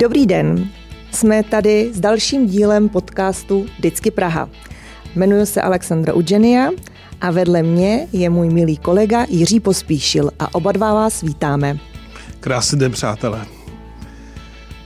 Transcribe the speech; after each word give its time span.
Dobrý 0.00 0.26
den, 0.26 0.68
jsme 1.12 1.42
tady 1.42 1.90
s 1.92 2.00
dalším 2.00 2.46
dílem 2.46 2.88
podcastu 2.88 3.66
Vždycky 3.78 4.10
Praha. 4.10 4.48
Jmenuji 5.16 5.46
se 5.46 5.62
Alexandra 5.62 6.12
Udženia 6.12 6.70
a 7.20 7.30
vedle 7.30 7.62
mě 7.62 8.08
je 8.12 8.30
můj 8.30 8.48
milý 8.48 8.76
kolega 8.76 9.26
Jiří 9.28 9.60
Pospíšil 9.60 10.30
a 10.38 10.54
oba 10.54 10.72
dva 10.72 10.94
vás 10.94 11.22
vítáme. 11.22 11.78
Krásný 12.40 12.78
den, 12.78 12.92
přátelé. 12.92 13.46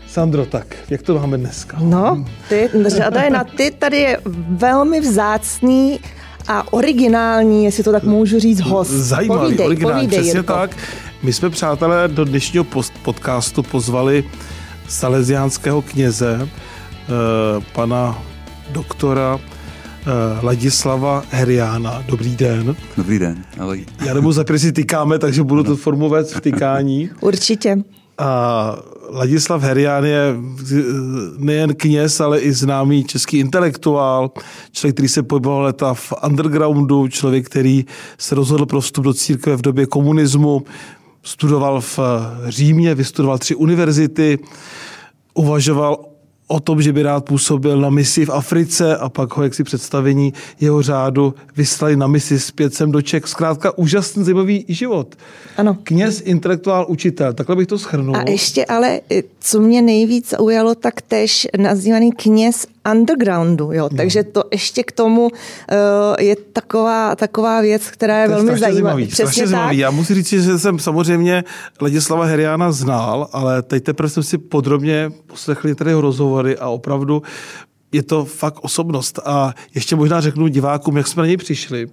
Sandro, 0.09 0.47
tak, 0.47 0.77
jak 0.91 1.03
to 1.03 1.15
máme 1.15 1.39
dneska? 1.39 1.77
No, 1.81 2.25
ty, 2.49 2.71
řada 2.87 3.23
je 3.23 3.31
na 3.31 3.45
ty, 3.45 3.71
tady 3.71 3.97
je 3.97 4.21
velmi 4.49 5.01
vzácný 5.01 6.01
a 6.49 6.73
originální, 6.73 7.65
jestli 7.65 7.83
to 7.83 7.93
tak 7.93 8.03
můžu 8.03 8.39
říct, 8.41 8.61
host. 8.61 8.91
Zajímavý, 8.91 9.41
povídej, 9.41 9.67
originální, 9.67 10.07
povídej, 10.07 10.19
přesně 10.19 10.39
Jirko. 10.39 10.53
tak. 10.53 10.77
My 11.23 11.33
jsme, 11.33 11.51
přátelé, 11.51 12.09
do 12.09 12.25
dnešního 12.25 12.67
podcastu 13.03 13.63
pozvali 13.63 14.25
salesiánského 14.89 15.83
kněze, 15.83 16.49
eh, 16.49 17.65
pana 17.73 18.23
doktora 18.73 19.39
eh, 19.39 20.47
Ladislava 20.47 21.25
Heriána. 21.31 22.05
Dobrý 22.09 22.37
den. 22.37 22.77
Dobrý 22.97 23.19
den. 23.19 23.45
Ahoj. 23.59 23.87
Já 24.07 24.15
nebo 24.15 24.33
za 24.33 24.45
si 24.57 24.73
tykáme, 24.73 25.19
takže 25.19 25.43
budu 25.43 25.65
to 25.65 25.77
formovat 25.77 26.27
v 26.27 26.41
tykání. 26.41 27.11
Určitě. 27.21 27.77
A 28.19 28.77
Ladislav 29.11 29.63
Herián 29.63 30.05
je 30.05 30.35
nejen 31.39 31.75
kněz, 31.75 32.21
ale 32.21 32.41
i 32.41 32.53
známý 32.53 33.05
český 33.05 33.39
intelektuál, 33.39 34.31
člověk, 34.73 34.95
který 34.95 35.09
se 35.09 35.23
pohyboval 35.23 35.63
leta 35.63 35.95
v 35.95 36.13
undergroundu, 36.27 37.09
člověk, 37.09 37.47
který 37.47 37.85
se 38.19 38.35
rozhodl 38.35 38.67
pro 38.67 38.81
vstup 38.81 39.05
do 39.05 39.15
církve 39.15 39.57
v 39.57 39.63
době 39.63 39.87
komunismu, 39.87 40.63
studoval 41.25 41.81
v 41.81 41.99
Římě, 42.49 42.95
vystudoval 42.95 43.39
tři 43.39 43.55
univerzity, 43.55 44.39
uvažoval 45.35 46.05
o 46.47 46.61
tom, 46.61 46.83
že 46.83 46.93
by 46.93 47.03
rád 47.03 47.25
působil 47.25 47.81
na 47.81 47.91
misi 47.91 48.27
v 48.27 48.31
Africe 48.31 48.97
a 48.97 49.09
pak 49.09 49.37
ho 49.37 49.43
jaksi 49.43 49.65
představení 49.65 50.33
jeho 50.61 50.83
řádu 50.83 51.35
vyslali 51.57 51.97
na 51.97 52.07
misi 52.07 52.41
zpět 52.41 52.75
sem 52.75 52.93
do 52.93 53.03
Čech. 53.03 53.27
Zkrátka 53.27 53.79
úžasný 53.79 54.25
zajímavý 54.25 54.65
život. 54.69 55.15
Ano. 55.57 55.79
Kněz, 55.83 56.23
intelektuál, 56.25 56.87
učitel. 56.89 57.33
Takhle 57.33 57.57
bych 57.57 57.67
to 57.67 57.79
schrnul. 57.79 58.17
A 58.17 58.31
ještě 58.31 58.65
ale, 58.65 59.01
co 59.41 59.61
mě 59.61 59.83
nejvíc 59.83 60.35
ujalo, 60.41 60.75
tak 60.75 61.03
tež 61.03 61.49
nazývaný 61.59 62.13
kněz 62.13 62.67
undergroundu. 62.91 63.73
Jo. 63.73 63.89
No. 63.93 63.97
Takže 63.97 64.25
to 64.25 64.45
ještě 64.53 64.83
k 64.83 64.93
tomu 64.93 65.23
uh, 65.23 65.31
je 66.21 66.37
taková, 66.37 67.17
taková 67.17 67.61
věc, 67.61 67.91
která 67.91 68.19
je, 68.19 68.27
to 68.29 68.33
je 68.33 68.37
velmi 68.37 68.59
zajímavá. 68.59 68.95
Zajímavý, 68.95 69.07
Přesně 69.07 69.47
zajímavý. 69.47 69.79
Já 69.79 69.91
musím 69.91 70.17
říct, 70.17 70.29
že 70.29 70.59
jsem 70.59 70.79
samozřejmě 70.79 71.45
Ladislava 71.81 72.25
Heriana 72.25 72.73
znal, 72.73 73.29
ale 73.33 73.63
teď 73.63 73.85
teprve 73.85 74.09
jsem 74.09 74.23
si 74.23 74.39
podrobně 74.39 75.11
poslechli 75.27 75.75
tady 75.75 75.93
rozhovory 75.93 76.59
a 76.59 76.69
opravdu 76.69 77.23
je 77.93 78.03
to 78.03 78.25
fakt 78.25 78.65
osobnost. 78.65 79.19
A 79.25 79.55
ještě 79.75 79.97
možná 79.97 80.21
řeknu 80.21 80.49
divákům, 80.49 80.97
jak 80.97 81.07
jsme 81.07 81.23
na 81.23 81.27
něj 81.27 81.37
přišli. 81.37 81.89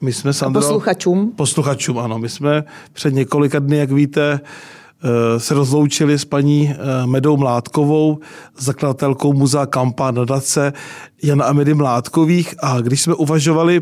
My 0.00 0.12
jsme 0.12 0.32
Sandro, 0.32 0.60
a 0.60 0.62
posluchačům. 0.62 1.32
Posluchačům, 1.36 1.98
ano. 1.98 2.18
My 2.18 2.28
jsme 2.28 2.64
před 2.92 3.14
několika 3.14 3.58
dny, 3.58 3.76
jak 3.76 3.92
víte, 3.92 4.40
Eh, 4.42 4.79
se 5.38 5.54
rozloučili 5.54 6.18
s 6.18 6.24
paní 6.24 6.70
eh, 6.70 7.06
Medou 7.06 7.36
Mládkovou, 7.36 8.18
zakladatelkou 8.58 9.32
muzea 9.32 9.66
Kampa 9.66 10.10
nadace 10.10 10.72
Jana 11.22 11.44
Amedy 11.44 11.74
Mládkových. 11.74 12.54
A 12.62 12.80
když 12.80 13.02
jsme 13.02 13.14
uvažovali, 13.14 13.80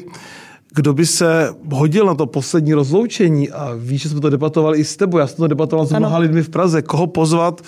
kdo 0.74 0.94
by 0.94 1.06
se 1.06 1.54
hodil 1.72 2.06
na 2.06 2.14
to 2.14 2.26
poslední 2.26 2.74
rozloučení? 2.74 3.50
A 3.50 3.74
víš, 3.78 4.02
že 4.02 4.08
jsme 4.08 4.20
to 4.20 4.30
debatovali 4.30 4.78
i 4.78 4.84
s 4.84 4.96
tebou, 4.96 5.18
já 5.18 5.26
jsem 5.26 5.36
to 5.36 5.46
debatoval 5.46 5.86
s 5.86 5.92
mnoha 5.92 6.18
lidmi 6.18 6.42
v 6.42 6.48
Praze, 6.48 6.82
koho 6.82 7.06
pozvat, 7.06 7.60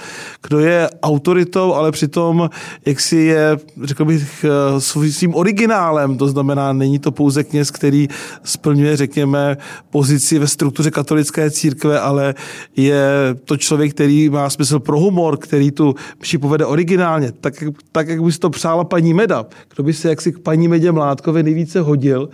kdo 0.43 0.59
je 0.59 0.91
autoritou, 1.03 1.75
ale 1.75 1.93
přitom, 1.93 2.51
jak 2.87 3.01
si 3.01 3.17
je, 3.17 3.59
řekl 3.83 4.05
bych, 4.05 4.45
eh, 4.45 4.81
svým 5.11 5.35
originálem, 5.35 6.17
to 6.17 6.29
znamená, 6.29 6.73
není 6.73 6.99
to 6.99 7.13
pouze 7.13 7.45
kněz, 7.45 7.71
který 7.71 8.09
splňuje, 8.45 8.97
řekněme, 8.97 9.57
pozici 9.91 10.39
ve 10.39 10.47
struktuře 10.47 10.91
katolické 10.91 11.51
církve, 11.51 12.01
ale 12.01 12.35
je 12.77 13.11
to 13.45 13.57
člověk, 13.57 13.95
který 13.95 14.29
má 14.29 14.51
smysl 14.51 14.79
pro 14.79 14.99
humor, 14.99 15.37
který 15.37 15.71
tu 15.71 15.95
mši 16.21 16.39
povede 16.39 16.67
originálně, 16.67 17.33
tak, 17.33 17.65
tak 17.93 18.09
jak 18.09 18.23
by 18.23 18.33
si 18.33 18.39
to 18.39 18.51
přála 18.51 18.85
paní 18.85 19.15
Meda, 19.15 19.47
kdo 19.75 19.83
by 19.83 19.93
se 19.93 20.09
jaksi 20.09 20.33
k 20.33 20.39
paní 20.39 20.69
Medě 20.69 20.93
Mládkové 20.93 21.43
nejvíce 21.43 21.81
hodil, 21.81 22.29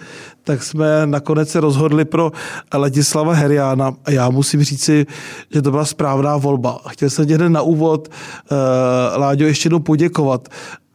tak 0.46 0.62
jsme 0.62 1.06
nakonec 1.06 1.50
se 1.50 1.60
rozhodli 1.60 2.04
pro 2.04 2.32
Ladislava 2.74 3.34
Heriána 3.34 3.92
a 4.04 4.10
já 4.10 4.30
musím 4.30 4.62
říci, 4.62 5.06
že 5.54 5.62
to 5.62 5.70
byla 5.70 5.84
správná 5.84 6.36
volba. 6.36 6.80
Chtěl 6.88 7.10
jsem 7.10 7.26
hned 7.26 7.48
na 7.48 7.62
úvod, 7.62 8.08
uh, 8.08 9.20
Láďo, 9.20 9.46
ještě 9.46 9.66
jednou 9.66 9.78
poděkovat 9.78 10.48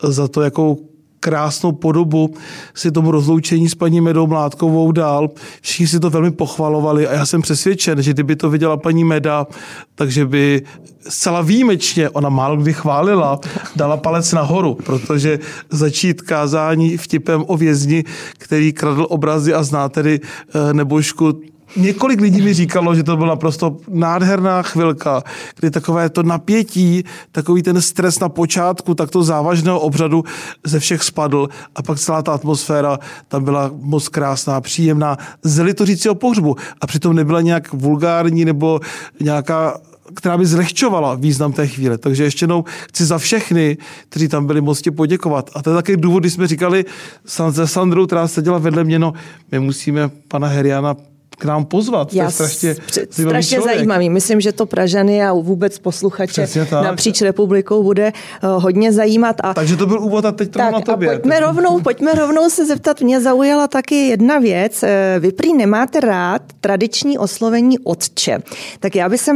za 0.04 0.28
to, 0.28 0.42
jakou 0.42 0.91
krásnou 1.22 1.72
podobu 1.72 2.34
si 2.74 2.92
tomu 2.92 3.12
rozloučení 3.12 3.70
s 3.70 3.76
paní 3.76 4.02
Medou 4.02 4.28
Mládkovou 4.28 4.92
dál. 4.92 5.30
Všichni 5.62 5.88
si 5.88 6.00
to 6.00 6.10
velmi 6.10 6.32
pochvalovali 6.32 7.08
a 7.08 7.14
já 7.14 7.26
jsem 7.26 7.42
přesvědčen, 7.42 8.02
že 8.02 8.14
kdyby 8.14 8.36
to 8.36 8.50
viděla 8.50 8.78
paní 8.78 9.04
Meda, 9.04 9.48
takže 9.96 10.26
by 10.26 10.62
zcela 11.10 11.42
výjimečně, 11.42 12.10
ona 12.10 12.30
málo 12.30 12.58
kdy 12.58 12.74
chválila, 12.74 13.40
dala 13.76 13.98
palec 13.98 14.34
nahoru, 14.34 14.76
protože 14.76 15.40
začít 15.70 16.22
kázání 16.22 16.98
vtipem 16.98 17.44
o 17.48 17.58
vězni, 17.58 18.04
který 18.38 18.74
kradl 18.74 19.08
obrazy 19.10 19.54
a 19.54 19.64
zná 19.64 19.90
tedy 19.90 20.20
eh, 20.20 20.74
nebožku, 20.74 21.42
Několik 21.76 22.22
lidí 22.22 22.42
mi 22.42 22.54
říkalo, 22.54 22.96
že 22.96 23.04
to 23.04 23.18
byla 23.18 23.30
naprosto 23.30 23.78
nádherná 23.90 24.62
chvilka, 24.62 25.24
kdy 25.60 25.72
takové 25.72 26.10
to 26.10 26.24
napětí, 26.24 27.04
takový 27.32 27.64
ten 27.64 27.82
stres 27.82 28.20
na 28.20 28.30
počátku 28.30 28.96
takto 28.96 29.24
závažného 29.24 29.80
obřadu 29.80 30.24
ze 30.64 30.80
všech 30.80 31.04
spadl 31.04 31.50
a 31.76 31.84
pak 31.84 32.00
celá 32.00 32.22
ta 32.22 32.34
atmosféra 32.34 33.00
tam 33.28 33.44
byla 33.44 33.72
moc 33.74 34.08
krásná, 34.08 34.62
příjemná, 34.62 35.18
zeli 35.44 35.74
to 35.74 35.86
říct 35.86 36.06
o 36.06 36.16
pohřbu 36.16 36.56
a 36.82 36.88
přitom 36.88 37.16
nebyla 37.16 37.42
nějak 37.42 37.74
vulgární 37.74 38.46
nebo 38.46 38.80
nějaká 39.20 39.78
která 40.14 40.38
by 40.38 40.46
zlehčovala 40.46 41.16
význam 41.16 41.54
té 41.54 41.68
chvíle. 41.68 41.98
Takže 41.98 42.24
ještě 42.24 42.44
jednou 42.44 42.64
chci 42.88 43.06
za 43.06 43.18
všechny, 43.18 43.78
kteří 44.10 44.28
tam 44.28 44.48
byli, 44.48 44.62
moc 44.62 44.82
ti 44.82 44.92
poděkovat. 44.92 45.50
A 45.56 45.62
to 45.62 45.70
je 45.70 45.76
taky 45.76 45.98
důvod, 45.98 46.20
kdy 46.20 46.30
jsme 46.30 46.48
říkali 46.48 46.86
se 47.26 47.68
Sandrou, 47.68 48.06
která 48.06 48.28
seděla 48.28 48.58
vedle 48.58 48.84
mě, 48.84 49.00
no, 49.00 49.14
my 49.52 49.60
musíme 49.60 50.10
pana 50.28 50.48
Heriana 50.48 50.96
k 51.38 51.46
nám 51.46 51.66
pozvat. 51.66 52.14
Já 52.14 52.24
to 52.24 52.28
je 52.28 52.32
strašně, 52.32 52.76
zajímavý 53.12 53.44
strašně 53.44 53.62
zajímavý. 53.62 54.10
Myslím, 54.10 54.42
že 54.42 54.52
to 54.52 54.66
Pražany 54.66 55.26
a 55.26 55.34
vůbec 55.34 55.80
posluchače 55.80 56.48
napříč 56.72 57.22
republikou 57.22 57.84
bude 57.84 58.14
uh, 58.44 58.64
hodně 58.64 58.94
zajímat. 58.94 59.36
A, 59.44 59.54
Takže 59.54 59.78
to 59.78 59.86
byl 59.86 60.00
úvod 60.02 60.26
a 60.26 60.32
teď 60.32 60.52
to 60.52 60.60
tak, 60.60 60.72
na 60.72 60.82
tobě. 60.82 61.10
A 61.10 61.12
pojďme, 61.12 61.40
rovnou, 61.40 61.82
pojďme 61.82 62.14
rovnou 62.14 62.50
se 62.50 62.66
zeptat. 62.66 63.02
Mě 63.02 63.22
zaujala 63.22 63.68
taky 63.68 63.96
jedna 63.96 64.40
věc. 64.40 64.84
Eh, 64.84 65.16
vy 65.20 65.32
prý 65.32 65.54
nemáte 65.54 66.00
rád 66.00 66.42
tradiční 66.62 67.18
oslovení 67.18 67.80
otče. 67.80 68.40
Tak 68.80 68.96
já 68.96 69.10
bych 69.10 69.28
uh, 69.28 69.36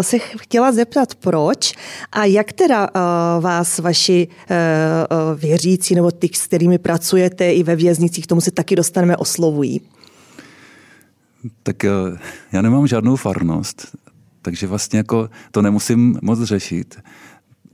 se 0.00 0.18
chtěla 0.18 0.72
zeptat, 0.72 1.14
proč 1.14 1.74
a 2.12 2.24
jak 2.24 2.52
teda 2.52 2.88
uh, 2.88 3.42
vás 3.42 3.78
vaši 3.78 4.28
věřící 5.36 5.94
nebo 5.94 6.10
ty, 6.10 6.28
s 6.32 6.46
kterými 6.46 6.78
pracujete 6.78 7.52
i 7.52 7.62
ve 7.62 7.76
věznicích, 7.76 8.24
k 8.24 8.28
tomu 8.28 8.40
se 8.40 8.50
taky 8.50 8.76
dostaneme, 8.76 9.16
oslovují? 9.16 9.80
Tak 11.62 11.84
eh, 11.84 11.90
já 12.52 12.62
nemám 12.62 12.86
žádnou 12.86 13.16
farnost, 13.16 13.96
takže 14.42 14.66
vlastně 14.66 14.96
jako 14.96 15.30
to 15.50 15.62
nemusím 15.62 16.18
moc 16.22 16.42
řešit, 16.42 17.00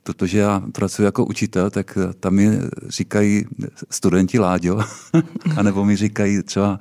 protože 0.03 0.39
já 0.39 0.63
pracuji 0.73 1.03
jako 1.03 1.25
učitel, 1.25 1.71
tak 1.71 1.99
eh, 2.01 2.13
tam 2.13 2.35
mi 2.35 2.51
říkají 2.89 3.45
studenti 3.91 4.39
Láďo, 4.39 4.81
anebo 5.57 5.85
mi 5.85 5.97
říkají 5.97 6.43
třeba 6.43 6.79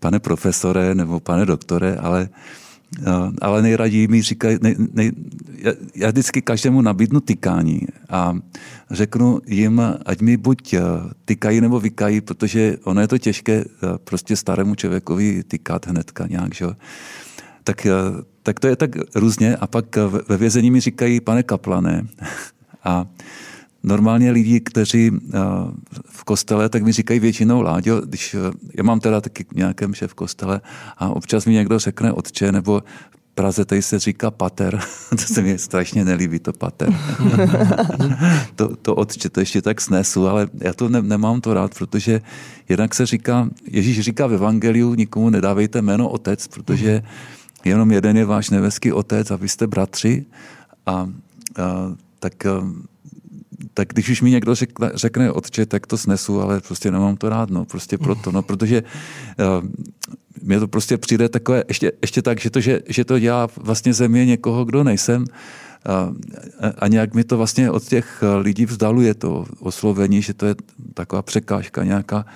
pane 0.00 0.20
profesore 0.20 0.94
nebo 0.94 1.20
pane 1.20 1.46
doktore, 1.46 1.96
ale 1.96 2.28
ale 3.40 3.62
nejraději 3.62 4.08
mi 4.08 4.22
říkají, 4.22 4.58
nej, 4.62 4.76
nej, 4.92 5.12
já 5.94 6.08
vždycky 6.10 6.42
každému 6.42 6.80
nabídnu 6.80 7.20
tykání 7.20 7.80
a 8.08 8.34
řeknu 8.90 9.40
jim, 9.46 9.82
ať 10.06 10.20
mi 10.20 10.36
buď 10.36 10.74
tykají 11.24 11.60
nebo 11.60 11.80
vykají, 11.80 12.20
protože 12.20 12.76
ono 12.84 13.00
je 13.00 13.08
to 13.08 13.18
těžké 13.18 13.64
prostě 14.04 14.36
starému 14.36 14.74
člověkovi 14.74 15.42
tykat 15.48 15.86
hnedka 15.86 16.26
nějak, 16.26 16.54
že? 16.54 16.66
Tak, 17.64 17.86
tak 18.42 18.60
to 18.60 18.66
je 18.66 18.76
tak 18.76 18.90
různě 19.14 19.56
a 19.56 19.66
pak 19.66 19.96
ve 20.28 20.36
vězení 20.36 20.70
mi 20.70 20.80
říkají, 20.80 21.20
pane 21.20 21.42
kaplané, 21.42 22.02
a 22.84 23.06
normálně 23.84 24.30
lidi, 24.30 24.60
kteří 24.60 25.10
v 26.10 26.24
kostele, 26.24 26.68
tak 26.68 26.82
mi 26.82 26.92
říkají 26.92 27.20
většinou 27.20 27.62
Láďo, 27.62 28.00
když 28.00 28.36
já 28.74 28.82
mám 28.82 29.00
teda 29.00 29.20
taky 29.20 29.46
nějakém 29.54 29.92
v 30.06 30.14
kostele 30.14 30.60
a 30.98 31.08
občas 31.08 31.46
mi 31.46 31.52
někdo 31.52 31.78
řekne 31.78 32.12
otče, 32.12 32.52
nebo 32.52 32.82
Praze 33.34 33.64
tady 33.64 33.82
se 33.82 33.98
říká 33.98 34.30
pater, 34.30 34.80
to 35.10 35.16
se 35.16 35.42
mi 35.42 35.58
strašně 35.58 36.04
nelíbí, 36.04 36.38
to 36.38 36.52
pater. 36.52 36.88
to, 38.56 38.76
to 38.76 38.94
otče, 38.94 39.30
to 39.30 39.40
ještě 39.40 39.62
tak 39.62 39.80
snesu, 39.80 40.28
ale 40.28 40.48
já 40.60 40.72
to 40.72 40.88
ne, 40.88 41.02
nemám 41.02 41.40
to 41.40 41.54
rád, 41.54 41.74
protože 41.74 42.20
jednak 42.68 42.94
se 42.94 43.06
říká, 43.06 43.48
Ježíš 43.70 44.00
říká 44.00 44.26
v 44.26 44.34
Evangeliu, 44.34 44.94
nikomu 44.94 45.30
nedávejte 45.30 45.82
jméno 45.82 46.08
otec, 46.08 46.46
protože 46.46 47.02
jenom 47.64 47.92
jeden 47.92 48.16
je 48.16 48.24
váš 48.24 48.50
nebeský 48.50 48.92
otec 48.92 49.30
a 49.30 49.36
vy 49.36 49.48
jste 49.48 49.66
bratři 49.66 50.26
a, 50.86 50.92
a 50.92 51.08
tak, 52.18 52.46
tak 53.74 53.88
když 53.88 54.08
už 54.08 54.22
mi 54.22 54.30
někdo 54.30 54.54
řekne, 54.54 54.90
řekne 54.94 55.32
otče, 55.32 55.66
tak 55.66 55.86
to 55.86 55.98
snesu, 55.98 56.40
ale 56.40 56.60
prostě 56.60 56.90
nemám 56.90 57.16
to 57.16 57.28
rád, 57.28 57.50
no, 57.50 57.64
prostě 57.64 57.98
proto, 57.98 58.32
no, 58.32 58.42
protože 58.42 58.82
uh, 58.82 59.68
mě 60.42 60.60
to 60.60 60.68
prostě 60.68 60.98
přijde 60.98 61.28
takové, 61.28 61.64
ještě, 61.68 61.92
ještě 62.02 62.22
tak, 62.22 62.40
že 62.40 62.50
to, 62.50 62.60
že, 62.60 62.80
že 62.88 63.04
to 63.04 63.18
dělá 63.18 63.48
vlastně 63.56 63.94
země 63.94 64.26
někoho, 64.26 64.64
kdo 64.64 64.84
nejsem, 64.84 65.24
a, 65.86 66.12
a 66.78 66.88
nějak 66.88 67.14
mi 67.14 67.24
to 67.24 67.36
vlastně 67.36 67.70
od 67.70 67.84
těch 67.84 68.22
lidí 68.40 68.66
vzdaluje 68.66 69.14
to 69.14 69.44
oslovení, 69.60 70.22
že 70.22 70.34
to 70.34 70.46
je 70.46 70.54
taková 70.94 71.22
překážka 71.22 71.84
nějaká. 71.84 72.26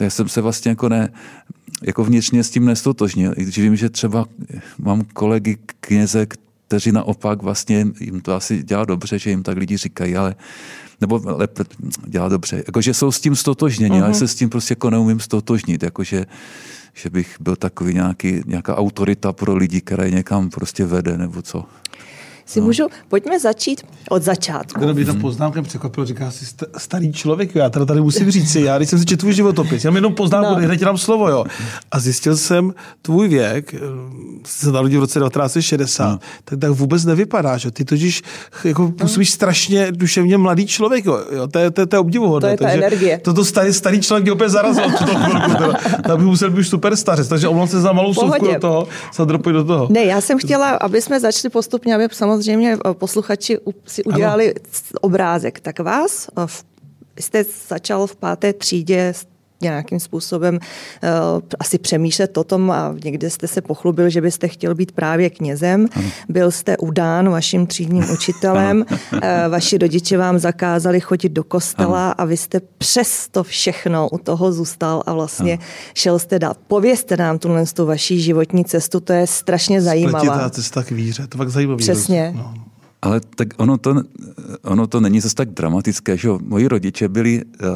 Já 0.00 0.10
jsem 0.10 0.28
se 0.28 0.40
vlastně 0.40 0.68
jako 0.68 0.88
ne, 0.88 1.12
jako 1.82 2.04
vnitřně 2.04 2.44
s 2.44 2.50
tím 2.50 2.64
nestotožnil. 2.64 3.32
I 3.36 3.42
když 3.42 3.58
vím, 3.58 3.76
že 3.76 3.90
třeba 3.90 4.26
mám 4.78 5.02
kolegy 5.12 5.58
kněze, 5.80 6.26
kteří 6.68 6.92
naopak 6.92 7.42
vlastně 7.42 7.86
jim 8.00 8.20
to 8.20 8.34
asi 8.34 8.62
dělá 8.62 8.84
dobře, 8.84 9.18
že 9.18 9.30
jim 9.30 9.42
tak 9.42 9.56
lidi 9.56 9.76
říkají, 9.76 10.16
ale 10.16 10.36
nebo 11.00 11.20
lépe 11.24 11.64
dělá 12.06 12.28
dobře. 12.28 12.62
Jakože 12.66 12.94
jsou 12.94 13.12
s 13.12 13.20
tím 13.20 13.36
stotožněni, 13.36 13.94
uh-huh. 13.94 14.02
ale 14.02 14.10
mhm. 14.10 14.18
se 14.18 14.28
s 14.28 14.34
tím 14.34 14.50
prostě 14.50 14.72
jako 14.72 14.90
neumím 14.90 15.20
stotožnit. 15.20 15.82
Jakože 15.82 16.26
že 16.94 17.10
bych 17.10 17.36
byl 17.40 17.56
takový 17.56 17.94
nějaký, 17.94 18.42
nějaká 18.46 18.76
autorita 18.76 19.32
pro 19.32 19.56
lidi, 19.56 19.80
které 19.80 20.10
někam 20.10 20.50
prostě 20.50 20.84
vede 20.84 21.18
nebo 21.18 21.42
co 21.42 21.64
si 22.48 22.60
no. 22.60 22.66
můžu, 22.66 22.86
pojďme 23.08 23.40
začít 23.40 23.82
od 24.10 24.22
začátku. 24.22 24.80
Kdo 24.80 24.94
by 24.94 25.04
ta 25.04 25.14
poznámka 25.14 25.62
překvapil, 25.62 26.04
říká 26.04 26.30
si 26.30 26.44
starý 26.76 27.12
člověk, 27.12 27.54
já 27.54 27.70
teda 27.70 27.84
tady 27.84 28.00
musím 28.00 28.30
říct 28.30 28.52
si, 28.52 28.60
já 28.60 28.76
když 28.76 28.88
jsem 28.88 28.98
si 28.98 29.04
četl 29.04 29.20
tvůj 29.20 29.32
životopis, 29.32 29.84
já 29.84 29.94
jenom 29.94 30.14
poznámku, 30.14 30.50
no. 30.50 30.66
hned 30.66 30.80
dám 30.80 30.98
slovo, 30.98 31.28
jo. 31.28 31.44
A 31.90 32.00
zjistil 32.00 32.36
jsem 32.36 32.74
tvůj 33.02 33.28
věk, 33.28 33.74
eh, 33.74 33.78
se 34.44 34.72
narodil 34.72 35.00
v 35.00 35.02
roce 35.02 35.20
1960, 35.20 36.10
no. 36.10 36.18
tak, 36.44 36.58
tak 36.58 36.70
vůbec 36.70 37.04
nevypadá, 37.04 37.56
že 37.56 37.70
ty 37.70 37.84
totiž 37.84 38.22
jako 38.64 38.88
působíš 38.88 39.30
strašně 39.30 39.92
duševně 39.92 40.38
mladý 40.38 40.66
člověk, 40.66 41.04
jo. 41.04 41.48
To 41.50 41.58
je, 41.58 41.70
to, 41.70 41.80
je, 41.80 41.86
to 41.86 41.96
je 41.96 42.00
obdivuhodné. 42.00 42.56
To 42.56 42.64
je 42.64 42.68
ta 42.68 42.74
energie. 42.74 43.18
Toto 43.18 43.44
starý, 43.44 43.72
starý 43.72 44.00
člověk 44.00 44.22
mě 44.24 44.32
opět 44.32 44.48
zarazil. 44.48 44.84
Tak 46.02 46.16
bych 46.16 46.26
musel 46.26 46.50
být 46.50 46.64
super 46.64 46.96
stařec, 46.96 47.28
takže 47.28 47.48
omlouvám 47.48 47.68
se 47.68 47.80
za 47.80 47.92
malou 47.92 48.14
suvku 48.14 48.46
do 48.46 48.60
toho, 48.60 48.88
se 49.12 49.24
do 49.26 49.64
toho. 49.64 49.88
Ne, 49.90 50.04
já 50.04 50.20
jsem 50.20 50.38
chtěla, 50.38 50.70
aby 50.70 51.02
jsme 51.02 51.20
začali 51.20 51.50
postupně, 51.50 51.94
aby 51.94 52.08
samozřejmě 52.12 52.37
samozřejmě 52.42 52.72
eh, 52.72 52.94
posluchači 52.94 53.58
si 53.86 54.04
udělali 54.04 54.54
ano. 54.54 54.64
obrázek. 55.00 55.60
Tak 55.60 55.78
vás, 55.78 56.28
eh, 56.38 56.46
jste 57.20 57.44
začal 57.68 58.06
v 58.06 58.16
páté 58.16 58.52
třídě 58.52 59.14
nějakým 59.60 60.00
způsobem 60.00 60.54
uh, 60.54 61.40
asi 61.60 61.78
přemýšlet 61.78 62.38
o 62.38 62.44
tom 62.44 62.70
a 62.70 62.94
někde 63.04 63.30
jste 63.30 63.48
se 63.48 63.60
pochlubil, 63.60 64.08
že 64.08 64.20
byste 64.20 64.48
chtěl 64.48 64.74
být 64.74 64.92
právě 64.92 65.30
knězem. 65.30 65.86
Ano. 65.92 66.08
Byl 66.28 66.50
jste 66.50 66.76
udán 66.76 67.30
vaším 67.30 67.66
třídním 67.66 68.10
učitelem, 68.12 68.84
uh, 69.12 69.20
vaši 69.48 69.78
rodiče 69.78 70.18
vám 70.18 70.38
zakázali 70.38 71.00
chodit 71.00 71.28
do 71.28 71.44
kostela 71.44 72.06
ano. 72.06 72.14
a 72.18 72.24
vy 72.24 72.36
jste 72.36 72.60
přes 72.78 73.28
to 73.28 73.44
všechno 73.44 74.08
u 74.08 74.18
toho 74.18 74.52
zůstal 74.52 75.02
a 75.06 75.12
vlastně 75.12 75.52
ano. 75.52 75.62
šel 75.94 76.18
jste 76.18 76.38
dál. 76.38 76.54
Povězte 76.68 77.16
nám 77.16 77.38
tuhle 77.38 77.66
tu 77.66 77.86
vaší 77.86 78.20
životní 78.20 78.64
cestu, 78.64 79.00
to 79.00 79.12
je 79.12 79.26
strašně 79.26 79.82
zajímavá. 79.82 80.20
Spletitá 80.20 80.50
cesta 80.50 80.82
k 80.82 80.90
víře, 80.90 81.26
to 81.26 81.38
fakt 81.38 81.50
zajímavé. 81.50 81.78
Přesně. 81.78 82.32
No. 82.36 82.54
Ale 83.02 83.20
tak 83.36 83.48
ono 83.56 83.78
to, 83.78 83.94
ono 84.64 84.86
to 84.86 85.00
není 85.00 85.20
zase 85.20 85.34
tak 85.34 85.50
dramatické, 85.50 86.16
že 86.16 86.28
moji 86.40 86.68
rodiče 86.68 87.08
byli 87.08 87.44
uh, 87.44 87.68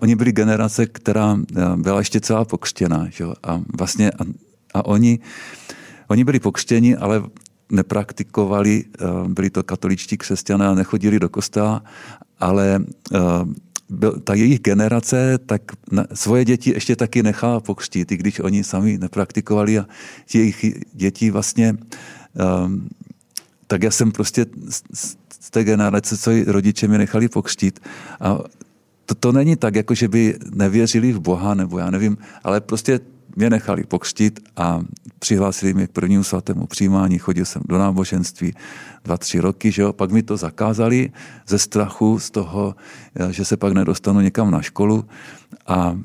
oni 0.00 0.16
byli 0.16 0.32
generace, 0.32 0.86
která 0.86 1.38
eh, 1.56 1.76
byla 1.76 1.98
ještě 1.98 2.20
celá 2.20 2.44
pokřtěná. 2.44 3.06
Že? 3.10 3.24
A 3.42 3.60
vlastně 3.78 4.10
a, 4.10 4.24
a 4.74 4.84
oni, 4.84 5.18
oni 6.08 6.24
byli 6.24 6.40
pokřtěni, 6.40 6.96
ale 6.96 7.22
nepraktikovali, 7.72 8.84
byli 9.28 9.50
to 9.50 9.62
katoličtí 9.62 10.16
křesťané 10.16 10.66
a 10.66 10.74
nechodili 10.74 11.20
do 11.20 11.28
kostela, 11.28 11.84
ale 12.40 12.84
ta 14.24 14.34
jejich 14.34 14.60
generace 14.60 15.38
tak 15.46 15.62
svoje 16.14 16.44
děti 16.44 16.70
ještě 16.70 16.96
taky 16.96 17.22
nechala 17.22 17.60
pokřtít, 17.60 18.12
i 18.12 18.16
když 18.16 18.40
oni 18.40 18.64
sami 18.64 18.98
nepraktikovali 18.98 19.78
a 19.78 19.86
jejich 20.34 20.64
děti 20.92 21.30
vlastně 21.30 21.76
tak 23.66 23.82
já 23.82 23.90
jsem 23.90 24.12
prostě 24.12 24.46
z, 24.68 24.82
z 25.40 25.50
té 25.50 25.64
generace, 25.64 26.18
co 26.18 26.30
rodiče 26.46 26.88
mi 26.88 26.98
nechali 26.98 27.28
pokřtít 27.28 27.80
a 28.20 28.38
to, 29.06 29.14
to 29.14 29.32
není 29.32 29.56
tak, 29.56 29.74
jako 29.74 29.94
že 29.94 30.08
by 30.08 30.38
nevěřili 30.54 31.12
v 31.12 31.20
Boha, 31.20 31.54
nebo 31.54 31.78
já 31.78 31.90
nevím, 31.90 32.18
ale 32.44 32.60
prostě 32.60 33.00
mě 33.36 33.50
nechali 33.50 33.84
pokřtít 33.84 34.40
a 34.56 34.80
přihlásili 35.18 35.74
mě 35.74 35.86
k 35.86 35.90
prvnímu 35.90 36.24
svatému 36.24 36.66
přijímání, 36.66 37.18
chodil 37.18 37.44
jsem 37.44 37.62
do 37.68 37.78
náboženství 37.78 38.54
dva, 39.04 39.18
tři 39.18 39.40
roky, 39.40 39.72
že 39.72 39.82
jo? 39.82 39.92
pak 39.92 40.10
mi 40.10 40.22
to 40.22 40.36
zakázali 40.36 41.12
ze 41.48 41.58
strachu, 41.58 42.18
z 42.18 42.30
toho, 42.30 42.74
eh, 43.16 43.32
že 43.32 43.44
se 43.44 43.56
pak 43.56 43.72
nedostanu 43.72 44.20
někam 44.20 44.50
na 44.50 44.62
školu, 44.62 45.04
a, 45.66 45.98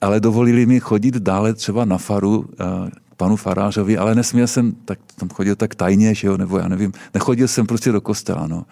ale 0.00 0.20
dovolili 0.20 0.66
mi 0.66 0.80
chodit 0.80 1.14
dále 1.14 1.54
třeba 1.54 1.84
na 1.84 1.98
faru 1.98 2.46
eh, 2.52 2.90
k 3.10 3.14
panu 3.16 3.36
farářovi, 3.36 3.98
ale 3.98 4.14
nesměl 4.14 4.46
jsem, 4.46 4.72
tak 4.84 4.98
tam 5.16 5.28
chodil 5.28 5.56
tak 5.56 5.74
tajně, 5.74 6.14
že 6.14 6.28
jo? 6.28 6.36
nebo 6.36 6.58
já 6.58 6.68
nevím, 6.68 6.92
nechodil 7.14 7.48
jsem 7.48 7.66
prostě 7.66 7.92
do 7.92 8.00
kostela. 8.00 8.46
No. 8.46 8.66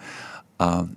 A 0.59 0.87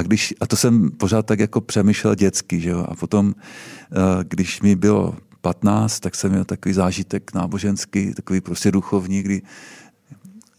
a, 0.00 0.02
když, 0.02 0.34
a 0.40 0.46
to 0.46 0.56
jsem 0.56 0.90
pořád 0.90 1.26
tak 1.26 1.40
jako 1.40 1.60
přemýšlel 1.60 2.14
dětsky, 2.14 2.60
že 2.60 2.70
jo? 2.70 2.86
A 2.88 2.96
potom, 2.96 3.34
eh, 3.36 3.96
když 4.28 4.62
mi 4.62 4.76
bylo 4.76 5.16
15, 5.40 6.00
tak 6.00 6.14
jsem 6.14 6.30
měl 6.30 6.44
takový 6.44 6.74
zážitek 6.74 7.34
náboženský, 7.34 8.14
takový 8.14 8.40
prostě 8.40 8.70
duchovní, 8.70 9.22
kdy, 9.22 9.42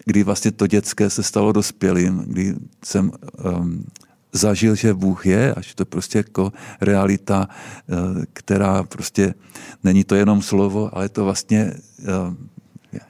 kdy 0.06 0.24
vlastně 0.24 0.52
to 0.52 0.68
dětské 0.68 1.10
se 1.10 1.24
stalo 1.24 1.52
dospělým, 1.52 2.24
kdy 2.28 2.56
jsem 2.86 3.12
um, 3.46 3.86
zažil, 4.32 4.76
že 4.76 4.94
Bůh 4.94 5.26
je 5.26 5.54
a 5.54 5.62
že 5.62 5.76
to 5.76 5.86
prostě 5.86 6.18
jako 6.20 6.54
realita, 6.82 7.50
uh, 7.50 8.24
která 8.34 8.84
prostě 8.84 9.34
není 9.84 10.04
to 10.04 10.16
jenom 10.16 10.42
slovo, 10.42 10.90
ale 10.98 11.10
to 11.10 11.24
vlastně, 11.24 11.74
uh, 12.00 12.34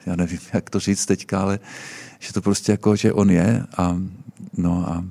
já 0.06 0.16
nevím, 0.16 0.38
jak 0.52 0.70
to 0.70 0.80
říct 0.80 1.06
teďka, 1.06 1.40
ale 1.40 1.58
že 2.18 2.32
to 2.32 2.42
prostě 2.42 2.72
jako, 2.72 2.96
že 2.96 3.12
on 3.12 3.30
je 3.30 3.64
a 3.76 3.96
no 4.56 4.84
a 4.88 5.04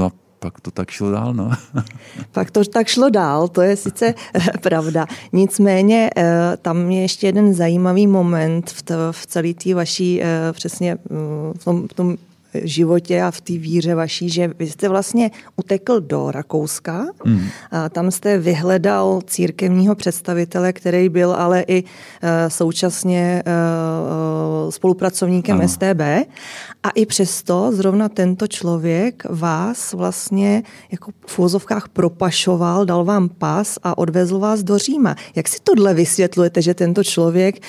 No 0.00 0.06
a 0.06 0.10
pak 0.38 0.60
to 0.60 0.70
tak 0.70 0.90
šlo 0.90 1.10
dál, 1.10 1.34
no. 1.34 1.50
Pak 2.32 2.50
to 2.50 2.64
tak 2.64 2.88
šlo 2.88 3.10
dál, 3.10 3.48
to 3.48 3.62
je 3.62 3.76
sice 3.76 4.14
pravda. 4.62 5.06
Nicméně 5.32 6.10
eh, 6.16 6.56
tam 6.62 6.90
je 6.90 7.00
ještě 7.02 7.26
jeden 7.26 7.54
zajímavý 7.54 8.06
moment 8.06 8.70
v, 8.70 8.82
to, 8.82 8.94
v 9.10 9.26
celé 9.26 9.54
té 9.54 9.74
vaší 9.74 10.22
eh, 10.22 10.52
přesně 10.52 10.96
mm, 11.10 11.52
v 11.58 11.64
tom, 11.64 11.88
v 11.88 11.94
tom 11.94 12.16
životě 12.54 13.22
a 13.22 13.30
v 13.30 13.40
té 13.40 13.52
víře 13.52 13.94
vaší, 13.94 14.30
že 14.30 14.50
vy 14.58 14.66
jste 14.66 14.88
vlastně 14.88 15.30
utekl 15.56 16.00
do 16.00 16.30
Rakouska 16.30 17.06
mm. 17.24 17.46
a 17.70 17.88
tam 17.88 18.10
jste 18.10 18.38
vyhledal 18.38 19.20
církevního 19.26 19.94
představitele, 19.94 20.72
který 20.72 21.08
byl 21.08 21.32
ale 21.32 21.64
i 21.68 21.84
e, 22.22 22.50
současně 22.50 23.42
e, 23.46 23.50
e, 24.68 24.72
spolupracovníkem 24.72 25.58
ano. 25.58 25.68
STB 25.68 26.30
a 26.82 26.90
i 26.94 27.06
přesto 27.06 27.72
zrovna 27.72 28.08
tento 28.08 28.46
člověk 28.46 29.22
vás 29.30 29.92
vlastně 29.92 30.62
jako 30.92 31.10
v 31.26 31.38
úvozovkách 31.38 31.88
propašoval, 31.88 32.84
dal 32.84 33.04
vám 33.04 33.28
pas 33.28 33.78
a 33.82 33.98
odvezl 33.98 34.38
vás 34.38 34.62
do 34.62 34.78
Říma. 34.78 35.16
Jak 35.34 35.48
si 35.48 35.58
tohle 35.64 35.94
vysvětlujete, 35.94 36.62
že 36.62 36.74
tento 36.74 37.04
člověk, 37.04 37.62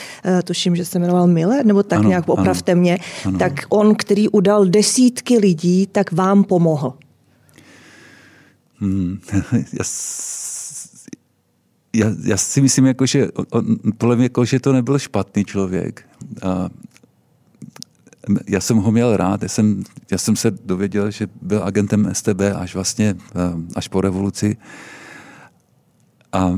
tuším, 0.44 0.76
že 0.76 0.86
se 0.86 1.00
jmenoval 1.00 1.28
Miller, 1.28 1.66
nebo 1.66 1.84
tak 1.84 2.00
ano, 2.00 2.10
nějak 2.10 2.30
opravte 2.30 2.72
ano, 2.72 2.82
mě, 2.82 2.98
ano. 3.26 3.40
tak 3.40 3.54
on, 3.70 3.96
který 3.96 4.30
udal 4.30 4.66
desítky 4.72 5.38
lidí, 5.38 5.88
tak 5.88 6.12
vám 6.12 6.44
pomohl? 6.44 6.94
Hmm, 8.80 9.20
já, 9.54 9.86
já, 11.94 12.16
já 12.24 12.38
si 12.38 12.62
myslím, 12.62 12.86
jako, 12.86 13.06
že 13.06 13.32
on, 13.32 13.66
podle 13.98 14.16
mě, 14.16 14.26
jako, 14.26 14.46
že 14.46 14.60
to 14.60 14.74
nebyl 14.74 15.00
špatný 15.00 15.46
člověk. 15.46 16.06
A 16.44 16.70
já 18.48 18.62
jsem 18.62 18.78
ho 18.78 18.92
měl 18.92 19.18
rád, 19.18 19.44
já 19.44 19.50
jsem, 19.50 19.84
já 20.12 20.18
jsem 20.18 20.36
se 20.36 20.52
dověděl, 20.52 21.12
že 21.12 21.28
byl 21.42 21.64
agentem 21.64 22.10
STB 22.14 22.42
až 22.56 22.76
vlastně, 22.76 23.16
až 23.76 23.88
po 23.88 24.02
revoluci. 24.02 24.58
A, 26.34 26.40
a 26.40 26.58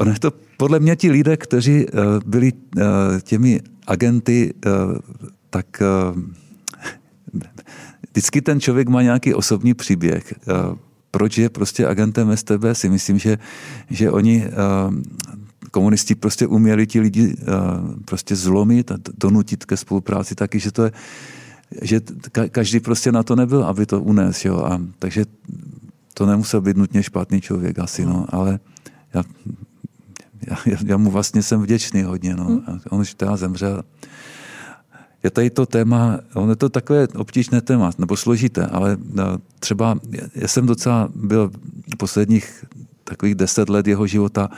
ono 0.00 0.14
to 0.18 0.32
podle 0.56 0.80
mě 0.80 0.96
ti 0.96 1.10
lidé, 1.10 1.36
kteří 1.36 1.86
byli 2.24 2.52
těmi 3.22 3.60
agenty, 3.90 4.54
eh, 4.54 4.70
tak 5.50 5.82
eh, 5.82 5.86
vždycky 8.10 8.42
ten 8.42 8.60
člověk 8.60 8.88
má 8.88 9.02
nějaký 9.02 9.34
osobní 9.34 9.74
příběh. 9.74 10.32
Eh, 10.32 10.54
proč 11.10 11.38
je 11.38 11.50
prostě 11.50 11.86
agentem 11.86 12.36
STB, 12.36 12.64
si 12.72 12.88
myslím, 12.88 13.18
že, 13.18 13.38
že 13.90 14.10
oni 14.10 14.46
komunisti 15.70 16.14
prostě 16.14 16.46
uměli 16.46 16.86
ti 16.86 17.00
lidi 17.00 17.34
prostě 18.04 18.36
zlomit 18.36 18.92
a 18.92 18.96
donutit 19.18 19.64
ke 19.64 19.76
spolupráci 19.76 20.34
taky, 20.34 20.58
že 20.58 20.72
to 20.72 20.84
je, 20.84 20.92
že 21.82 22.00
každý 22.50 22.80
prostě 22.80 23.12
na 23.12 23.22
to 23.22 23.36
nebyl, 23.36 23.64
aby 23.64 23.86
to 23.86 24.00
unes, 24.00 24.44
jo, 24.44 24.62
a 24.62 24.80
takže 24.98 25.24
to 26.14 26.26
nemusel 26.26 26.60
být 26.60 26.76
nutně 26.76 27.02
špatný 27.02 27.40
člověk 27.40 27.78
asi, 27.78 28.06
no, 28.06 28.26
ale 28.28 28.60
já 29.14 29.22
já, 30.46 30.76
já 30.84 30.96
mu 30.96 31.10
vlastně 31.10 31.42
jsem 31.42 31.62
vděčný 31.62 32.02
hodně. 32.02 32.36
No. 32.36 32.44
Hmm. 32.44 32.80
On 32.90 33.00
už 33.00 33.14
teda 33.14 33.36
zemřel. 33.36 33.82
Je 35.22 35.30
tady 35.30 35.50
to 35.50 35.66
téma, 35.66 36.18
on 36.34 36.50
je 36.50 36.56
to 36.56 36.68
takové 36.68 37.08
obtížné 37.08 37.60
téma, 37.60 37.90
nebo 37.98 38.16
složité, 38.16 38.66
ale 38.66 38.96
třeba 39.58 39.98
já 40.34 40.48
jsem 40.48 40.66
docela 40.66 41.08
byl 41.14 41.50
posledních 41.98 42.64
takových 43.04 43.34
deset 43.34 43.68
let 43.68 43.86
jeho 43.86 44.06
života 44.06 44.48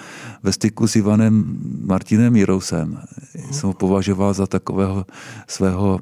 ve 0.43 0.53
styku 0.53 0.87
s 0.87 0.97
Ivanem 0.97 1.59
Martinem 1.85 2.37
Jirousem. 2.37 3.03
Hmm. 3.35 3.53
Jsem 3.53 3.67
ho 3.67 3.75
považoval 3.75 4.35
za 4.35 4.47
takového 4.47 5.07
svého 5.49 6.01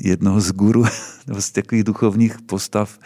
jednoho 0.00 0.40
z 0.40 0.52
guru, 0.52 0.84
z 1.38 1.50
takových 1.50 1.84
duchovních 1.84 2.42
postav 2.42 2.98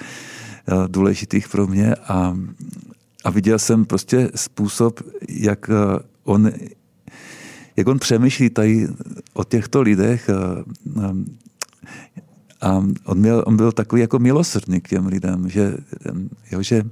důležitých 0.86 1.48
pro 1.48 1.66
mě 1.66 1.94
a, 1.94 2.36
a 3.24 3.30
viděl 3.30 3.58
jsem 3.58 3.84
prostě 3.84 4.30
způsob, 4.34 5.00
jak 5.28 5.70
on, 6.24 6.52
jak 7.76 7.86
on 7.86 7.98
přemýšlí 7.98 8.50
tady 8.50 8.88
o 9.32 9.44
těchto 9.44 9.82
lidech 9.82 10.30
a 12.60 12.84
on, 13.04 13.18
měl, 13.18 13.44
on 13.46 13.56
byl 13.56 13.72
takový 13.72 14.00
jako 14.00 14.18
milosrdný 14.18 14.80
k 14.80 14.88
těm 14.88 15.06
lidem, 15.06 15.48
že, 15.48 15.76
jo, 16.52 16.62
že 16.62 16.82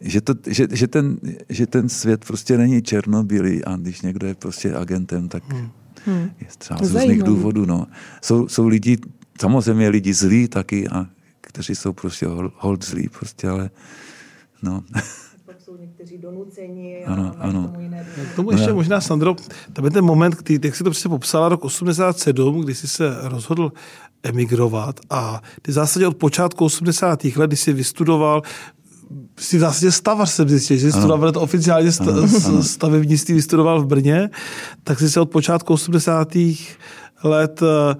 že, 0.00 0.20
to, 0.20 0.34
že, 0.46 0.66
že, 0.72 0.86
ten, 0.86 1.18
že 1.48 1.66
ten 1.66 1.88
svět 1.88 2.24
prostě 2.24 2.58
není 2.58 2.82
černobílý 2.82 3.64
a 3.64 3.76
když 3.76 4.00
někdo 4.00 4.26
je 4.26 4.34
prostě 4.34 4.74
agentem, 4.74 5.28
tak 5.28 5.52
hmm. 5.52 5.68
Hmm. 6.06 6.30
je 6.40 6.46
třeba 6.58 6.80
z 6.82 6.94
různých 6.94 7.22
důvodů. 7.22 7.66
No. 7.66 7.86
Jsou, 8.22 8.48
jsou 8.48 8.68
lidi, 8.68 8.98
samozřejmě 9.40 9.88
lidi 9.88 10.14
zlí 10.14 10.48
taky, 10.48 10.88
a 10.88 11.06
kteří 11.40 11.74
jsou 11.74 11.92
prostě 11.92 12.26
hold 12.56 12.84
zlí, 12.84 13.08
prostě, 13.08 13.48
ale 13.48 13.70
no. 14.62 14.82
Pak 15.46 15.60
jsou 15.60 15.76
někteří 15.76 16.18
donuceni 16.18 17.04
a 17.04 17.12
ano, 17.12 17.34
ano. 17.38 17.62
tomu 17.62 17.80
jiné 17.80 18.06
K 18.32 18.36
tomu 18.36 18.50
ještě 18.50 18.68
no, 18.68 18.74
možná, 18.74 19.00
Sandro, 19.00 19.36
tam 19.72 19.84
je 19.84 19.90
ten 19.90 20.04
moment, 20.04 20.36
kdy, 20.36 20.58
jak 20.64 20.76
si 20.76 20.84
to 20.84 20.90
přesně 20.90 21.08
popsala, 21.08 21.48
rok 21.48 21.64
87, 21.64 22.60
kdy 22.60 22.74
jsi 22.74 22.88
se 22.88 23.16
rozhodl 23.22 23.72
emigrovat 24.22 25.00
a 25.10 25.42
ty 25.62 25.70
v 25.70 25.74
zásadě 25.74 26.06
od 26.06 26.16
počátku 26.16 26.64
80. 26.64 27.24
let, 27.24 27.46
kdy 27.46 27.56
jsi 27.56 27.72
vystudoval 27.72 28.42
si 29.38 29.56
v 29.56 29.60
zásadě 29.60 29.92
stavař 29.92 30.30
jsem 30.30 30.48
zjistil, 30.48 30.76
že 30.76 30.92
jsi 30.92 30.98
studoval 30.98 31.32
to 31.32 31.40
oficiálně 31.40 31.92
sta, 31.92 32.04
ano, 32.46 32.62
stavebnictví 32.62 33.34
vystudoval 33.34 33.82
v 33.82 33.86
Brně, 33.86 34.30
tak 34.84 34.98
jsi 34.98 35.10
se 35.10 35.20
od 35.20 35.30
počátku 35.30 35.72
80. 35.72 36.28
let 37.24 37.62
eh, 37.62 37.96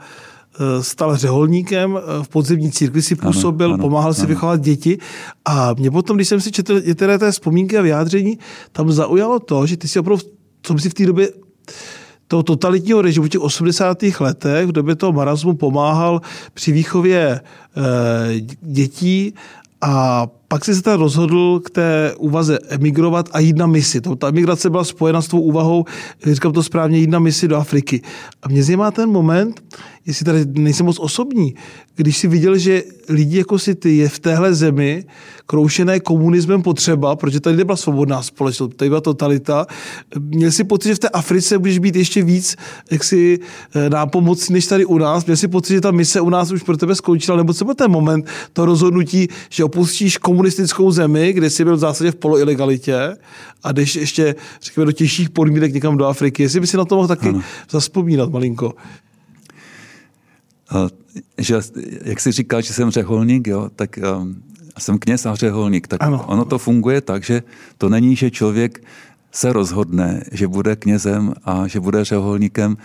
stal 0.80 1.16
řeholníkem 1.16 1.98
eh, 1.98 2.24
v 2.24 2.28
podzemní 2.28 2.72
církvi, 2.72 3.02
si 3.02 3.14
působil, 3.14 3.66
ano, 3.66 3.74
ano, 3.74 3.82
pomáhal 3.82 4.14
si 4.14 4.20
ano. 4.20 4.28
vychovat 4.28 4.60
děti 4.60 4.98
a 5.44 5.74
mě 5.74 5.90
potom, 5.90 6.16
když 6.16 6.28
jsem 6.28 6.40
si 6.40 6.52
četl 6.52 6.80
některé 6.80 7.18
té 7.18 7.32
vzpomínky 7.32 7.78
a 7.78 7.82
vyjádření, 7.82 8.38
tam 8.72 8.92
zaujalo 8.92 9.40
to, 9.40 9.66
že 9.66 9.76
ty 9.76 9.88
si 9.88 9.98
opravdu, 9.98 10.24
co 10.62 10.78
si 10.78 10.90
v 10.90 10.94
té 10.94 11.06
době 11.06 11.28
toho 12.28 12.42
totalitního 12.42 13.02
režimu 13.02 13.26
v 13.26 13.28
těch 13.28 13.40
80. 13.40 14.02
letech, 14.20 14.66
v 14.66 14.72
době 14.72 14.96
toho 14.96 15.12
marazmu 15.12 15.54
pomáhal 15.54 16.20
při 16.54 16.72
výchově 16.72 17.20
e, 17.20 17.40
dětí 18.60 19.34
a 19.80 20.26
pak 20.48 20.64
si 20.64 20.74
se 20.74 20.82
teda 20.82 20.96
rozhodl 20.96 21.60
k 21.60 21.70
té 21.70 22.14
úvaze 22.18 22.58
emigrovat 22.68 23.28
a 23.32 23.40
jít 23.40 23.56
na 23.56 23.66
misi. 23.66 24.00
To, 24.00 24.16
ta 24.16 24.28
emigrace 24.28 24.70
byla 24.70 24.84
spojena 24.84 25.22
s 25.22 25.28
tou 25.28 25.40
úvahou, 25.40 25.84
říkám 26.26 26.52
to 26.52 26.62
správně, 26.62 26.98
jít 26.98 27.10
na 27.10 27.18
misi 27.18 27.48
do 27.48 27.56
Afriky. 27.56 28.02
A 28.42 28.48
mě 28.48 28.62
zajímá 28.62 28.90
ten 28.90 29.10
moment, 29.10 29.62
jestli 30.06 30.24
tady 30.24 30.44
nejsem 30.46 30.86
moc 30.86 30.98
osobní, 30.98 31.54
když 31.96 32.18
si 32.18 32.28
viděl, 32.28 32.58
že 32.58 32.82
lidi 33.08 33.38
jako 33.38 33.58
si 33.58 33.74
ty 33.74 33.96
je 33.96 34.08
v 34.08 34.18
téhle 34.18 34.54
zemi 34.54 35.04
kroušené 35.46 36.00
komunismem 36.00 36.62
potřeba, 36.62 37.16
protože 37.16 37.40
tady 37.40 37.56
nebyla 37.56 37.76
svobodná 37.76 38.22
společnost, 38.22 38.74
tady 38.76 38.88
byla 38.88 39.00
totalita. 39.00 39.66
Měl 40.18 40.50
si 40.50 40.64
pocit, 40.64 40.88
že 40.88 40.94
v 40.94 40.98
té 40.98 41.08
Africe 41.08 41.58
budeš 41.58 41.78
být 41.78 41.96
ještě 41.96 42.22
víc 42.22 42.56
jaksi 42.90 43.38
eh, 43.74 43.90
nápomocný 43.90 44.52
než 44.52 44.66
tady 44.66 44.84
u 44.84 44.98
nás. 44.98 45.26
Měl 45.26 45.36
si 45.36 45.48
pocit, 45.48 45.74
že 45.74 45.80
ta 45.80 45.90
mise 45.90 46.20
u 46.20 46.30
nás 46.30 46.50
už 46.50 46.62
pro 46.62 46.76
tebe 46.76 46.94
skončila, 46.94 47.36
nebo 47.36 47.54
co 47.54 47.64
byl 47.64 47.74
ten 47.74 47.90
moment, 47.90 48.26
to 48.52 48.64
rozhodnutí, 48.64 49.28
že 49.50 49.64
opustíš 49.64 50.18
komunistickou 50.18 50.90
zemi, 50.90 51.32
kde 51.32 51.50
jsi 51.50 51.64
byl 51.64 51.76
v 51.76 51.78
zásadě 51.78 52.10
v 52.10 52.16
poloilegalitě 52.16 53.16
a 53.62 53.72
jdeš 53.72 53.96
ještě, 53.96 54.34
řekněme, 54.62 54.86
do 54.86 54.92
těžších 54.92 55.30
podmínek 55.30 55.74
někam 55.74 55.96
do 55.96 56.06
Afriky. 56.06 56.42
Jestli 56.42 56.60
by 56.60 56.66
si 56.66 56.76
na 56.76 56.84
to 56.84 56.96
mohl 56.96 57.08
taky 57.08 57.28
ano. 57.28 57.42
zaspomínat 57.70 58.30
malinko 58.30 58.72
že, 61.38 61.60
jak 62.04 62.20
jsi 62.20 62.32
říkal, 62.32 62.60
že 62.60 62.72
jsem 62.72 62.90
řeholník, 62.90 63.46
jo, 63.46 63.70
tak 63.76 63.98
um, 63.98 64.42
jsem 64.78 64.98
kněz 64.98 65.26
a 65.26 65.34
řeholník, 65.34 65.86
tak 65.86 66.02
ano. 66.02 66.24
ono 66.26 66.44
to 66.44 66.58
funguje 66.58 67.00
tak, 67.00 67.24
že 67.24 67.42
to 67.78 67.88
není, 67.88 68.16
že 68.16 68.30
člověk 68.30 68.84
se 69.32 69.52
rozhodne, 69.52 70.24
že 70.32 70.48
bude 70.48 70.76
knězem 70.76 71.34
a 71.44 71.66
že 71.66 71.80
bude 71.80 72.04
řeholníkem, 72.04 72.76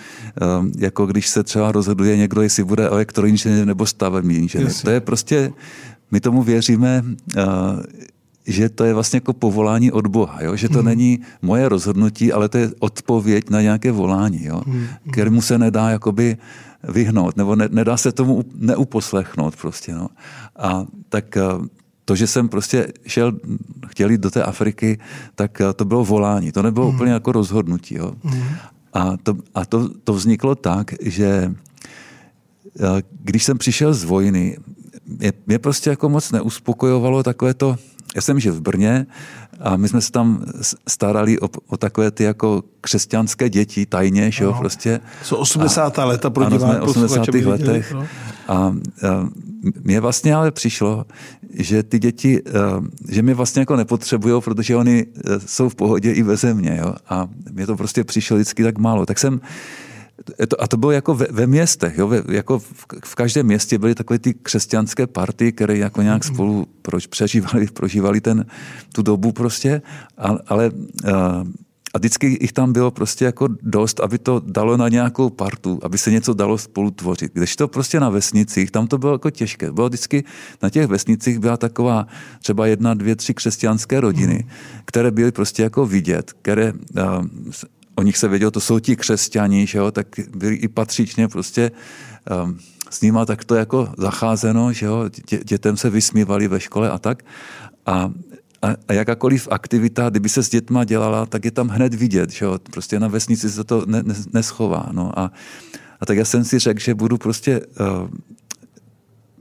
um, 0.60 0.72
jako 0.78 1.06
když 1.06 1.28
se 1.28 1.44
třeba 1.44 1.72
rozhoduje 1.72 2.18
někdo, 2.18 2.42
jestli 2.42 2.64
bude 2.64 2.88
elektroinženýr 2.88 3.66
nebo 3.66 3.86
stavební 3.86 4.36
inženýr. 4.36 4.74
To 4.84 4.90
je 4.90 5.00
prostě, 5.02 5.52
my 6.12 6.20
tomu 6.20 6.44
věříme, 6.44 7.04
uh, 7.04 7.44
že 8.48 8.70
to 8.70 8.84
je 8.84 8.94
vlastně 8.94 9.18
jako 9.18 9.34
povolání 9.34 9.92
od 9.92 10.08
Boha, 10.08 10.44
jo? 10.44 10.56
že 10.56 10.70
to 10.70 10.80
hmm. 10.80 10.86
není 10.86 11.20
moje 11.42 11.70
rozhodnutí, 11.70 12.34
ale 12.34 12.50
to 12.50 12.58
je 12.58 12.72
odpověď 12.80 13.50
na 13.50 13.62
nějaké 13.62 13.92
volání, 13.92 14.46
jo? 14.46 14.62
Hmm. 14.66 14.88
kterému 15.12 15.42
se 15.42 15.58
nedá 15.58 15.90
jakoby 15.90 16.38
vyhnout, 16.84 17.38
nebo 17.38 17.56
ne, 17.56 17.70
nedá 17.72 17.98
se 17.98 18.12
tomu 18.12 18.44
neuposlechnout 18.56 19.56
prostě. 19.56 19.96
No. 19.96 20.10
A 20.56 20.86
tak 21.10 21.38
eh, 21.38 21.42
to, 22.06 22.16
že 22.16 22.28
jsem 22.28 22.50
prostě 22.50 22.94
šel, 23.08 23.34
chtěl 23.88 24.12
jít 24.12 24.22
do 24.22 24.32
té 24.32 24.44
Afriky, 24.44 25.00
tak 25.36 25.62
eh, 25.62 25.74
to 25.74 25.86
bylo 25.86 26.06
volání, 26.06 26.52
to 26.52 26.62
nebylo 26.62 26.90
mm. 26.90 26.96
úplně 26.96 27.12
jako 27.12 27.32
rozhodnutí. 27.32 27.96
Jo. 27.96 28.14
Mm. 28.24 28.44
A, 28.94 29.18
to, 29.24 29.38
a 29.56 29.66
to, 29.66 29.90
to 30.04 30.14
vzniklo 30.14 30.56
tak, 30.56 30.94
že 31.02 31.54
eh, 32.80 33.02
když 33.24 33.44
jsem 33.44 33.58
přišel 33.58 33.94
z 33.94 34.04
vojny, 34.04 34.58
mě, 35.06 35.34
mě 35.48 35.60
prostě 35.60 35.90
jako 35.90 36.10
moc 36.10 36.32
neuspokojovalo 36.32 37.24
takové 37.24 37.54
to, 37.54 37.78
já 38.18 38.22
jsem 38.22 38.40
žil 38.40 38.54
v 38.54 38.62
Brně 38.62 39.06
a 39.60 39.78
my 39.78 39.88
jsme 39.88 40.02
se 40.02 40.12
tam 40.12 40.46
starali 40.88 41.40
o, 41.40 41.50
o 41.68 41.78
takové 41.78 42.12
ty 42.12 42.24
jako 42.24 42.64
křesťanské 42.82 43.50
děti 43.50 43.86
tajně, 43.86 44.32
že 44.32 44.44
jo, 44.44 44.54
prostě. 44.54 45.00
Jsou 45.24 45.36
80. 45.36 46.00
A, 46.00 46.06
leta 46.06 46.30
pro 46.30 46.46
ano, 46.46 46.60
jsme 46.60 46.82
80. 46.82 47.28
letech. 47.28 47.92
No. 47.92 48.08
A, 48.48 48.56
a 48.56 48.74
mně 49.84 50.00
vlastně 50.00 50.36
ale 50.36 50.52
přišlo, 50.52 51.06
že 51.54 51.84
ty 51.84 52.00
děti, 52.00 52.42
že 53.10 53.22
mě 53.22 53.34
vlastně 53.34 53.60
jako 53.60 53.76
nepotřebují, 53.76 54.42
protože 54.42 54.76
oni 54.76 55.06
e, 55.06 55.40
jsou 55.40 55.70
v 55.70 55.76
pohodě 55.76 56.12
i 56.12 56.24
ve 56.24 56.38
země, 56.38 56.80
jo. 56.82 56.94
A 57.10 57.28
mě 57.52 57.66
to 57.66 57.78
prostě 57.78 58.04
přišlo 58.04 58.38
vždycky 58.38 58.64
tak 58.64 58.78
málo. 58.78 59.06
Tak 59.06 59.20
jsem 59.20 59.42
a 60.60 60.68
to 60.68 60.78
bylo 60.78 60.92
jako 60.92 61.16
ve, 61.16 61.28
ve 61.32 61.48
městech, 61.48 61.98
jo, 61.98 62.08
ve, 62.08 62.24
jako 62.30 62.60
v, 62.60 62.86
v 63.06 63.16
každém 63.16 63.46
městě 63.46 63.78
byly 63.78 63.96
takové 63.96 64.20
ty 64.20 64.34
křesťanské 64.34 65.08
party, 65.08 65.52
které 65.52 65.78
jako 65.78 66.02
nějak 66.02 66.24
mm-hmm. 66.24 66.34
spolu 66.34 66.68
proč 66.82 67.08
přežívali, 67.08 67.68
prožívali 67.68 68.22
ten, 68.22 68.46
tu 68.94 69.02
dobu 69.02 69.32
prostě, 69.32 69.82
a, 70.18 70.38
ale 70.48 70.72
a, 71.14 71.44
a 71.94 71.98
vždycky 71.98 72.38
jich 72.42 72.54
tam 72.54 72.74
bylo 72.74 72.92
prostě 72.92 73.26
jako 73.26 73.48
dost, 73.62 74.00
aby 74.00 74.18
to 74.18 74.42
dalo 74.46 74.78
na 74.78 74.90
nějakou 74.90 75.30
partu, 75.30 75.80
aby 75.84 75.98
se 75.98 76.12
něco 76.12 76.34
dalo 76.34 76.58
spolu 76.58 76.92
tvořit. 76.92 77.32
Když 77.34 77.56
to 77.56 77.68
prostě 77.68 78.00
na 78.00 78.10
vesnicích, 78.10 78.72
tam 78.72 78.88
to 78.88 78.98
bylo 78.98 79.12
jako 79.12 79.30
těžké. 79.30 79.72
Bylo 79.72 79.88
vždycky, 79.88 80.24
na 80.64 80.70
těch 80.70 80.88
vesnicích 80.88 81.40
byla 81.40 81.58
taková 81.58 82.08
třeba 82.42 82.68
jedna, 82.68 82.94
dvě, 82.94 83.16
tři 83.16 83.34
křesťanské 83.34 84.00
rodiny, 84.00 84.44
mm. 84.44 84.50
které 84.86 85.12
byly 85.12 85.32
prostě 85.32 85.64
jako 85.64 85.86
vidět, 85.86 86.34
které 86.42 86.74
o 87.98 88.02
nich 88.02 88.18
se 88.18 88.28
vědělo, 88.28 88.52
to 88.52 88.60
jsou 88.60 88.80
ti 88.80 88.96
křesťani, 88.96 89.68
že 89.68 89.78
jo, 89.78 89.92
tak 89.92 90.08
byli 90.36 90.56
i 90.56 90.68
patřičně 90.68 91.28
prostě 91.28 91.72
um, 92.44 92.60
s 92.90 93.02
nima 93.02 93.26
takto 93.26 93.56
jako 93.56 93.90
zacházeno, 93.98 94.74
že 94.74 94.86
jo, 94.86 95.10
dě, 95.30 95.40
dětem 95.44 95.78
se 95.78 95.90
vysmívali 95.90 96.48
ve 96.48 96.60
škole 96.60 96.90
a 96.90 96.98
tak. 96.98 97.24
A, 97.86 98.12
a, 98.62 98.68
a 98.88 98.94
jakákoliv 98.94 99.48
aktivita, 99.52 100.10
kdyby 100.10 100.30
se 100.30 100.44
s 100.44 100.50
dětma 100.50 100.84
dělala, 100.84 101.26
tak 101.26 101.46
je 101.46 101.52
tam 101.52 101.68
hned 101.68 101.94
vidět, 101.94 102.30
že 102.30 102.46
jo, 102.46 102.60
prostě 102.72 103.00
na 103.00 103.08
vesnici 103.08 103.50
se 103.50 103.64
to 103.64 103.86
ne, 103.86 104.04
ne, 104.04 104.16
neschová, 104.34 104.90
no 104.92 105.20
a, 105.20 105.32
a 106.00 106.06
tak 106.06 106.18
já 106.18 106.26
jsem 106.26 106.44
si 106.44 106.60
řekl, 106.60 106.80
že 106.80 106.96
budu 106.96 107.18
prostě 107.18 107.62
uh, 107.62 108.10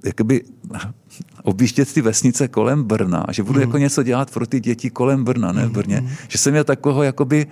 jakoby 0.05 0.45
objíždět 1.43 1.93
ty 1.93 2.03
vesnice 2.03 2.49
kolem 2.49 2.85
Brna, 2.85 3.25
že 3.31 3.43
budu 3.43 3.59
mm. 3.59 3.61
jako 3.61 3.79
něco 3.79 4.03
dělat 4.03 4.31
pro 4.31 4.47
ty 4.47 4.61
děti 4.61 4.91
kolem 4.91 5.25
Brna, 5.25 5.53
ne 5.53 5.67
v 5.67 5.71
Brně. 5.71 6.01
Mm. 6.01 6.09
Že 6.29 6.39
jsem 6.39 6.53
měl 6.53 6.65
takového 6.65 7.03
jakoby, 7.03 7.47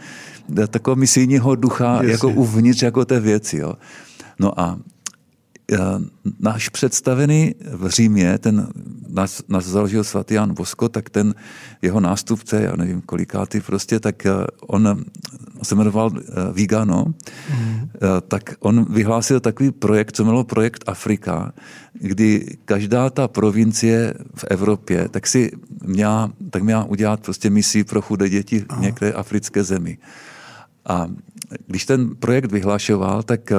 takového 0.68 0.97
misijního 0.97 1.54
ducha 1.54 1.94
Jasně. 1.94 2.11
jako 2.11 2.28
uvnitř 2.28 2.83
jako 2.83 3.04
té 3.04 3.21
věci. 3.21 3.56
Jo. 3.56 3.75
No 4.38 4.61
a 4.61 4.78
náš 6.40 6.68
představený 6.68 7.54
v 7.73 7.88
Římě, 7.88 8.38
ten 8.38 8.68
nás, 9.09 9.42
nás 9.49 9.64
založil 9.64 10.04
svatý 10.04 10.35
Jan 10.35 10.54
Bosko, 10.54 10.88
tak 10.88 11.11
ten 11.11 11.35
jeho 11.83 12.00
nástupce, 12.00 12.62
já 12.62 12.76
nevím 12.76 13.00
kolikátý 13.00 13.61
prostě, 13.61 14.00
tak 14.00 14.26
e, 14.26 14.30
on 14.66 15.04
se 15.62 15.75
jmenoval 15.75 16.11
e, 16.16 16.23
Vigano, 16.52 17.04
mm. 17.04 17.88
tak 18.28 18.54
on 18.61 18.87
vyhlásil 18.90 19.40
takový 19.40 19.71
projekt, 19.71 20.16
co 20.16 20.25
mělo 20.25 20.44
projekt 20.44 20.85
Afrika, 20.87 21.52
kdy 21.92 22.56
každá 22.64 23.11
ta 23.11 23.28
provincie 23.28 24.14
v 24.35 24.44
Evropě 24.50 25.09
tak 25.09 25.26
si 25.26 25.50
měla, 25.85 26.33
tak 26.50 26.62
měla 26.62 26.85
udělat 26.85 27.21
prostě 27.21 27.50
misi 27.50 27.85
pro 27.85 28.02
chudé 28.02 28.28
děti 28.28 28.61
v 28.61 28.80
některé 28.80 29.12
africké 29.12 29.64
zemi. 29.64 29.99
A 30.87 31.06
když 31.66 31.87
ten 31.87 32.16
projekt 32.16 32.52
vyhlašoval, 32.52 33.23
tak 33.23 33.52
eh, 33.52 33.56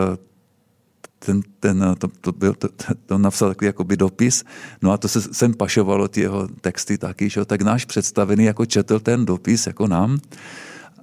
ten, 1.26 1.42
ten, 1.60 1.96
to, 1.98 2.08
to, 2.08 2.32
byl, 2.32 2.54
to, 2.54 2.68
to 3.06 3.18
napsal 3.18 3.50
takový 3.50 3.66
jakoby 3.66 3.98
dopis, 3.98 4.44
no 4.82 4.92
a 4.92 4.98
to 4.98 5.08
se 5.08 5.22
sem 5.22 5.54
pašovalo 5.54 6.08
ty 6.08 6.22
jeho 6.22 6.48
texty 6.48 6.98
taky, 6.98 7.30
že? 7.30 7.46
tak 7.46 7.62
náš 7.62 7.86
představený 7.86 8.44
jako 8.44 8.66
četl 8.66 9.00
ten 9.00 9.26
dopis 9.26 9.68
jako 9.68 9.88
nám 9.88 10.20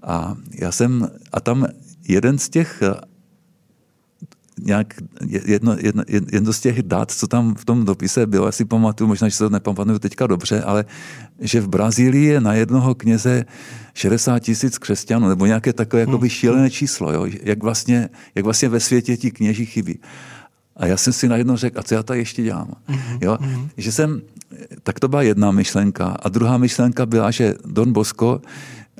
a 0.02 0.34
já 0.54 0.72
jsem, 0.72 1.08
a 1.32 1.40
tam 1.40 1.66
jeden 2.08 2.38
z 2.38 2.48
těch 2.48 2.82
nějak 4.64 4.94
jedno, 5.44 5.76
jedno, 5.80 6.02
jedno 6.32 6.52
z 6.52 6.60
těch 6.60 6.82
dat, 6.82 7.10
co 7.10 7.26
tam 7.26 7.54
v 7.54 7.64
tom 7.64 7.84
dopise 7.84 8.26
bylo, 8.26 8.46
asi 8.46 8.64
pamatuju, 8.64 9.08
možná, 9.08 9.28
že 9.28 9.36
se 9.36 9.44
to 9.44 9.50
nepamatuju 9.50 9.98
teďka 9.98 10.26
dobře, 10.26 10.62
ale 10.62 10.84
že 11.40 11.60
v 11.60 11.68
Brazílii 11.68 12.24
je 12.24 12.40
na 12.40 12.54
jednoho 12.54 12.94
kněze 12.94 13.44
60 13.94 14.38
tisíc 14.38 14.78
křesťanů, 14.78 15.28
nebo 15.28 15.46
nějaké 15.46 15.72
takové 15.72 16.00
jakoby 16.00 16.28
hmm. 16.28 16.30
šílené 16.30 16.70
číslo, 16.70 17.12
jo? 17.12 17.26
Jak, 17.42 17.62
vlastně, 17.62 18.08
jak 18.34 18.44
vlastně 18.44 18.68
ve 18.68 18.80
světě 18.80 19.16
ti 19.16 19.30
kněží 19.30 19.66
chybí. 19.66 19.98
A 20.76 20.86
já 20.86 20.96
jsem 20.96 21.12
si 21.12 21.28
najednou 21.28 21.56
řekl, 21.56 21.80
a 21.80 21.82
co 21.82 21.94
já 21.94 22.02
tady 22.02 22.20
ještě 22.20 22.42
dělám? 22.42 22.74
Mm-hmm. 22.88 23.18
Jo? 23.20 23.38
Mm-hmm. 23.40 23.68
Že 23.76 23.92
jsem, 23.92 24.22
tak 24.82 25.00
to 25.00 25.08
byla 25.08 25.22
jedna 25.22 25.50
myšlenka. 25.50 26.16
A 26.22 26.28
druhá 26.28 26.58
myšlenka 26.58 27.06
byla, 27.06 27.30
že 27.30 27.54
Don 27.66 27.92
Bosco 27.92 28.40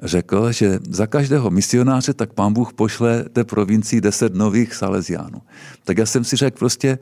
řekl, 0.02 0.52
že 0.52 0.78
za 0.90 1.06
každého 1.06 1.50
misionáře 1.50 2.14
tak 2.14 2.32
pán 2.32 2.52
Bůh 2.52 2.72
pošle 2.72 3.24
té 3.32 3.44
provincii 3.44 4.00
deset 4.00 4.34
nových 4.34 4.74
Salesiánů. 4.74 5.42
Tak 5.84 5.98
já 5.98 6.06
jsem 6.06 6.24
si 6.24 6.36
řekl 6.36 6.58
prostě, 6.58 6.98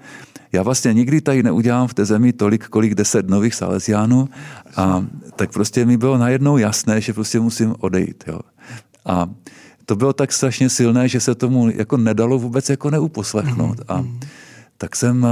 já 0.53 0.63
vlastně 0.63 0.95
nikdy 0.95 1.21
tady 1.21 1.43
neudělám 1.43 1.89
v 1.89 1.95
té 1.95 2.05
zemi 2.05 2.33
tolik, 2.33 2.69
kolik 2.69 2.95
deset 2.95 3.29
nových 3.29 3.55
Salesiánů 3.55 4.29
a 4.77 5.07
tak 5.37 5.53
prostě 5.53 5.85
mi 5.85 5.97
bylo 5.97 6.19
najednou 6.19 6.57
jasné, 6.57 7.01
že 7.01 7.13
prostě 7.13 7.41
musím 7.41 7.75
odejít. 7.79 8.25
Jo. 8.27 8.41
A 9.07 9.31
to 9.87 9.97
bylo 9.97 10.13
tak 10.13 10.33
strašně 10.33 10.71
silné, 10.71 11.09
že 11.09 11.21
se 11.21 11.35
tomu 11.35 11.71
jako 11.71 11.97
nedalo 11.97 12.39
vůbec 12.39 12.71
jako 12.71 12.91
neuposlechnout. 12.91 13.79
Mhm, 13.79 13.87
a 13.89 13.97
mhm. 14.01 14.21
tak 14.79 14.97
jsem, 14.97 15.27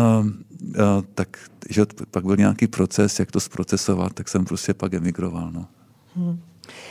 tak, 1.14 1.28
že 1.70 1.86
pak 2.10 2.24
byl 2.24 2.36
nějaký 2.36 2.66
proces, 2.66 3.18
jak 3.18 3.30
to 3.30 3.40
zprocesovat, 3.40 4.12
tak 4.12 4.28
jsem 4.28 4.44
prostě 4.44 4.74
pak 4.74 4.94
emigroval. 4.94 5.50
No. 5.52 5.66
Hmm 6.16 6.38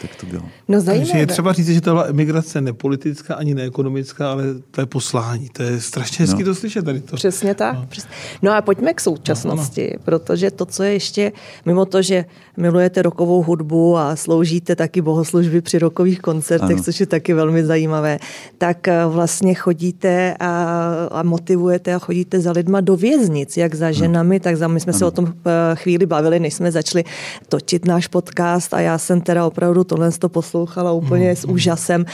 tak 0.02 0.16
to 0.16 0.26
bylo. 0.26 0.44
No 0.68 0.82
zajímavé. 0.82 1.12
Takže 1.12 1.20
je 1.20 1.28
třeba 1.28 1.54
říct, 1.54 1.70
že 1.70 1.82
to 1.82 1.90
byla 1.90 2.06
emigrace 2.06 2.62
nepolitická 2.62 3.36
ani 3.36 3.54
neekonomická, 3.56 4.32
ale 4.32 4.44
to 4.72 4.82
je 4.82 4.86
poslání. 4.86 5.50
To 5.50 5.64
je 5.64 5.82
strašně 5.82 6.26
hezky 6.26 6.44
no. 6.44 6.46
to 6.46 6.56
slyšet 6.56 6.86
tady 6.86 7.02
to. 7.02 7.16
Přesně 7.16 7.56
tak. 7.56 7.76
No. 7.76 7.86
Přesně. 7.90 8.10
no 8.42 8.52
a 8.52 8.62
pojďme 8.62 8.94
k 8.94 9.02
současnosti, 9.02 9.84
no, 9.84 9.98
no. 9.98 10.04
protože 10.06 10.52
to, 10.52 10.66
co 10.66 10.84
je 10.84 10.94
ještě, 10.94 11.32
mimo 11.66 11.86
to, 11.86 12.02
že 12.02 12.26
milujete 12.58 13.02
rokovou 13.02 13.44
hudbu 13.44 13.98
a 13.98 14.16
sloužíte 14.16 14.76
taky 14.76 15.02
bohoslužby 15.02 15.62
při 15.62 15.80
rokových 15.80 16.20
koncertech, 16.20 16.78
ano. 16.78 16.84
což 16.84 17.00
je 17.00 17.06
taky 17.06 17.34
velmi 17.34 17.66
zajímavé, 17.66 18.20
tak 18.58 18.88
eh, 18.88 19.06
vlastně 19.06 19.54
chodíte 19.54 20.36
a, 20.40 20.84
a 21.12 21.24
motivujete 21.24 21.94
a 21.94 22.00
chodíte 22.00 22.40
za 22.40 22.52
lidma 22.52 22.82
do 22.82 22.96
věznic, 22.96 23.58
jak 23.58 23.76
za 23.76 23.92
ženami, 23.92 24.40
tak 24.40 24.58
za 24.58 24.68
my 24.68 24.80
jsme 24.80 24.92
ano. 24.92 25.00
se 25.00 25.06
o 25.06 25.12
tom 25.12 25.34
eh, 25.46 25.76
chvíli 25.76 26.06
bavili, 26.06 26.40
než 26.40 26.54
jsme 26.54 26.72
začali 26.72 27.04
točit 27.50 27.86
náš 27.86 28.08
podcast 28.08 28.74
a 28.74 28.80
já 28.80 28.98
jsem 28.98 29.22
teda 29.22 29.46
opravdu 29.46 29.84
tohle 29.88 30.12
to 30.12 30.30
poslouchala 30.30 30.92
úplně 30.92 31.36
s 31.36 31.48
úžasem. 31.48 32.06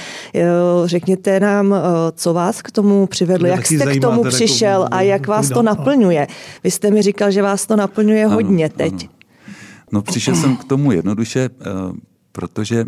Řekněte 0.85 1.39
nám, 1.39 1.75
co 2.15 2.33
vás 2.33 2.61
k 2.61 2.71
tomu 2.71 3.07
přivedlo, 3.07 3.47
jak 3.47 3.65
jste 3.65 3.97
k 3.97 4.01
tomu 4.01 4.23
přišel 4.23 4.87
a 4.91 5.01
jak 5.01 5.27
vás 5.27 5.49
to 5.49 5.61
naplňuje. 5.61 6.27
Vy 6.63 6.71
jste 6.71 6.91
mi 6.91 7.01
říkal, 7.01 7.31
že 7.31 7.41
vás 7.41 7.65
to 7.65 7.75
naplňuje 7.75 8.27
hodně 8.27 8.69
teď. 8.69 9.09
No 9.91 10.01
přišel 10.01 10.35
jsem 10.35 10.55
k 10.55 10.63
tomu 10.63 10.91
jednoduše, 10.91 11.49
eh, 11.61 11.65
protože 12.31 12.85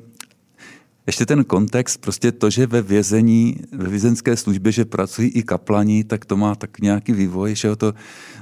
ještě 1.08 1.26
ten 1.26 1.44
kontext, 1.44 2.02
prostě 2.02 2.32
to, 2.32 2.50
že 2.50 2.68
ve 2.68 2.82
vězení, 2.82 3.58
ve 3.72 3.90
vězenské 3.90 4.38
službě, 4.38 4.72
že 4.72 4.86
pracují 4.86 5.30
i 5.30 5.44
kaplani, 5.44 6.04
tak 6.04 6.26
to 6.26 6.38
má 6.38 6.56
tak 6.56 6.80
nějaký 6.80 7.14
vývoj, 7.14 7.56
že 7.56 7.76
to 7.76 7.94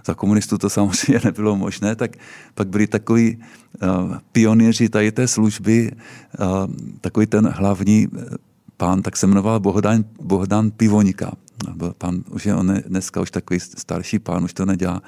za 0.06 0.14
komunistů 0.14 0.58
to 0.58 0.70
samozřejmě 0.70 1.22
nebylo 1.26 1.56
možné, 1.56 1.96
tak 1.96 2.12
pak 2.56 2.68
byli 2.68 2.88
takový 2.88 3.38
uh, 3.38 4.18
pionýři 4.32 4.90
tady 4.90 5.12
té 5.12 5.28
služby, 5.28 5.92
uh, 6.40 6.48
takový 7.02 7.26
ten 7.26 7.48
hlavní 7.48 8.08
eh, 8.18 8.26
pán, 8.78 9.02
tak 9.02 9.18
se 9.18 9.28
jmenoval 9.28 9.60
Bohdan, 9.60 10.06
Bohdan 10.22 10.72
Pivoňka. 10.72 11.32
Pán, 11.98 12.24
už 12.30 12.46
je 12.46 12.56
on 12.56 12.82
dneska 12.88 13.22
už 13.22 13.32
takový 13.32 13.60
starší 13.60 14.20
pán, 14.20 14.44
už 14.44 14.54
to 14.54 14.66
nedělá. 14.66 15.02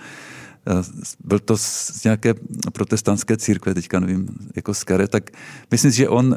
Byl 1.24 1.40
to 1.40 1.58
z 1.58 2.04
nějaké 2.04 2.34
protestantské 2.74 3.38
církve, 3.38 3.74
teďka 3.74 4.00
nevím, 4.00 4.28
jako 4.56 4.74
z 4.74 4.84
které, 4.84 5.08
tak 5.08 5.30
myslím 5.72 5.92
si, 5.92 5.98
že 5.98 6.10
on 6.10 6.36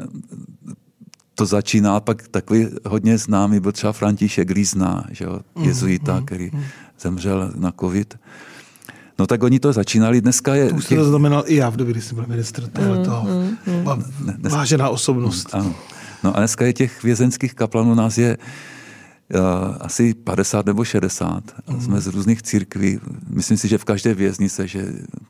to 1.39 1.45
začíná, 1.45 1.99
pak 1.99 2.27
takový 2.27 2.67
hodně 2.85 3.17
známý 3.17 3.59
byl 3.59 3.71
třeba 3.71 3.93
František 3.93 4.49
Lízna, 4.49 5.05
že 5.11 5.25
jo, 5.25 5.39
mm, 5.55 5.63
jezuita, 5.63 6.19
mm, 6.19 6.25
který 6.25 6.49
mm. 6.53 6.63
zemřel 6.99 7.51
na 7.55 7.71
covid. 7.79 8.19
No 9.19 9.27
tak 9.27 9.43
oni 9.43 9.59
to 9.59 9.73
začínali. 9.73 10.21
Dneska 10.21 10.55
je... 10.55 10.69
To 10.69 10.75
už 10.75 10.85
těch... 10.85 10.97
to 10.97 11.05
znamenal 11.05 11.43
i 11.45 11.55
já 11.55 11.69
v 11.69 11.75
době, 11.77 11.93
kdy 11.93 12.01
jsem 12.01 12.15
byl 12.15 12.25
ministr 12.27 12.67
tohoto. 12.67 13.23
Mm, 13.23 13.57
mm, 13.73 14.03
mm. 14.19 14.49
Vážená 14.49 14.89
osobnost. 14.89 15.49
Ano. 15.51 15.75
No 16.23 16.35
a 16.35 16.39
dneska 16.39 16.65
je 16.65 16.73
těch 16.73 17.03
vězenských 17.03 17.53
kaplanů 17.53 17.95
nás 17.95 18.17
je 18.17 18.37
uh, 18.37 19.41
asi 19.79 20.13
50 20.13 20.65
nebo 20.65 20.85
60. 20.85 21.43
Mm. 21.69 21.81
Jsme 21.81 22.01
z 22.01 22.07
různých 22.07 22.41
církví. 22.41 22.99
Myslím 23.29 23.57
si, 23.57 23.67
že 23.67 23.77
v 23.77 23.83
každé 23.83 24.13
věznice, 24.13 24.67
že, 24.67 24.85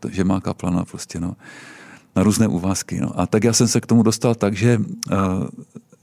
že 0.09 0.23
má 0.23 0.41
kaplana 0.41 0.85
prostě, 0.85 1.19
no 1.19 1.35
na 2.15 2.23
různé 2.23 2.47
úvazky. 2.47 2.99
No. 3.01 3.19
A 3.19 3.27
tak 3.27 3.43
já 3.43 3.53
jsem 3.53 3.67
se 3.67 3.81
k 3.81 3.85
tomu 3.85 4.03
dostal 4.03 4.35
tak, 4.35 4.53
že 4.53 4.77
uh, 4.77 5.15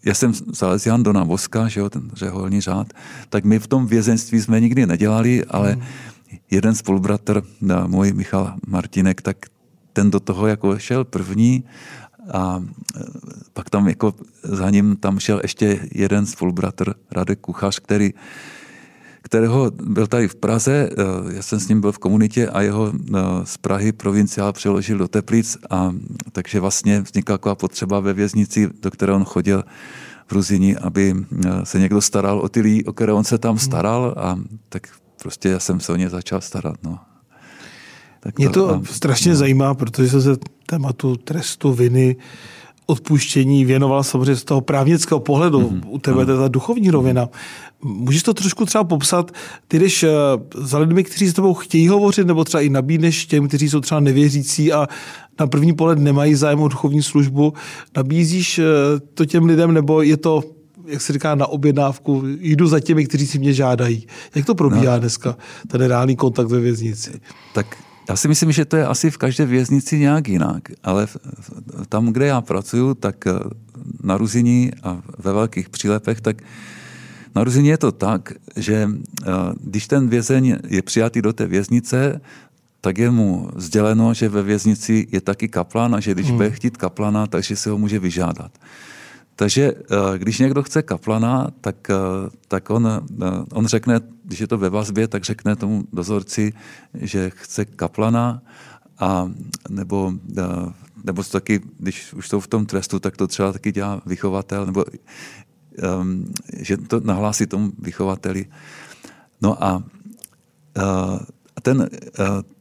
já 0.05 0.15
jsem 0.15 0.33
Salesian 0.53 1.03
Dona 1.03 1.25
Voska, 1.25 1.69
že 1.69 1.81
jo, 1.81 1.91
ten 1.91 2.11
řeholní 2.15 2.61
řád, 2.61 2.93
tak 3.29 3.45
my 3.45 3.59
v 3.59 3.67
tom 3.67 3.87
vězenství 3.87 4.41
jsme 4.41 4.61
nikdy 4.61 4.87
nedělali, 4.87 5.45
ale 5.45 5.73
hmm. 5.73 5.83
Jeden 6.51 6.75
spolubratr, 6.75 7.43
můj 7.87 8.13
Michal 8.13 8.55
Martinek, 8.67 9.23
tak 9.23 9.37
ten 9.93 10.11
do 10.11 10.21
toho 10.21 10.47
jako 10.47 10.79
šel 10.79 11.05
první 11.05 11.65
a 12.33 12.65
e, 12.97 13.01
pak 13.53 13.71
tam 13.71 13.89
jako 13.89 14.15
za 14.43 14.71
ním 14.71 14.97
tam 14.97 15.19
šel 15.19 15.41
ještě 15.43 15.89
jeden 15.93 16.27
spolubratr, 16.27 16.95
Radek 17.11 17.41
Kuchař, 17.41 17.79
který 17.79 18.15
kterého 19.27 19.71
byl 19.71 20.07
tady 20.07 20.29
v 20.29 20.35
Praze, 20.35 20.91
eh, 20.93 21.35
já 21.35 21.43
jsem 21.43 21.61
s 21.61 21.69
ním 21.69 21.81
byl 21.81 21.93
v 21.93 21.99
komunitě 21.99 22.49
a 22.49 22.63
jeho 22.63 22.93
eh, 22.95 23.21
z 23.45 23.57
Prahy 23.57 23.93
provinciál 23.93 24.53
přeložil 24.53 24.99
do 24.99 25.09
Teplic 25.09 25.59
a 25.71 25.93
takže 26.33 26.61
vlastně 26.61 27.01
vznikla 27.01 27.39
taková 27.39 27.55
potřeba 27.55 28.01
ve 28.01 28.13
věznici, 28.13 28.71
do 28.83 28.91
které 28.91 29.13
on 29.13 29.25
chodil 29.25 29.65
v 30.27 30.33
Ruzini, 30.33 30.77
aby 30.77 31.15
eh, 31.15 31.67
se 31.67 31.79
někdo 31.79 32.01
staral 32.01 32.39
o 32.39 32.49
ty 32.49 32.61
lidi, 32.61 32.85
o 32.85 32.93
které 32.93 33.13
on 33.13 33.25
se 33.25 33.39
tam 33.39 33.59
staral 33.59 34.15
a 34.17 34.39
tak 34.69 34.87
prostě 35.27 35.49
já 35.49 35.61
jsem 35.61 35.81
se 35.81 35.93
o 35.93 35.97
ně 35.97 36.11
začal 36.11 36.41
starat. 36.41 36.77
No. 36.83 36.99
Tak 38.21 38.39
Mě 38.39 38.49
to, 38.49 38.69
to 38.69 38.75
a, 38.75 38.83
strašně 38.85 39.31
no. 39.31 39.37
zajímá, 39.37 39.75
protože 39.75 40.21
se 40.21 40.37
tématu 40.67 41.17
trestu, 41.17 41.73
viny, 41.73 42.17
odpuštění 42.87 43.65
věnoval 43.65 44.03
samozřejmě 44.03 44.37
z 44.37 44.45
toho 44.45 44.61
právnického 44.61 45.21
pohledu. 45.21 45.61
Mm-hmm. 45.61 45.83
U 45.87 45.99
tebe 45.99 46.23
je 46.23 46.27
ta 46.27 46.49
duchovní 46.49 46.91
rovina. 46.91 47.29
Můžeš 47.83 48.23
to 48.23 48.35
trošku 48.35 48.67
třeba 48.67 48.85
popsat, 48.85 49.33
ty 49.69 49.79
jdeš 49.79 50.03
eh, 50.03 50.11
za 50.55 50.79
lidmi, 50.79 51.05
kteří 51.05 51.29
s 51.29 51.35
tebou 51.35 51.55
chtějí 51.55 51.89
hovořit, 51.89 52.27
nebo 52.27 52.45
třeba 52.45 52.61
i 52.61 52.69
nabídneš 52.69 53.27
těm, 53.27 53.49
kteří 53.49 53.71
jsou 53.71 53.81
třeba 53.81 54.01
nevěřící 54.01 54.73
a 54.73 54.87
na 55.41 55.47
první 55.47 55.73
pohled 55.73 55.99
nemají 55.99 56.35
zájem 56.35 56.61
o 56.61 56.69
duchovní 56.69 57.03
službu. 57.03 57.53
Nabízíš 57.97 58.59
eh, 58.59 58.65
to 59.15 59.25
těm 59.25 59.45
lidem, 59.45 59.75
nebo 59.75 60.03
je 60.03 60.17
to 60.17 60.56
jak 60.87 61.03
se 61.03 61.13
říká, 61.13 61.35
na 61.35 61.47
objednávku, 61.47 62.23
jdu 62.41 62.67
za 62.67 62.81
těmi, 62.81 63.07
kteří 63.07 63.27
si 63.27 63.39
mě 63.39 63.53
žádají. 63.53 64.07
Jak 64.35 64.47
to 64.47 64.55
probíhá 64.55 64.93
no. 64.95 65.01
dneska, 65.01 65.37
ten 65.69 65.81
reálný 65.81 66.17
kontakt 66.17 66.49
ve 66.49 66.61
věznici? 66.61 67.21
Tak 67.55 67.77
já 68.09 68.17
si 68.17 68.29
myslím, 68.29 68.53
že 68.53 68.65
to 68.65 68.77
je 68.77 68.87
asi 68.87 69.11
v 69.11 69.19
každé 69.19 69.47
věznici 69.47 69.99
nějak 69.99 70.29
jinak, 70.29 70.63
ale 70.83 71.07
tam, 71.89 72.13
kde 72.13 72.27
já 72.27 72.41
pracuji, 72.41 72.95
tak 72.95 73.27
eh, 73.27 73.33
na 74.03 74.17
Ruziní 74.17 74.71
a 74.83 75.03
ve 75.19 75.33
velkých 75.33 75.69
přílepech, 75.69 76.21
tak 76.21 76.43
na 77.35 77.45
Ruzině 77.45 77.71
je 77.71 77.79
to 77.79 77.93
tak, 77.93 78.33
že 78.57 78.89
eh, 78.91 79.27
když 79.61 79.87
ten 79.87 80.09
vězeň 80.09 80.59
je 80.69 80.83
přijatý 80.83 81.23
do 81.23 81.33
té 81.33 81.47
věznice, 81.47 82.21
tak 82.81 82.99
je 82.99 83.11
mu 83.11 83.51
sděleno, 83.57 84.15
že 84.15 84.29
ve 84.29 84.43
věznici 84.43 85.07
je 85.11 85.21
taky 85.21 85.49
kaplan 85.49 85.95
a 85.95 86.01
že 86.01 86.15
když 86.15 86.27
hmm. 86.27 86.37
bude 86.37 86.51
chtít 86.51 86.77
kaplana, 86.77 87.27
takže 87.27 87.57
se 87.57 87.71
ho 87.71 87.79
může 87.79 87.99
vyžádat. 87.99 88.51
Takže 89.37 89.73
eh, 89.73 90.19
když 90.19 90.39
někdo 90.39 90.63
chce 90.63 90.83
kaplana, 90.83 91.49
tak, 91.61 91.91
eh, 91.91 91.95
tak 92.49 92.71
on, 92.71 93.07
on 93.53 93.67
řekne, 93.67 94.01
když 94.25 94.41
je 94.41 94.47
to 94.47 94.59
ve 94.59 94.71
vazbě, 94.71 95.09
tak 95.09 95.25
řekne 95.25 95.57
tomu 95.57 95.85
dozorci, 95.93 96.53
že 96.95 97.31
chce 97.31 97.65
kaplana 97.65 98.43
a 98.99 99.31
nebo, 99.69 100.13
nebo 101.05 101.23
taky, 101.23 101.61
když 101.79 102.13
už 102.13 102.29
jsou 102.29 102.41
v 102.41 102.49
tom 102.49 102.67
trestu, 102.67 102.99
tak 102.99 103.17
to 103.17 103.27
třeba 103.27 103.53
taky 103.53 103.73
dělá 103.73 104.01
vychovatel, 104.07 104.67
nebo 104.67 104.85
um, 106.01 106.33
že 106.57 106.77
to 106.77 107.01
nahlásí 107.01 107.47
tomu 107.47 107.73
vychovateli. 107.79 108.47
No 109.43 109.65
a 109.65 109.83
ten, 111.63 111.89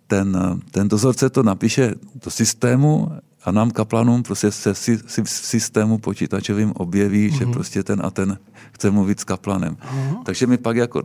ten, 0.07 0.59
ten 0.71 0.87
dozorce 0.87 1.29
to 1.29 1.43
napíše 1.43 1.93
do 2.25 2.31
systému 2.31 3.11
a 3.45 3.51
nám 3.51 3.71
kaplanům 3.71 4.23
prostě 4.23 4.51
se 4.51 4.75
si, 4.75 4.99
si 5.07 5.23
v 5.23 5.29
systému 5.29 5.97
počítačovým 5.97 6.71
objeví, 6.75 7.29
mm-hmm. 7.29 7.37
že 7.37 7.45
mhm. 7.45 7.53
prostě 7.53 7.83
ten 7.83 8.01
a 8.03 8.09
ten 8.09 8.37
chce 8.71 8.91
mluvit 8.91 9.19
s 9.19 9.23
kaplanem. 9.23 9.75
Mm-hmm. 9.75 10.23
Takže 10.23 10.47
mi 10.47 10.57
pak 10.57 10.77
jako, 10.77 11.03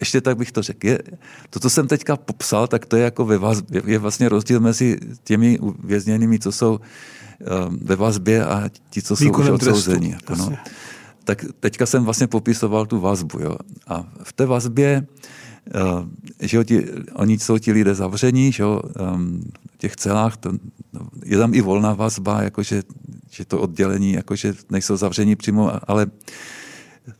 ještě 0.00 0.20
tak 0.20 0.36
bych 0.36 0.52
to 0.52 0.62
řekl, 0.62 0.86
je, 0.86 0.98
to, 1.50 1.60
co 1.60 1.70
jsem 1.70 1.88
teďka 1.88 2.16
popsal, 2.16 2.66
tak 2.66 2.86
to 2.86 2.96
je 2.96 3.04
jako 3.04 3.24
ve 3.24 3.38
vazbě, 3.38 3.82
je 3.86 3.98
vlastně 3.98 4.28
rozdíl 4.28 4.60
mezi 4.60 4.98
těmi 5.24 5.58
vězněnými, 5.84 6.38
co 6.38 6.52
jsou 6.52 6.72
um, 6.72 7.78
ve 7.82 7.96
vazbě 7.96 8.44
a 8.44 8.68
ti, 8.90 9.02
co 9.02 9.16
jsou 9.16 9.30
už 9.30 9.48
odsouzení. 9.48 10.10
Jako 10.10 10.34
no. 10.36 10.52
Tak 11.24 11.44
teďka 11.60 11.86
jsem 11.86 12.04
vlastně 12.04 12.26
popisoval 12.26 12.86
tu 12.86 13.00
vazbu. 13.00 13.38
Jo. 13.40 13.56
A 13.86 14.04
v 14.22 14.32
té 14.32 14.46
vazbě 14.46 15.06
že 16.40 16.56
jo, 16.56 16.64
ti, 16.64 16.84
oni 17.12 17.38
jsou 17.38 17.58
ti 17.58 17.72
lidé 17.72 17.94
zavření, 17.94 18.52
že 18.52 18.62
jo, 18.62 18.82
v 19.74 19.78
těch 19.78 19.96
celách, 19.96 20.36
to, 20.36 20.52
je 21.24 21.38
tam 21.38 21.54
i 21.54 21.60
volná 21.60 21.94
vazba, 21.94 22.42
jakože, 22.42 22.82
že 23.30 23.44
to 23.44 23.60
oddělení, 23.60 24.12
jakože 24.12 24.54
nejsou 24.70 24.96
zavření 24.96 25.36
přímo, 25.36 25.72
ale 25.90 26.06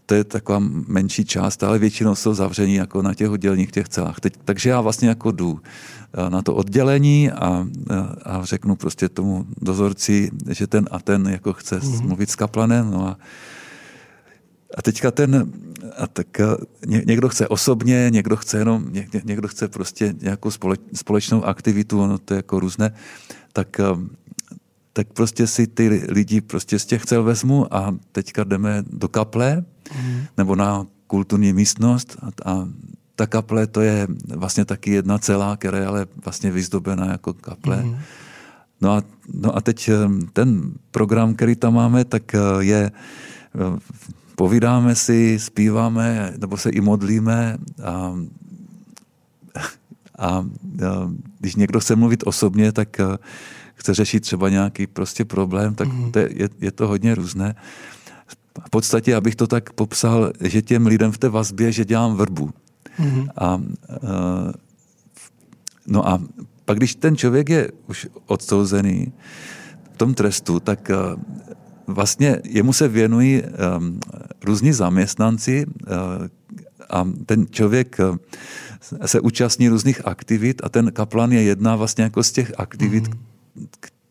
to 0.06 0.14
je 0.14 0.24
taková 0.24 0.58
menší 0.88 1.24
část, 1.24 1.62
ale 1.62 1.78
většinou 1.78 2.14
jsou 2.14 2.34
zavření 2.34 2.74
jako 2.74 3.02
na 3.02 3.14
těch 3.14 3.30
odděleních, 3.30 3.70
těch 3.70 3.88
celách. 3.88 4.20
Teď, 4.20 4.34
takže 4.44 4.70
já 4.70 4.80
vlastně 4.80 5.08
jako 5.08 5.30
jdu 5.30 5.60
eh, 6.14 6.30
na 6.30 6.42
to 6.42 6.54
oddělení 6.54 7.30
a, 7.30 7.66
a 8.22 8.44
řeknu 8.44 8.76
prostě 8.76 9.08
tomu 9.08 9.46
dozorci, 9.62 10.30
že 10.50 10.66
ten 10.66 10.88
a 10.90 10.98
ten 10.98 11.28
jako 11.28 11.52
chce 11.52 11.78
mm-hmm. 11.78 12.06
mluvit 12.06 12.30
s 12.30 12.36
kaplanem, 12.36 12.90
no 12.90 13.08
a 13.08 13.18
a 14.74 14.82
teďka 14.82 15.10
ten, 15.10 15.52
a 15.96 16.06
tak 16.06 16.40
eh, 16.40 16.46
někdo 17.04 17.28
chce 17.28 17.48
osobně, 17.48 18.08
někdo 18.10 18.36
chce 18.36 18.58
jenom, 18.58 18.86
někdo 19.24 19.48
chce 19.48 19.68
prostě 19.68 20.14
nějakou 20.20 20.50
společnou 20.94 21.44
aktivitu, 21.44 22.02
ono 22.02 22.18
to 22.18 22.34
je 22.34 22.36
jako 22.36 22.60
různé, 22.60 22.94
tak, 23.52 23.80
eh, 23.80 23.84
tak 24.92 25.12
prostě 25.12 25.46
si 25.46 25.66
ty 25.66 26.06
lidi 26.08 26.40
prostě 26.40 26.78
z 26.78 26.86
těch 26.86 27.06
cel 27.06 27.22
vezmu 27.22 27.74
a 27.74 27.94
teďka 28.12 28.44
jdeme 28.44 28.82
do 28.90 29.08
kaple 29.08 29.64
mm. 30.02 30.20
nebo 30.36 30.56
na 30.56 30.86
kulturní 31.06 31.52
místnost 31.52 32.16
a, 32.22 32.50
a 32.50 32.68
ta 33.16 33.26
kaple 33.26 33.66
to 33.66 33.80
je 33.80 34.06
vlastně 34.34 34.64
taky 34.64 34.90
jedna 34.90 35.18
celá, 35.18 35.56
která 35.56 35.78
je 35.78 35.86
ale 35.86 36.06
vlastně 36.24 36.50
vyzdobená 36.50 37.06
jako 37.06 37.34
kaple. 37.34 37.82
Mm. 37.82 37.98
No 38.80 38.92
a, 38.92 39.02
no 39.32 39.56
a 39.56 39.60
teď 39.60 39.88
eh, 39.88 39.94
ten 40.32 40.72
program, 40.90 41.34
který 41.34 41.56
tam 41.56 41.74
máme, 41.74 42.04
tak 42.04 42.36
je 42.60 42.90
povídáme 44.36 44.94
si, 44.94 45.38
zpíváme, 45.38 46.32
nebo 46.38 46.56
se 46.56 46.70
i 46.70 46.80
modlíme 46.80 47.56
a, 47.84 48.14
a, 50.18 50.28
a 50.28 50.44
když 51.40 51.54
někdo 51.56 51.80
chce 51.80 51.96
mluvit 51.96 52.22
osobně, 52.26 52.72
tak 52.72 53.00
chce 53.74 53.94
řešit 53.94 54.20
třeba 54.20 54.48
nějaký 54.48 54.86
prostě 54.86 55.24
problém, 55.24 55.74
tak 55.74 55.88
mm. 55.88 56.12
to 56.12 56.18
je, 56.18 56.48
je 56.60 56.72
to 56.72 56.88
hodně 56.88 57.14
různé. 57.14 57.54
V 58.66 58.70
podstatě, 58.70 59.14
abych 59.14 59.36
to 59.36 59.46
tak 59.46 59.72
popsal, 59.72 60.32
že 60.40 60.62
těm 60.62 60.86
lidem 60.86 61.12
v 61.12 61.18
té 61.18 61.28
vazbě, 61.28 61.72
že 61.72 61.84
dělám 61.84 62.16
vrbu. 62.16 62.50
Mm. 62.98 63.28
A, 63.36 63.46
a, 63.46 63.60
no 65.86 66.08
a 66.08 66.22
pak, 66.64 66.76
když 66.76 66.94
ten 66.94 67.16
člověk 67.16 67.48
je 67.48 67.70
už 67.86 68.08
odsouzený 68.26 69.12
v 69.92 69.96
tom 69.96 70.14
trestu, 70.14 70.60
tak 70.60 70.90
vlastně 71.86 72.40
jemu 72.44 72.72
se 72.72 72.88
věnují 72.88 73.42
um, 73.42 74.00
různí 74.44 74.72
zaměstnanci 74.72 75.66
uh, 75.66 75.92
a 76.90 77.08
ten 77.26 77.46
člověk 77.50 77.96
uh, 77.98 78.16
se 79.06 79.20
účastní 79.20 79.68
různých 79.68 80.06
aktivit 80.06 80.60
a 80.64 80.68
ten 80.68 80.92
kaplan 80.92 81.32
je 81.32 81.42
jedna 81.42 81.76
vlastně 81.76 82.04
jako 82.04 82.22
z 82.22 82.32
těch 82.32 82.52
aktivit, 82.56 83.04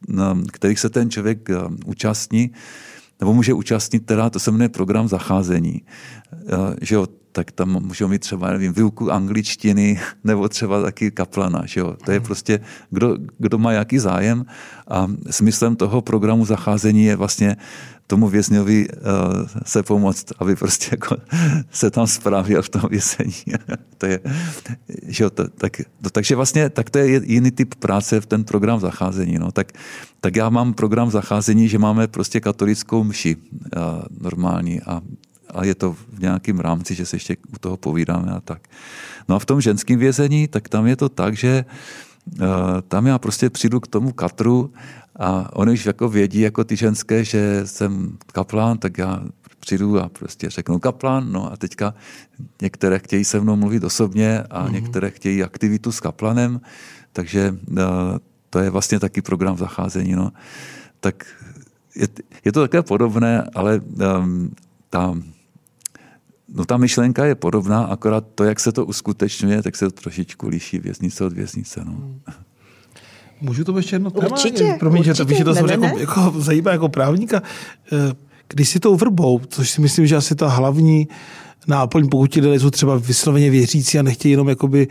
mm. 0.08 0.46
kterých 0.52 0.80
se 0.80 0.90
ten 0.90 1.10
člověk 1.10 1.50
uh, 1.50 1.76
účastní, 1.86 2.52
nebo 3.20 3.34
může 3.34 3.54
účastnit 3.54 4.06
teda, 4.06 4.30
to 4.30 4.40
se 4.40 4.52
jmenuje 4.52 4.70
program 4.70 5.08
zacházení. 5.08 5.82
Uh, 6.32 6.74
že 6.82 6.96
jo, 6.96 7.08
tak 7.36 7.52
tam 7.52 7.84
můžou 7.84 8.08
mít 8.08 8.20
třeba, 8.20 8.52
nevím, 8.52 8.74
výuku 8.74 9.12
angličtiny 9.12 10.00
nebo 10.24 10.50
třeba 10.50 10.82
taky 10.82 11.12
kaplana. 11.12 11.66
Že 11.66 11.80
jo? 11.80 11.96
To 12.06 12.12
je 12.12 12.18
hmm. 12.18 12.26
prostě, 12.26 12.60
kdo, 12.90 13.18
kdo 13.38 13.58
má 13.58 13.72
jaký 13.72 14.00
zájem 14.00 14.46
a 14.88 15.08
smyslem 15.30 15.76
toho 15.76 16.02
programu 16.02 16.46
zacházení 16.46 17.06
je 17.06 17.16
vlastně 17.16 17.58
tomu 18.08 18.28
vězňovi 18.28 18.88
uh, 18.90 18.96
se 19.66 19.84
pomoct, 19.84 20.26
aby 20.40 20.56
prostě 20.56 20.88
jako 20.92 21.18
se 21.72 21.92
tam 21.92 22.08
spravil 22.08 22.62
v 22.62 22.70
tom 22.70 22.82
vězení. 22.90 23.36
to 23.98 24.06
je, 24.06 24.20
že 25.08 25.24
jo, 25.24 25.30
to, 25.30 25.48
tak, 25.48 25.82
to, 26.02 26.10
takže 26.10 26.36
vlastně 26.36 26.70
tak 26.70 26.90
to 26.90 26.98
je 26.98 27.22
jiný 27.26 27.52
typ 27.52 27.76
práce 27.76 28.22
v 28.22 28.26
ten 28.26 28.44
program 28.44 28.80
zacházení. 28.80 29.38
No. 29.40 29.52
Tak, 29.52 29.72
tak 30.20 30.36
já 30.36 30.50
mám 30.50 30.74
program 30.74 31.12
zacházení, 31.12 31.68
že 31.68 31.80
máme 31.80 32.08
prostě 32.08 32.40
katolickou 32.40 33.04
mši 33.04 33.36
uh, 33.36 33.42
normální 34.22 34.82
a 34.82 35.02
a 35.56 35.66
je 35.66 35.76
to 35.76 35.94
v 35.94 36.20
nějakém 36.20 36.60
rámci, 36.60 36.96
že 36.96 37.06
se 37.06 37.16
ještě 37.16 37.38
u 37.56 37.60
toho 37.60 37.78
povídáme 37.78 38.32
a 38.32 38.40
tak. 38.40 38.68
No 39.30 39.36
a 39.36 39.40
v 39.40 39.46
tom 39.46 39.62
ženském 39.62 40.00
vězení, 40.00 40.48
tak 40.48 40.70
tam 40.70 40.88
je 40.88 40.96
to 40.96 41.10
tak, 41.10 41.38
že 41.38 41.66
uh, 42.42 42.48
tam 42.88 43.08
já 43.08 43.20
prostě 43.20 43.50
přijdu 43.50 43.80
k 43.80 43.88
tomu 43.88 44.12
katru 44.12 44.74
a 45.16 45.56
oni 45.56 45.74
už 45.74 45.86
jako 45.86 46.10
vědí, 46.10 46.40
jako 46.40 46.64
ty 46.64 46.76
ženské, 46.76 47.24
že 47.24 47.62
jsem 47.66 48.18
kaplán, 48.32 48.78
tak 48.78 48.98
já 48.98 49.24
přijdu 49.60 50.00
a 50.00 50.10
prostě 50.10 50.50
řeknu 50.50 50.80
kaplán, 50.80 51.32
no 51.32 51.54
a 51.54 51.58
teďka 51.58 51.94
některé 52.62 53.00
chtějí 53.00 53.26
se 53.26 53.40
mnou 53.40 53.56
mluvit 53.56 53.84
osobně 53.84 54.44
a 54.44 54.68
mm-hmm. 54.68 54.72
některé 54.72 55.12
chtějí 55.12 55.44
aktivitu 55.44 55.92
s 55.92 56.00
kaplanem, 56.00 56.62
takže 57.14 57.56
uh, 57.72 57.78
to 58.50 58.60
je 58.60 58.70
vlastně 58.70 59.00
taky 59.00 59.22
program 59.22 59.58
zacházení, 59.58 60.16
no. 60.16 60.32
Tak 61.00 61.26
je, 61.96 62.08
je 62.46 62.52
to 62.52 62.62
také 62.62 62.82
podobné, 62.82 63.44
ale 63.56 63.80
um, 63.80 64.52
ta 64.90 65.16
No 66.56 66.66
ta 66.66 66.78
myšlenka 66.78 67.26
je 67.26 67.36
podobná, 67.36 67.84
akorát 67.84 68.26
to, 68.36 68.44
jak 68.44 68.60
se 68.60 68.72
to 68.72 68.86
uskutečňuje, 68.86 69.64
tak 69.64 69.76
se 69.76 69.86
to 69.86 69.92
trošičku 69.92 70.48
liší 70.48 70.80
věznice 70.80 71.26
od 71.26 71.34
věznice. 71.34 71.82
No. 71.86 71.92
Hmm. 71.92 72.22
Můžu 73.42 73.64
to 73.64 73.78
ještě 73.78 73.96
jedno 73.96 74.12
téma? 74.12 74.28
Určitě, 74.32 74.76
Promiň, 74.80 75.00
určitě. 75.00 75.18
že 75.18 75.26
to, 75.26 75.34
že 75.34 75.44
to 75.44 75.68
ne, 75.68 75.78
ne, 75.78 75.88
jako, 75.88 76.00
jako, 76.00 76.34
zajímá 76.42 76.72
jako 76.72 76.90
právníka. 76.90 77.42
Eh, 77.92 78.14
když 78.48 78.70
si 78.70 78.80
tou 78.80 78.96
vrbou, 78.96 79.42
což 79.48 79.70
si 79.70 79.82
myslím, 79.82 80.08
že 80.08 80.16
asi 80.16 80.36
ta 80.36 80.48
hlavní 80.48 81.08
náplň, 81.68 82.10
pokud 82.10 82.28
ti 82.28 82.42
lidé 82.42 82.60
jsou 82.60 82.70
třeba 82.70 82.98
vysloveně 82.98 83.50
věřící 83.50 84.00
a 84.00 84.02
nechtějí 84.02 84.32
jenom 84.32 84.50
jakoby 84.50 84.88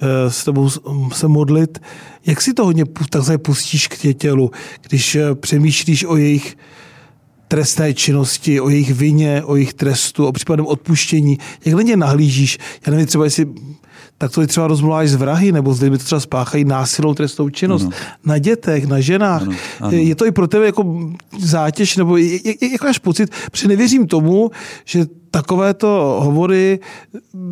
eh, 0.00 0.30
s 0.30 0.44
tebou 0.44 0.70
se 1.12 1.28
modlit, 1.28 1.78
jak 2.26 2.40
si 2.40 2.54
to 2.54 2.64
hodně 2.64 2.84
takzvaně 3.10 3.38
pustíš 3.38 3.88
k 3.88 3.98
tě 3.98 4.14
tělu, 4.14 4.50
když 4.88 5.14
eh, 5.14 5.34
přemýšlíš 5.34 6.04
o 6.04 6.16
jejich 6.16 6.56
trestné 7.48 7.94
činnosti, 7.94 8.60
o 8.60 8.68
jejich 8.68 8.94
vině, 8.94 9.42
o 9.44 9.56
jejich 9.56 9.74
trestu, 9.74 10.26
o 10.26 10.32
případném 10.32 10.66
odpuštění. 10.66 11.38
Jak 11.64 11.74
na 11.74 11.82
ně 11.82 11.96
nahlížíš? 11.96 12.58
Já 12.86 12.90
nevím, 12.90 13.06
třeba 13.06 13.24
jestli 13.24 13.46
tak 14.18 14.32
to 14.32 14.40
je 14.40 14.46
třeba 14.46 14.66
rozmluváš 14.66 15.10
z 15.10 15.14
vrahy, 15.14 15.52
nebo 15.52 15.74
s 15.74 15.80
lidmi 15.80 15.98
to 15.98 16.04
třeba 16.04 16.20
spáchají 16.20 16.64
násilnou 16.64 17.14
trestnou 17.14 17.48
činnost. 17.48 17.82
Ano. 17.82 17.92
Na 18.24 18.38
dětech, 18.38 18.86
na 18.86 19.00
ženách. 19.00 19.42
Ano. 19.42 19.52
Ano. 19.80 19.92
Je 19.92 20.14
to 20.14 20.26
i 20.26 20.30
pro 20.30 20.48
tebe 20.48 20.66
jako 20.66 21.10
zátěž, 21.38 21.96
nebo 21.96 22.16
jak 22.72 22.84
máš 22.84 22.98
pocit, 22.98 23.30
protože 23.50 23.68
nevěřím 23.68 24.06
tomu, 24.06 24.50
že 24.84 25.06
takovéto 25.30 26.18
hovory 26.22 26.80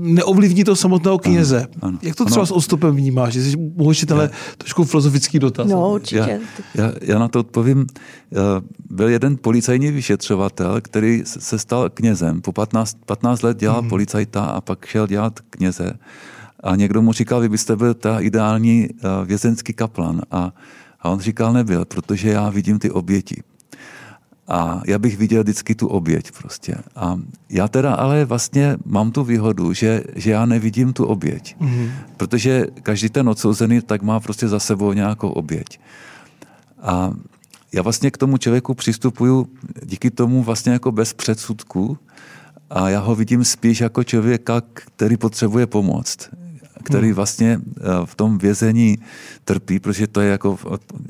neovlivní 0.02 0.64
to 0.64 0.76
samotného 0.76 1.18
kněze. 1.18 1.58
Ano, 1.58 1.68
ano. 1.82 1.98
Jak 2.02 2.16
to 2.16 2.24
třeba 2.24 2.40
ano. 2.40 2.46
s 2.46 2.50
odstupem 2.50 2.96
vnímáš? 2.96 3.34
Jestli 3.34 3.56
mohu 3.76 3.90
ještě 3.90 4.06
tenhle 4.06 4.30
trošku 4.58 4.84
filozofický 4.84 5.38
dotaz. 5.38 5.68
No, 5.68 5.92
určitě. 5.92 6.40
Já, 6.74 6.84
já, 6.84 6.92
já 7.00 7.18
na 7.18 7.28
to 7.28 7.40
odpovím. 7.40 7.86
Byl 8.90 9.08
jeden 9.08 9.36
policajní 9.36 9.90
vyšetřovatel, 9.90 10.80
který 10.80 11.22
se 11.24 11.58
stal 11.58 11.90
knězem. 11.90 12.40
Po 12.40 12.52
15, 12.52 12.96
15 13.06 13.42
let 13.42 13.56
dělal 13.56 13.80
hmm. 13.80 13.88
policajta 13.88 14.44
a 14.44 14.60
pak 14.60 14.86
šel 14.86 15.06
dělat 15.06 15.40
kněze. 15.50 15.92
A 16.60 16.76
někdo 16.76 17.02
mu 17.02 17.12
říkal, 17.12 17.40
vy 17.40 17.48
byste 17.48 17.76
byl 17.76 17.94
ta 17.94 18.20
ideální 18.20 18.88
vězenský 19.24 19.72
kaplan. 19.72 20.22
A, 20.30 20.52
a 21.00 21.08
on 21.08 21.20
říkal, 21.20 21.52
nebyl, 21.52 21.84
protože 21.84 22.28
já 22.28 22.50
vidím 22.50 22.78
ty 22.78 22.90
oběti. 22.90 23.42
A 24.48 24.82
já 24.86 24.98
bych 24.98 25.16
viděl 25.16 25.42
vždycky 25.42 25.74
tu 25.74 25.86
oběť 25.86 26.32
prostě. 26.32 26.74
A 26.96 27.18
já 27.50 27.68
teda 27.68 27.94
ale 27.94 28.24
vlastně 28.24 28.76
mám 28.84 29.10
tu 29.10 29.24
výhodu, 29.24 29.72
že, 29.72 30.02
že 30.16 30.30
já 30.30 30.46
nevidím 30.46 30.92
tu 30.92 31.04
oběť. 31.04 31.56
Mm-hmm. 31.60 31.90
Protože 32.16 32.66
každý 32.82 33.08
ten 33.08 33.28
odsouzený 33.28 33.80
tak 33.80 34.02
má 34.02 34.20
prostě 34.20 34.48
za 34.48 34.60
sebou 34.60 34.92
nějakou 34.92 35.28
oběť. 35.28 35.80
A 36.82 37.12
já 37.72 37.82
vlastně 37.82 38.10
k 38.10 38.18
tomu 38.18 38.38
člověku 38.38 38.74
přistupuju 38.74 39.48
díky 39.84 40.10
tomu 40.10 40.42
vlastně 40.42 40.72
jako 40.72 40.92
bez 40.92 41.12
předsudku 41.12 41.98
a 42.70 42.88
já 42.88 43.00
ho 43.00 43.14
vidím 43.14 43.44
spíš 43.44 43.80
jako 43.80 44.04
člověka, 44.04 44.62
který 44.72 45.16
potřebuje 45.16 45.66
pomoct 45.66 46.30
který 46.86 47.06
hmm. 47.06 47.16
vlastně 47.16 47.60
eh, 47.60 47.82
v 48.04 48.14
tom 48.14 48.38
vězení 48.38 48.98
trpí, 49.44 49.78
protože 49.78 50.06
to 50.06 50.20
je 50.20 50.30
jako, 50.30 50.58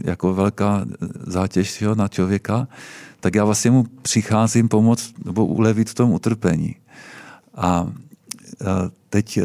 jako 0.04 0.34
velká 0.34 0.84
zátěž 1.26 1.82
jo, 1.82 1.94
na 1.94 2.08
člověka 2.08 2.68
tak 3.20 3.34
já 3.34 3.44
vlastně 3.44 3.70
mu 3.70 3.84
přicházím 4.02 4.68
pomoct 4.68 5.14
nebo 5.24 5.46
ulevit 5.46 5.90
v 5.90 5.94
tom 5.94 6.12
utrpení. 6.12 6.76
A 7.54 7.92
teď 9.10 9.38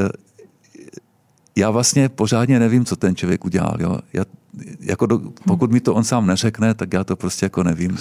já 1.56 1.70
vlastně 1.70 2.10
pořádně 2.10 2.60
nevím, 2.60 2.86
co 2.86 2.96
ten 2.96 3.16
člověk 3.16 3.46
udělal. 3.46 3.78
Jo. 3.80 4.00
Já, 4.14 4.24
jako 4.80 5.06
do, 5.06 5.20
pokud 5.48 5.72
mi 5.72 5.80
to 5.80 5.94
on 5.94 6.04
sám 6.04 6.28
neřekne, 6.28 6.74
tak 6.74 6.94
já 6.94 7.04
to 7.04 7.16
prostě 7.16 7.46
jako 7.46 7.64
nevím. 7.64 7.98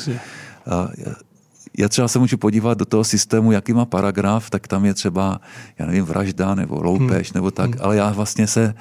Já 1.79 1.89
třeba 1.89 2.09
se 2.09 2.19
můžu 2.19 2.37
podívat 2.37 2.79
do 2.79 2.85
toho 2.85 3.05
systému, 3.05 3.53
jaký 3.53 3.73
má 3.73 3.85
paragraf, 3.85 4.51
tak 4.51 4.69
tam 4.69 4.85
je 4.85 4.95
třeba, 4.95 5.41
já 5.79 5.87
nevím, 5.87 6.05
vražda 6.05 6.55
nebo 6.55 6.83
loupež 6.83 7.29
hmm. 7.29 7.35
nebo 7.35 7.51
tak, 7.51 7.71
hmm. 7.71 7.85
ale 7.85 7.97
já 7.97 8.13
vlastně 8.13 8.47
se 8.47 8.75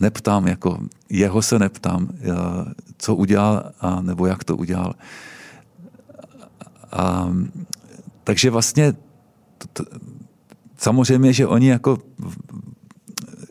neptám, 0.00 0.46
jako 0.46 0.78
jeho 1.10 1.42
se 1.42 1.58
neptám, 1.58 2.08
co 2.98 3.14
udělal 3.14 3.72
a 3.80 4.00
nebo 4.00 4.26
jak 4.26 4.44
to 4.44 4.56
udělal. 4.56 4.94
A, 6.92 7.32
takže 8.24 8.50
vlastně 8.50 8.92
t, 9.72 9.82
samozřejmě, 10.76 11.32
že 11.32 11.46
oni 11.46 11.68
jako 11.68 11.98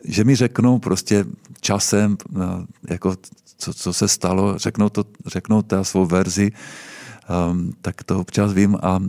že 0.04 0.24
mi 0.24 0.36
řeknou 0.36 0.78
prostě 0.78 1.24
časem, 1.60 2.16
jako 2.90 3.16
co, 3.58 3.74
co 3.74 3.92
se 3.92 4.08
stalo, 4.08 4.58
řeknou, 4.58 4.88
to, 4.88 5.04
řeknou 5.26 5.62
ta 5.62 5.84
svou 5.84 6.06
verzi, 6.06 6.52
um, 7.50 7.72
tak 7.82 8.02
to 8.02 8.20
občas 8.20 8.52
vím 8.52 8.76
a 8.82 8.96
um, 8.96 9.08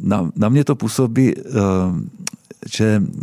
na, 0.00 0.30
na 0.36 0.48
mě 0.48 0.64
to 0.64 0.74
působí, 0.74 1.34
um, 1.36 2.10
že 2.74 3.02
uh, 3.16 3.22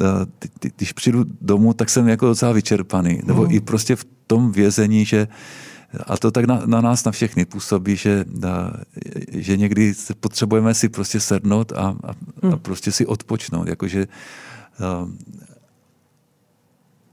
když 0.75 0.93
přijdu 0.93 1.25
domů, 1.41 1.73
tak 1.73 1.89
jsem 1.89 2.07
jako 2.07 2.25
docela 2.25 2.51
vyčerpaný. 2.51 3.21
Nebo 3.25 3.43
mm. 3.43 3.51
i 3.51 3.59
prostě 3.59 3.95
v 3.95 4.05
tom 4.27 4.51
vězení, 4.51 5.05
že 5.05 5.27
a 6.07 6.17
to 6.17 6.31
tak 6.31 6.45
na, 6.45 6.61
na 6.65 6.81
nás, 6.81 7.03
na 7.03 7.11
všechny 7.11 7.45
působí, 7.45 7.95
že, 7.95 8.25
na, 8.39 8.73
že 9.31 9.57
někdy 9.57 9.93
potřebujeme 10.19 10.73
si 10.73 10.89
prostě 10.89 11.19
sednout 11.19 11.71
a, 11.71 11.75
a, 11.75 11.89
a 11.89 12.13
hmm. 12.43 12.59
prostě 12.59 12.91
si 12.91 13.05
odpočnout. 13.05 13.67
Jakože, 13.67 14.07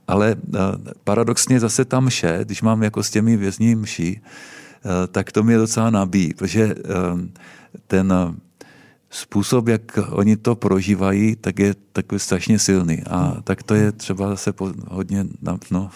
ale 0.07 0.35
paradoxně 1.03 1.59
zase 1.59 1.85
tam 1.85 2.05
mše, 2.05 2.39
když 2.43 2.61
mám 2.61 2.83
jako 2.83 3.03
s 3.03 3.09
těmi 3.09 3.37
vězní 3.37 3.75
mší, 3.75 4.21
tak 5.11 5.31
to 5.31 5.43
mě 5.43 5.57
docela 5.57 5.89
nabíjí, 5.89 6.33
protože 6.33 6.75
ten 7.87 8.13
způsob, 9.13 9.67
jak 9.67 9.99
oni 10.09 10.37
to 10.37 10.55
prožívají, 10.55 11.35
tak 11.35 11.59
je 11.59 11.75
takový 11.91 12.19
strašně 12.19 12.59
silný. 12.59 13.03
A 13.09 13.17
hmm. 13.17 13.41
tak 13.43 13.63
to 13.63 13.75
je 13.75 13.91
třeba 13.91 14.29
zase 14.29 14.53
po, 14.53 14.71
hodně, 14.87 15.25
no, 15.71 15.89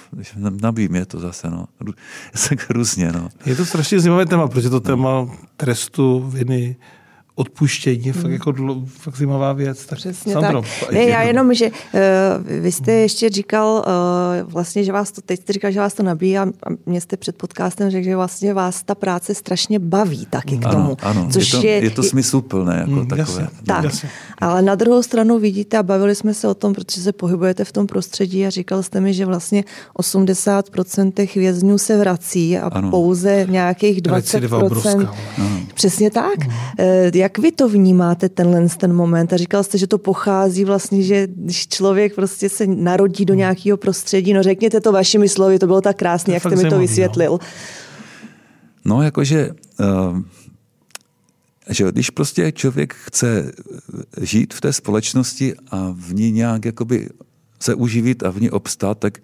nabíjí 0.61 0.87
mě 0.87 1.05
to 1.05 1.19
zase, 1.19 1.49
no. 1.49 1.67
Tak 2.49 2.69
různě, 2.69 3.11
no. 3.11 3.29
Je 3.45 3.55
to 3.55 3.65
strašně 3.65 3.99
zajímavé 3.99 4.25
téma, 4.25 4.47
protože 4.47 4.69
to 4.69 4.79
téma 4.79 5.27
trestu, 5.57 6.29
viny, 6.29 6.75
odpuštění, 7.37 8.03
hmm. 8.03 8.21
fakt 8.21 8.31
jako 8.31 8.51
dlo, 8.51 8.83
fakt 8.85 9.15
zajímavá 9.17 9.53
věc. 9.53 9.85
Tak 9.85 9.99
Přesně 9.99 10.33
Sandro, 10.33 10.61
tak. 10.79 10.91
Ne, 10.91 11.03
já 11.03 11.21
jenom, 11.21 11.53
že 11.53 11.65
uh, 11.69 12.61
vy 12.61 12.71
jste 12.71 12.91
ještě 12.91 13.29
říkal 13.29 13.85
uh, 14.43 14.51
vlastně, 14.51 14.83
že 14.83 14.91
vás 14.91 15.11
to, 15.11 15.21
teď 15.21 15.39
jste 15.39 15.53
říkal, 15.53 15.71
že 15.71 15.79
vás 15.79 15.93
to 15.93 16.03
nabíjí 16.03 16.37
a, 16.37 16.41
a 16.41 16.69
mě 16.85 17.01
jste 17.01 17.17
před 17.17 17.35
podcastem 17.35 17.91
řekl, 17.91 18.05
že 18.05 18.15
vlastně 18.15 18.53
vás 18.53 18.83
ta 18.83 18.95
práce 18.95 19.35
strašně 19.35 19.79
baví 19.79 20.25
taky 20.25 20.57
k 20.57 20.61
tomu. 20.61 20.97
Ano, 21.01 21.19
ano. 21.19 21.29
Což 21.31 21.53
je, 21.53 21.59
to, 21.59 21.67
je, 21.67 21.73
je 21.73 21.89
to 21.89 22.03
smysluplné 22.03 22.75
jako 22.79 22.91
mm, 22.91 23.07
takové. 23.07 23.41
Jasně, 23.41 23.47
tak, 23.65 23.83
jasně. 23.83 24.09
ale 24.37 24.61
na 24.61 24.75
druhou 24.75 25.03
stranu 25.03 25.39
vidíte 25.39 25.77
a 25.77 25.83
bavili 25.83 26.15
jsme 26.15 26.33
se 26.33 26.47
o 26.47 26.53
tom, 26.53 26.73
protože 26.73 27.01
se 27.01 27.11
pohybujete 27.11 27.63
v 27.63 27.71
tom 27.71 27.87
prostředí 27.87 28.45
a 28.45 28.49
říkal 28.49 28.83
jste 28.83 29.01
mi, 29.01 29.13
že 29.13 29.25
vlastně 29.25 29.63
80% 29.99 31.11
těch 31.11 31.35
vězňů 31.35 31.77
se 31.77 31.97
vrací 31.97 32.57
a 32.57 32.67
ano. 32.67 32.89
pouze 32.89 33.45
nějakých 33.49 34.01
20%. 34.01 35.09
Přesně 35.77 36.11
tak. 36.11 36.47
Mm. 36.47 36.53
Jak 37.13 37.37
vy 37.37 37.51
to 37.51 37.69
vnímáte, 37.69 38.29
tenhle 38.29 38.67
ten 38.77 38.93
moment? 38.93 39.33
A 39.33 39.37
říkal 39.37 39.63
jste, 39.63 39.77
že 39.77 39.87
to 39.87 39.97
pochází 39.97 40.65
vlastně, 40.65 41.01
že 41.01 41.27
když 41.35 41.67
člověk 41.67 42.15
prostě 42.15 42.49
se 42.49 42.67
narodí 42.67 43.25
do 43.25 43.33
nějakého 43.33 43.77
prostředí, 43.77 44.33
no 44.33 44.43
řekněte 44.43 44.81
to 44.81 44.91
vašimi 44.91 45.29
slovy, 45.29 45.59
to 45.59 45.67
bylo 45.67 45.81
tak 45.81 45.97
krásné, 45.97 46.33
jak 46.33 46.43
jste 46.43 46.55
mi 46.55 46.63
to 46.63 46.75
no. 46.75 46.79
vysvětlil. 46.79 47.31
No, 48.85 48.95
no 48.95 49.01
jakože... 49.01 49.49
Uh 49.79 50.21
že 51.69 51.91
když 51.91 52.09
prostě 52.09 52.51
člověk 52.51 52.93
chce 52.93 53.51
žít 54.21 54.53
v 54.53 54.61
té 54.61 54.73
společnosti 54.73 55.55
a 55.71 55.93
v 55.95 56.13
ní 56.13 56.31
nějak 56.31 56.65
jakoby 56.65 57.09
se 57.59 57.75
uživit 57.75 58.23
a 58.23 58.29
v 58.29 58.41
ní 58.41 58.49
obstát, 58.49 58.99
tak 58.99 59.17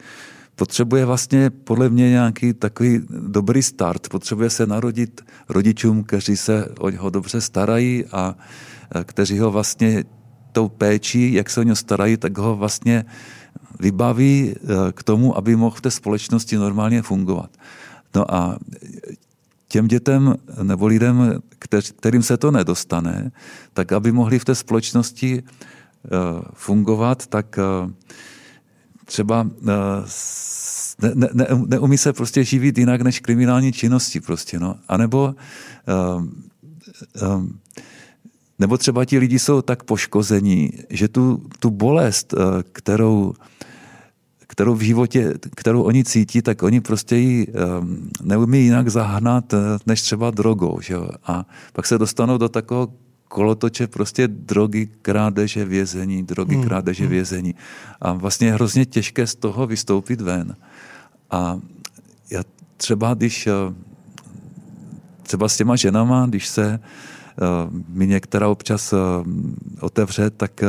potřebuje 0.56 1.06
vlastně 1.06 1.50
podle 1.50 1.90
mě 1.90 2.10
nějaký 2.10 2.54
takový 2.54 3.02
dobrý 3.10 3.64
start. 3.64 4.10
Potřebuje 4.10 4.50
se 4.50 4.68
narodit 4.68 5.22
rodičům, 5.50 6.04
kteří 6.04 6.38
se 6.38 6.68
o 6.80 6.90
něho 6.90 7.10
dobře 7.10 7.42
starají 7.42 8.06
a 8.12 8.36
kteří 9.04 9.40
ho 9.40 9.52
vlastně 9.52 10.04
tou 10.52 10.70
péčí, 10.70 11.34
jak 11.34 11.50
se 11.50 11.60
o 11.60 11.64
něho 11.64 11.76
starají, 11.76 12.18
tak 12.18 12.38
ho 12.38 12.56
vlastně 12.56 13.06
vybaví 13.80 14.56
e, 14.56 14.92
k 14.92 15.04
tomu, 15.04 15.38
aby 15.38 15.56
mohl 15.56 15.76
v 15.76 15.82
té 15.82 15.92
společnosti 15.92 16.58
normálně 16.58 17.02
fungovat. 17.02 17.50
No 18.16 18.34
a 18.36 18.58
těm 19.68 19.88
dětem 19.88 20.36
nebo 20.64 20.88
lidem, 20.88 21.42
kterým 21.98 22.24
se 22.24 22.38
to 22.38 22.52
nedostane, 22.52 23.32
tak 23.74 23.92
aby 23.92 24.12
mohli 24.12 24.40
v 24.40 24.46
té 24.46 24.56
společnosti 24.56 25.44
e, 25.44 25.44
fungovat, 26.54 27.28
tak 27.28 27.58
e, 27.58 27.62
třeba 29.06 29.50
ne, 31.02 31.12
ne, 31.14 31.30
ne, 31.34 31.48
neumí 31.68 31.98
se 31.98 32.14
prostě 32.14 32.44
živit 32.44 32.78
jinak 32.78 33.02
než 33.02 33.20
kriminální 33.20 33.72
činnosti 33.72 34.20
prostě, 34.20 34.60
no. 34.60 34.76
A 34.88 34.98
nebo 34.98 35.36
um, 36.18 36.44
um, 37.36 37.60
nebo 38.60 38.78
třeba 38.78 39.06
ti 39.06 39.18
lidi 39.18 39.40
jsou 39.40 39.62
tak 39.62 39.84
poškození, 39.84 40.72
že 40.90 41.08
tu, 41.08 41.44
tu 41.60 41.70
bolest, 41.70 42.34
eh, 42.34 42.64
kterou, 42.72 43.34
kterou 44.48 44.76
v 44.76 44.82
životě, 44.82 45.34
kterou 45.56 45.84
oni 45.84 46.04
cítí, 46.04 46.42
tak 46.42 46.64
oni 46.64 46.82
prostě 46.82 47.16
ji 47.16 47.48
um, 47.48 48.10
neumí 48.22 48.64
jinak 48.64 48.90
zahnat, 48.90 49.54
eh, 49.54 49.58
než 49.86 50.02
třeba 50.02 50.32
drogou. 50.32 50.82
Že? 50.82 50.96
A 51.24 51.46
pak 51.74 51.86
se 51.86 51.98
dostanou 51.98 52.38
do 52.38 52.50
takového 52.50 52.94
kolotoče 53.34 53.88
prostě 53.88 54.28
drogy, 54.28 54.90
krádeže, 55.02 55.66
vězení, 55.66 56.24
drogy, 56.24 56.56
hmm. 56.56 56.64
krádeže, 56.64 57.04
hmm. 57.04 57.12
vězení. 57.12 57.56
A 58.02 58.14
vlastně 58.14 58.48
je 58.48 58.54
hrozně 58.54 58.86
těžké 58.86 59.28
z 59.28 59.36
toho 59.36 59.68
vystoupit 59.68 60.22
ven. 60.22 60.56
A 61.32 61.60
já 62.30 62.44
třeba, 62.78 63.14
když 63.14 63.48
eh, 63.48 63.52
třeba 65.24 65.50
s 65.50 65.58
těma 65.58 65.76
ženama, 65.76 66.26
když 66.30 66.48
se 66.48 66.80
uh, 66.80 67.74
mi 67.90 68.08
některá 68.08 68.48
občas 68.48 68.94
uh, 68.94 69.00
otevře, 69.82 70.30
tak, 70.30 70.64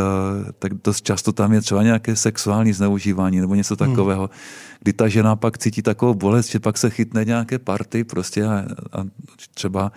tak 0.58 0.74
dost 0.84 1.04
často 1.04 1.32
tam 1.32 1.52
je 1.52 1.60
třeba 1.60 1.82
nějaké 1.82 2.16
sexuální 2.16 2.72
zneužívání 2.72 3.40
nebo 3.40 3.54
něco 3.54 3.76
hmm. 3.80 3.90
takového, 3.90 4.22
hmm. 4.22 4.36
kdy 4.80 4.92
ta 4.92 5.08
žena 5.08 5.36
pak 5.36 5.58
cítí 5.58 5.82
takovou 5.82 6.14
bolest, 6.14 6.50
že 6.50 6.60
pak 6.60 6.78
se 6.78 6.90
chytne 6.90 7.24
nějaké 7.24 7.58
party 7.58 8.04
prostě 8.04 8.44
a, 8.44 8.64
a 8.92 9.04
třeba 9.54 9.92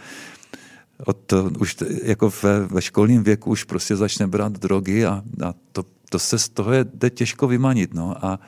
od, 1.05 1.33
už 1.59 1.75
jako 2.03 2.33
ve, 2.43 2.59
ve 2.59 2.81
školním 2.81 3.23
věku 3.23 3.49
už 3.49 3.63
prostě 3.63 3.95
začne 3.95 4.27
brát 4.27 4.51
drogy 4.51 5.05
a, 5.05 5.23
a 5.45 5.53
to, 5.71 5.83
to 6.09 6.19
se 6.19 6.39
z 6.39 6.49
toho 6.49 6.73
je, 6.73 6.85
jde 6.93 7.09
těžko 7.09 7.47
vymanit. 7.47 7.93
No. 7.93 8.25
A, 8.25 8.39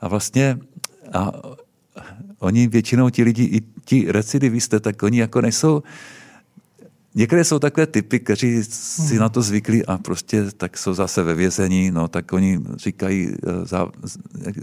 a 0.00 0.08
vlastně 0.08 0.58
a 1.12 1.32
oni 2.38 2.68
většinou 2.68 3.10
ti 3.10 3.22
lidi, 3.22 3.44
i 3.44 3.62
ti 3.84 4.12
recidivisté, 4.12 4.80
tak 4.80 5.02
oni 5.02 5.18
jako 5.18 5.40
nejsou, 5.40 5.82
Některé 7.16 7.44
jsou 7.44 7.58
takové 7.58 7.86
typy, 7.86 8.20
kteří 8.20 8.64
si 8.64 9.18
na 9.18 9.28
to 9.28 9.42
zvykli 9.42 9.86
a 9.86 9.98
prostě 9.98 10.44
tak 10.56 10.78
jsou 10.78 10.94
zase 10.94 11.22
ve 11.22 11.34
vězení, 11.34 11.90
no 11.90 12.08
tak 12.08 12.32
oni 12.32 12.60
říkají 12.76 13.28
eh, 13.28 14.56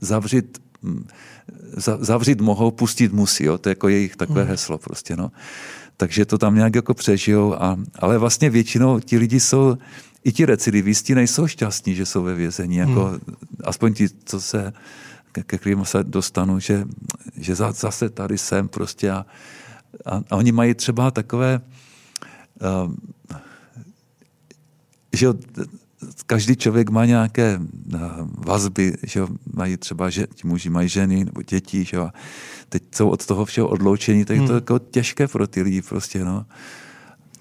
zavřít, 0.00 0.58
hm, 0.82 1.06
zavřít 2.00 2.40
mohou, 2.40 2.70
pustit 2.70 3.12
musí, 3.12 3.44
jo? 3.44 3.58
to 3.58 3.68
je 3.68 3.70
jako 3.70 3.88
jejich 3.88 4.16
takové 4.16 4.42
hmm. 4.42 4.50
heslo 4.50 4.78
prostě, 4.78 5.16
no 5.16 5.30
takže 5.98 6.24
to 6.24 6.38
tam 6.38 6.54
nějak 6.54 6.74
jako 6.74 6.94
přežijou. 6.94 7.62
A, 7.62 7.76
ale 7.98 8.18
vlastně 8.18 8.50
většinou 8.50 9.00
ti 9.00 9.18
lidi 9.18 9.40
jsou, 9.40 9.76
i 10.24 10.32
ti 10.32 10.46
recidivisti 10.46 11.14
nejsou 11.14 11.46
šťastní, 11.46 11.94
že 11.94 12.06
jsou 12.06 12.22
ve 12.22 12.34
vězení. 12.34 12.76
Jako, 12.76 13.04
hmm. 13.04 13.20
Aspoň 13.64 13.94
ti, 13.94 14.06
co 14.24 14.40
se, 14.40 14.72
ke 15.32 15.58
kterým 15.58 15.84
se 15.84 16.04
dostanu, 16.04 16.60
že, 16.60 16.84
že 17.36 17.54
zase 17.54 18.10
tady 18.10 18.38
jsem 18.38 18.68
prostě 18.68 19.10
a, 19.10 19.26
a, 20.06 20.22
a 20.30 20.36
oni 20.36 20.52
mají 20.52 20.74
třeba 20.74 21.10
takové, 21.10 21.60
uh, 22.62 22.94
že 25.12 25.26
každý 26.26 26.56
člověk 26.56 26.90
má 26.90 27.04
nějaké 27.04 27.58
uh, 27.58 28.00
vazby, 28.46 28.94
že 29.06 29.26
mají 29.54 29.76
třeba, 29.76 30.10
že 30.10 30.26
ti 30.34 30.46
muži 30.46 30.70
mají 30.70 30.88
ženy 30.88 31.24
nebo 31.24 31.42
děti, 31.42 31.84
že 31.84 31.96
a 31.96 32.12
teď 32.68 32.82
jsou 32.94 33.08
od 33.08 33.26
toho 33.26 33.44
všeho 33.44 33.68
odloučení, 33.68 34.24
tak 34.24 34.36
je 34.36 34.40
to 34.40 34.46
hmm. 34.46 34.54
jako 34.54 34.78
těžké 34.78 35.28
pro 35.28 35.46
ty 35.46 35.62
lidi 35.62 35.82
prostě, 35.82 36.24
no. 36.24 36.44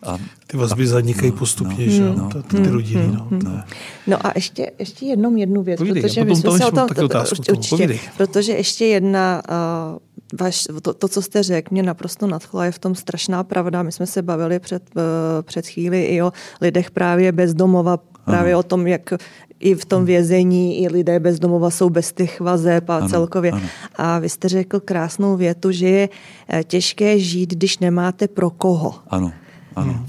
A, 0.03 0.17
ty 0.47 0.57
vazby 0.57 0.83
a, 0.83 0.87
zanikají 0.87 1.31
no, 1.31 1.37
postupně, 1.37 1.85
no, 1.85 1.91
že 1.91 2.03
jo, 2.03 2.13
no, 2.17 2.29
ty, 2.29 2.57
ty 2.57 2.69
rodiny. 2.69 3.03
Hmm, 3.03 3.39
no. 3.43 3.51
No. 3.51 3.63
no 4.07 4.27
a 4.27 4.31
ještě, 4.35 4.71
ještě 4.79 5.05
jednou 5.05 5.35
jednu 5.35 5.63
věc, 5.63 5.77
Povídej, 5.77 6.01
protože 6.01 6.25
my 6.25 6.35
jsme 6.35 6.51
se 6.57 6.65
o 6.65 6.71
tom, 6.71 6.87
určitě, 7.31 7.51
určitě 7.51 7.99
protože 8.17 8.53
ještě 8.53 8.85
jedna, 8.85 9.41
uh, 9.49 10.39
vaš, 10.39 10.63
to, 10.81 10.93
to, 10.93 11.07
co 11.07 11.21
jste 11.21 11.43
řekl, 11.43 11.67
mě 11.71 11.83
naprosto 11.83 12.27
nadchlo, 12.27 12.61
je 12.61 12.71
v 12.71 12.79
tom 12.79 12.95
strašná 12.95 13.43
pravda. 13.43 13.83
My 13.83 13.91
jsme 13.91 14.05
se 14.05 14.21
bavili 14.21 14.59
před, 14.59 14.83
uh, 14.95 15.01
před 15.41 15.67
chvíli 15.67 16.03
i 16.03 16.21
o 16.21 16.31
lidech 16.61 16.91
právě 16.91 17.31
bez 17.31 17.53
domova, 17.53 17.99
právě 18.31 18.55
o 18.55 18.63
tom, 18.63 18.87
jak 18.87 19.13
i 19.59 19.75
v 19.75 19.85
tom 19.85 20.05
vězení, 20.05 20.81
i 20.83 20.87
lidé 20.89 21.19
bez 21.19 21.39
domova 21.39 21.69
jsou 21.69 21.89
bez 21.89 22.13
těch 22.13 22.39
vazeb 22.39 22.89
a 22.89 22.97
Ano, 22.97 23.09
celkově. 23.09 23.51
ano. 23.51 23.61
A 23.95 24.19
vy 24.19 24.29
jste 24.29 24.49
řekl 24.49 24.79
krásnou 24.79 25.35
větu, 25.35 25.71
že 25.71 25.89
je 25.89 26.09
eh, 26.49 26.63
těžké 26.63 27.19
žít, 27.19 27.53
když 27.53 27.79
nemáte 27.79 28.27
pro 28.27 28.49
koho. 28.49 28.95
Ano, 29.09 29.31
ano. 29.77 30.05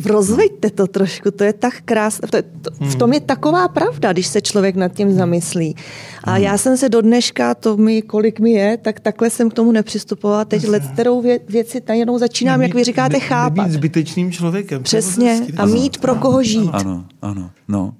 V- 0.00 0.06
Rozveďte 0.06 0.70
to 0.70 0.86
trošku, 0.86 1.30
to 1.30 1.44
je 1.44 1.52
tak 1.52 1.74
krásné. 1.84 2.28
To, 2.28 2.38
to, 2.62 2.84
v 2.84 2.94
tom 2.94 3.12
je 3.12 3.20
taková 3.20 3.68
pravda, 3.68 4.12
když 4.12 4.26
se 4.26 4.40
člověk 4.40 4.76
nad 4.76 4.88
tím 4.92 5.12
zamyslí. 5.12 5.74
A 6.24 6.36
já 6.36 6.58
jsem 6.58 6.76
se 6.76 6.88
do 6.88 7.00
dneška, 7.00 7.54
to 7.54 7.76
mi, 7.76 8.02
kolik 8.02 8.40
mi 8.40 8.50
je, 8.50 8.76
tak 8.76 9.00
takhle 9.00 9.30
jsem 9.30 9.50
k 9.50 9.54
tomu 9.54 9.72
nepřistupovala. 9.72 10.44
Teď 10.44 10.68
let, 10.68 10.82
kterou 10.92 11.22
vě, 11.22 11.40
věci 11.48 11.82
najednou 11.88 12.18
začínám, 12.18 12.62
jak 12.62 12.74
vy 12.74 12.84
říkáte, 12.84 13.12
Ne- 13.12 13.20
chápat. 13.20 13.56
Nebýt 13.62 13.72
zbytečným 13.74 14.32
člověkem. 14.32 14.82
Přesně. 14.82 15.40
A 15.56 15.66
mít 15.66 15.98
pro 15.98 16.14
koho 16.14 16.42
žít. 16.42 16.70
Ano, 16.72 17.04
ano, 17.22 17.50
no. 17.68 17.94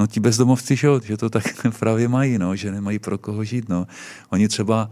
No 0.00 0.06
ti 0.06 0.20
bezdomovci, 0.20 0.76
že, 0.76 0.88
že 1.04 1.16
to 1.16 1.30
tak 1.30 1.44
právě 1.78 2.08
mají, 2.08 2.38
no, 2.38 2.56
že 2.56 2.72
nemají 2.72 2.98
pro 2.98 3.18
koho 3.18 3.44
žít. 3.44 3.68
No. 3.68 3.86
Oni 4.30 4.48
třeba, 4.48 4.90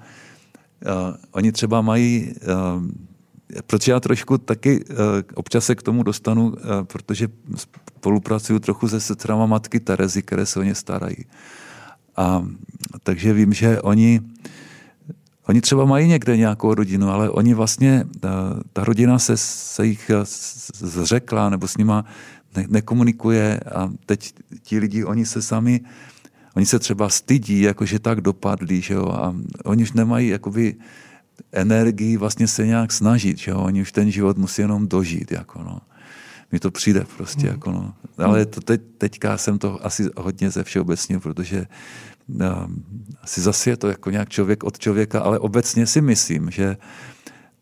uh, 0.86 1.16
oni 1.32 1.52
třeba 1.52 1.80
mají, 1.80 2.32
uh, 2.76 2.82
protože 3.66 3.92
já 3.92 4.00
trošku 4.00 4.38
taky 4.38 4.84
uh, 4.84 4.96
občas 5.34 5.64
se 5.64 5.74
k 5.74 5.82
tomu 5.82 6.02
dostanu, 6.02 6.46
uh, 6.48 6.54
protože 6.82 7.28
spolupracuju 7.56 8.58
trochu 8.58 8.88
se 8.88 9.00
sestrama 9.00 9.46
matky 9.46 9.80
Terezy, 9.80 10.22
které 10.22 10.46
se 10.46 10.60
o 10.60 10.62
ně 10.62 10.74
starají. 10.74 11.24
A 12.16 12.46
takže 13.02 13.32
vím, 13.32 13.52
že 13.52 13.80
oni, 13.80 14.20
Oni 15.50 15.60
třeba 15.60 15.84
mají 15.84 16.08
někde 16.08 16.36
nějakou 16.36 16.74
rodinu, 16.74 17.10
ale 17.10 17.30
oni 17.30 17.54
vlastně, 17.54 18.04
ta, 18.20 18.60
ta 18.72 18.84
rodina 18.84 19.18
se, 19.18 19.36
se 19.36 19.86
jich 19.86 20.10
eh, 20.10 20.22
zřekla 20.74 21.50
nebo 21.50 21.68
s 21.68 21.76
nima 21.76 22.04
ne, 22.56 22.66
nekomunikuje 22.68 23.60
a 23.74 23.90
teď 24.06 24.34
ti 24.62 24.78
lidi, 24.78 25.04
oni 25.04 25.26
se 25.26 25.42
sami, 25.42 25.80
oni 26.54 26.66
se 26.66 26.78
třeba 26.78 27.08
stydí, 27.08 27.60
jakože 27.60 27.98
tak 27.98 28.20
dopadli, 28.20 28.80
že 28.80 28.94
jo, 28.94 29.08
a 29.08 29.34
oni 29.64 29.82
už 29.82 29.92
nemají 29.92 30.28
jakoby 30.28 30.74
energii 31.52 32.16
vlastně 32.16 32.48
se 32.48 32.66
nějak 32.66 32.92
snažit, 32.92 33.38
že 33.38 33.50
jo, 33.50 33.58
oni 33.58 33.82
už 33.82 33.92
ten 33.92 34.10
život 34.10 34.38
musí 34.38 34.62
jenom 34.62 34.88
dožít, 34.88 35.32
jako 35.32 35.62
no. 35.62 35.80
Mi 36.52 36.58
to 36.58 36.70
přijde 36.70 37.06
prostě, 37.16 37.40
Hmm. 37.40 37.50
jako 37.50 37.72
no. 37.72 37.94
Ale 38.18 38.46
to 38.46 38.60
teď, 38.60 38.80
teďka 38.98 39.38
jsem 39.38 39.58
to 39.58 39.86
asi 39.86 40.10
hodně 40.16 40.50
ze 40.50 40.64
všeobecně, 40.64 41.18
protože 41.18 41.66
um, 42.28 42.84
asi 43.22 43.40
zase 43.40 43.70
je 43.70 43.76
to 43.76 43.88
jako 43.88 44.10
nějak 44.10 44.28
člověk 44.28 44.64
od 44.64 44.78
člověka, 44.78 45.20
ale 45.20 45.38
obecně 45.38 45.86
si 45.86 46.00
myslím, 46.00 46.50
že 46.50 46.76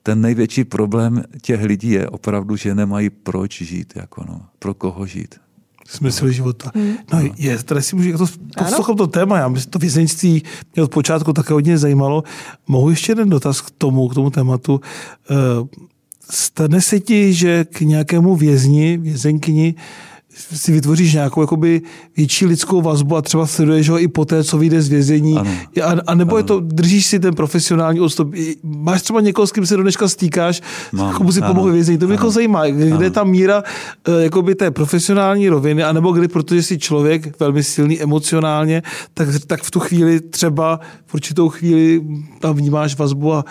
ten 0.02 0.20
největší 0.20 0.64
problém 0.64 1.24
těch 1.42 1.62
lidí 1.62 1.90
je 1.90 2.08
opravdu, 2.08 2.56
že 2.56 2.74
nemají 2.74 3.10
proč 3.10 3.62
žít, 3.62 3.92
jako 3.96 4.24
no, 4.28 4.46
pro 4.58 4.74
koho 4.74 5.06
žít. 5.06 5.40
Smysl 5.88 6.30
života. 6.30 6.70
No 7.12 7.20
je, 7.36 7.58
tady 7.58 7.82
si 7.82 7.96
můžu, 7.96 8.08
jak 8.08 8.18
to 8.18 8.26
poslouchám 8.58 8.96
to 8.96 9.06
téma, 9.06 9.38
já 9.38 9.48
myslím, 9.48 9.70
to 9.70 9.78
vězeňství 9.78 10.42
mě 10.74 10.82
od 10.82 10.90
počátku 10.90 11.32
také 11.32 11.52
hodně 11.52 11.78
zajímalo. 11.78 12.22
Mohu 12.66 12.90
ještě 12.90 13.12
jeden 13.12 13.28
dotaz 13.28 13.60
k 13.60 13.70
tomu, 13.70 14.08
k 14.08 14.14
tomu 14.14 14.30
tématu. 14.30 14.80
Eh, 15.30 15.34
Stane 16.30 16.80
se 16.80 17.00
ti, 17.00 17.34
že 17.34 17.64
k 17.64 17.80
nějakému 17.80 18.36
vězni, 18.36 18.98
vězenkyni 18.98 19.74
si 20.38 20.72
vytvoříš 20.72 21.14
nějakou 21.14 21.40
jakoby 21.40 21.82
větší 22.16 22.46
lidskou 22.46 22.82
vazbu 22.82 23.16
a 23.16 23.22
třeba 23.22 23.46
sleduješ 23.46 23.88
ho 23.88 24.00
i 24.00 24.08
po 24.08 24.24
té, 24.24 24.44
co 24.44 24.58
vyjde 24.58 24.82
z 24.82 24.88
vězení. 24.88 25.38
Ano. 25.38 25.50
A, 25.84 25.96
a 26.06 26.14
nebo 26.14 26.36
je 26.36 26.42
to, 26.42 26.60
držíš 26.60 27.06
si 27.06 27.20
ten 27.20 27.34
profesionální 27.34 28.00
odstup. 28.00 28.34
Máš 28.62 29.02
třeba 29.02 29.20
někoho, 29.20 29.46
s 29.46 29.52
kým 29.52 29.66
se 29.66 29.76
do 29.76 29.82
dneška 29.82 30.08
stýkáš, 30.08 30.62
Mám, 30.92 31.14
komu 31.14 31.32
si 31.32 31.40
ano. 31.40 31.54
pomohl 31.54 31.72
vězení. 31.72 31.98
To 31.98 32.06
mě 32.06 32.14
jako 32.14 32.26
Ano. 32.26 32.30
zajímá, 32.30 32.66
kde 32.66 33.04
je 33.04 33.10
ta 33.10 33.24
míra 33.24 33.62
eh, 34.08 34.22
jakoby 34.22 34.54
té 34.54 34.70
profesionální 34.70 35.48
roviny, 35.48 35.84
anebo 35.84 36.12
kdy, 36.12 36.28
protože 36.28 36.62
jsi 36.62 36.78
člověk 36.78 37.40
velmi 37.40 37.62
silný 37.62 38.00
emocionálně, 38.02 38.82
tak, 39.14 39.28
tak 39.46 39.62
v 39.62 39.70
tu 39.70 39.80
chvíli 39.80 40.20
třeba 40.20 40.80
v 41.06 41.14
určitou 41.14 41.48
chvíli 41.48 42.00
tam 42.40 42.56
vnímáš 42.56 42.98
vazbu 42.98 43.34
a 43.34 43.44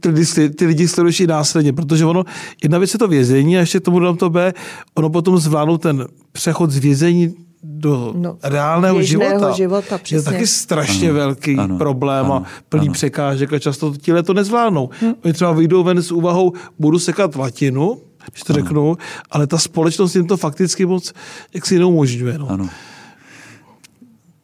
ty, 0.00 0.08
lidi- 0.08 0.50
ty 0.54 0.66
lidi 0.66 0.88
sleduješ 0.88 1.20
i 1.20 1.26
následně, 1.26 1.72
protože 1.72 2.04
ono, 2.06 2.24
jedna 2.62 2.78
věc 2.78 2.92
je 2.92 2.98
to 2.98 3.08
vězení 3.08 3.56
a 3.56 3.60
ještě 3.60 3.80
tomu 3.80 4.00
dám 4.00 4.16
to 4.16 4.30
B, 4.30 4.54
ono 4.94 5.10
potom 5.10 5.38
zvládnout 5.38 5.78
ten 5.82 6.06
přechod 6.32 6.70
z 6.70 6.78
vězení 6.78 7.34
do 7.62 8.12
No, 8.16 8.36
reálného 8.42 9.02
života, 9.02 9.50
života, 9.52 9.94
je 9.94 9.98
přesně. 9.98 10.32
taky 10.32 10.46
strašně 10.46 11.08
Ano, 11.08 11.18
velký 11.18 11.56
ano, 11.56 11.78
problém 11.78 12.32
a 12.32 12.36
ano, 12.36 12.44
plný 12.68 12.86
ano. 12.86 12.92
překážek 12.92 13.52
a 13.52 13.58
často 13.58 13.94
tíhle 14.00 14.22
to 14.22 14.34
nezvládnou. 14.34 14.90
Oni 15.24 15.32
třeba 15.32 15.52
vyjdou 15.52 15.82
ven 15.82 16.02
s 16.02 16.12
úvahou, 16.12 16.52
budu 16.78 16.98
sekat 16.98 17.36
latinu, 17.36 18.00
když 18.32 18.42
to 18.42 18.52
řeknu, 18.52 18.96
ale 19.30 19.46
ta 19.46 19.58
společnost 19.58 20.14
jim 20.16 20.26
to 20.26 20.36
fakticky 20.36 20.86
moc 20.86 21.12
jak 21.54 21.66
si 21.66 21.78
neumožňuje. 21.78 22.38
No. 22.38 22.50
Ano. 22.50 22.68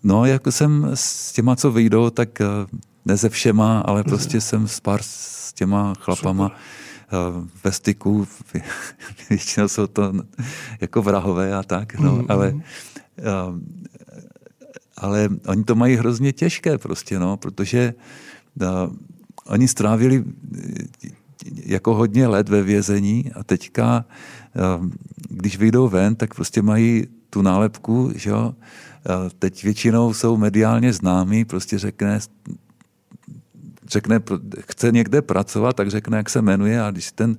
No, 0.04 0.24
jako 0.24 0.52
jsem 0.52 0.90
s 0.94 1.32
těma, 1.32 1.56
co 1.56 1.70
vyjdou, 1.70 2.10
tak 2.10 2.40
eh, 2.40 2.44
ne 3.06 3.16
ze 3.16 3.28
všema, 3.28 3.80
ale 3.80 4.04
prostě 4.04 4.40
jsem 4.40 4.68
s 4.68 4.80
pár 4.80 5.00
s 5.02 5.52
těma 5.52 5.94
chlapama 6.00 6.50
eh, 6.50 7.48
ve 7.64 7.72
styku. 7.72 8.28
Většinou 9.30 9.68
jsou 9.68 9.86
to 9.86 10.12
jako 10.80 11.02
vrahové 11.02 11.54
a 11.54 11.62
tak, 11.62 11.98
no, 11.98 12.24
ale, 12.28 12.54
eh, 13.18 13.22
ale 14.96 15.28
oni 15.46 15.64
to 15.64 15.74
mají 15.74 15.96
hrozně 15.96 16.32
těžké 16.32 16.78
prostě, 16.78 17.18
no, 17.18 17.36
protože 17.36 17.94
eh, 18.62 18.66
oni 19.46 19.68
strávili 19.68 20.24
jako 21.64 21.94
hodně 21.94 22.26
let 22.26 22.48
ve 22.48 22.62
vězení 22.62 23.32
a 23.32 23.44
teďka, 23.44 24.04
když 25.30 25.58
vyjdou 25.58 25.88
ven, 25.88 26.16
tak 26.16 26.34
prostě 26.34 26.62
mají 26.62 27.06
tu 27.30 27.42
nálepku, 27.42 28.12
že 28.14 28.30
jo, 28.30 28.54
teď 29.38 29.64
většinou 29.64 30.14
jsou 30.14 30.36
mediálně 30.36 30.92
známí, 30.92 31.44
prostě 31.44 31.78
řekne, 31.78 32.20
řekne, 33.88 34.20
chce 34.60 34.92
někde 34.92 35.22
pracovat, 35.22 35.76
tak 35.76 35.90
řekne, 35.90 36.16
jak 36.16 36.30
se 36.30 36.42
jmenuje 36.42 36.82
a 36.82 36.90
když 36.90 37.12
ten 37.12 37.36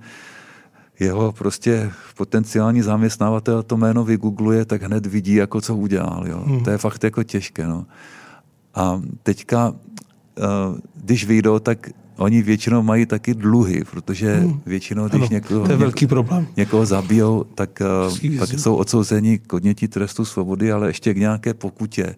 jeho 0.99 1.31
prostě 1.31 1.91
potenciální 2.17 2.81
zaměstnavatel 2.81 3.63
to 3.63 3.77
jméno 3.77 4.03
vygoogluje, 4.03 4.65
tak 4.65 4.81
hned 4.81 5.05
vidí, 5.05 5.33
jako 5.33 5.61
co 5.61 5.75
udělal. 5.75 6.23
Jo. 6.27 6.43
Hmm. 6.45 6.63
To 6.63 6.69
je 6.69 6.77
fakt 6.77 7.03
jako 7.03 7.23
těžké. 7.23 7.67
No. 7.67 7.85
A 8.75 9.01
teďka, 9.23 9.73
eh, 10.37 10.41
když 10.95 11.25
vyjdou, 11.25 11.59
tak 11.59 11.89
oni 12.17 12.41
většinou 12.41 12.81
mají 12.83 13.05
taky 13.05 13.33
dluhy, 13.33 13.83
protože 13.91 14.35
hmm. 14.35 14.61
většinou, 14.65 15.07
když 15.07 15.21
Ano, 15.21 15.29
někoho, 15.31 15.65
to 15.65 15.71
je 15.71 15.77
velký 15.77 16.07
problém. 16.07 16.47
někoho 16.57 16.85
zabijou, 16.85 17.43
tak 17.43 17.69
pak 17.79 18.21
vězení. 18.21 18.59
jsou 18.59 18.75
odsouzeni 18.75 19.39
k 19.39 19.53
odnětí 19.53 19.87
trestu 19.87 20.25
svobody, 20.25 20.71
ale 20.71 20.87
ještě 20.87 21.13
k 21.13 21.17
nějaké 21.17 21.53
pokutě. 21.53 22.15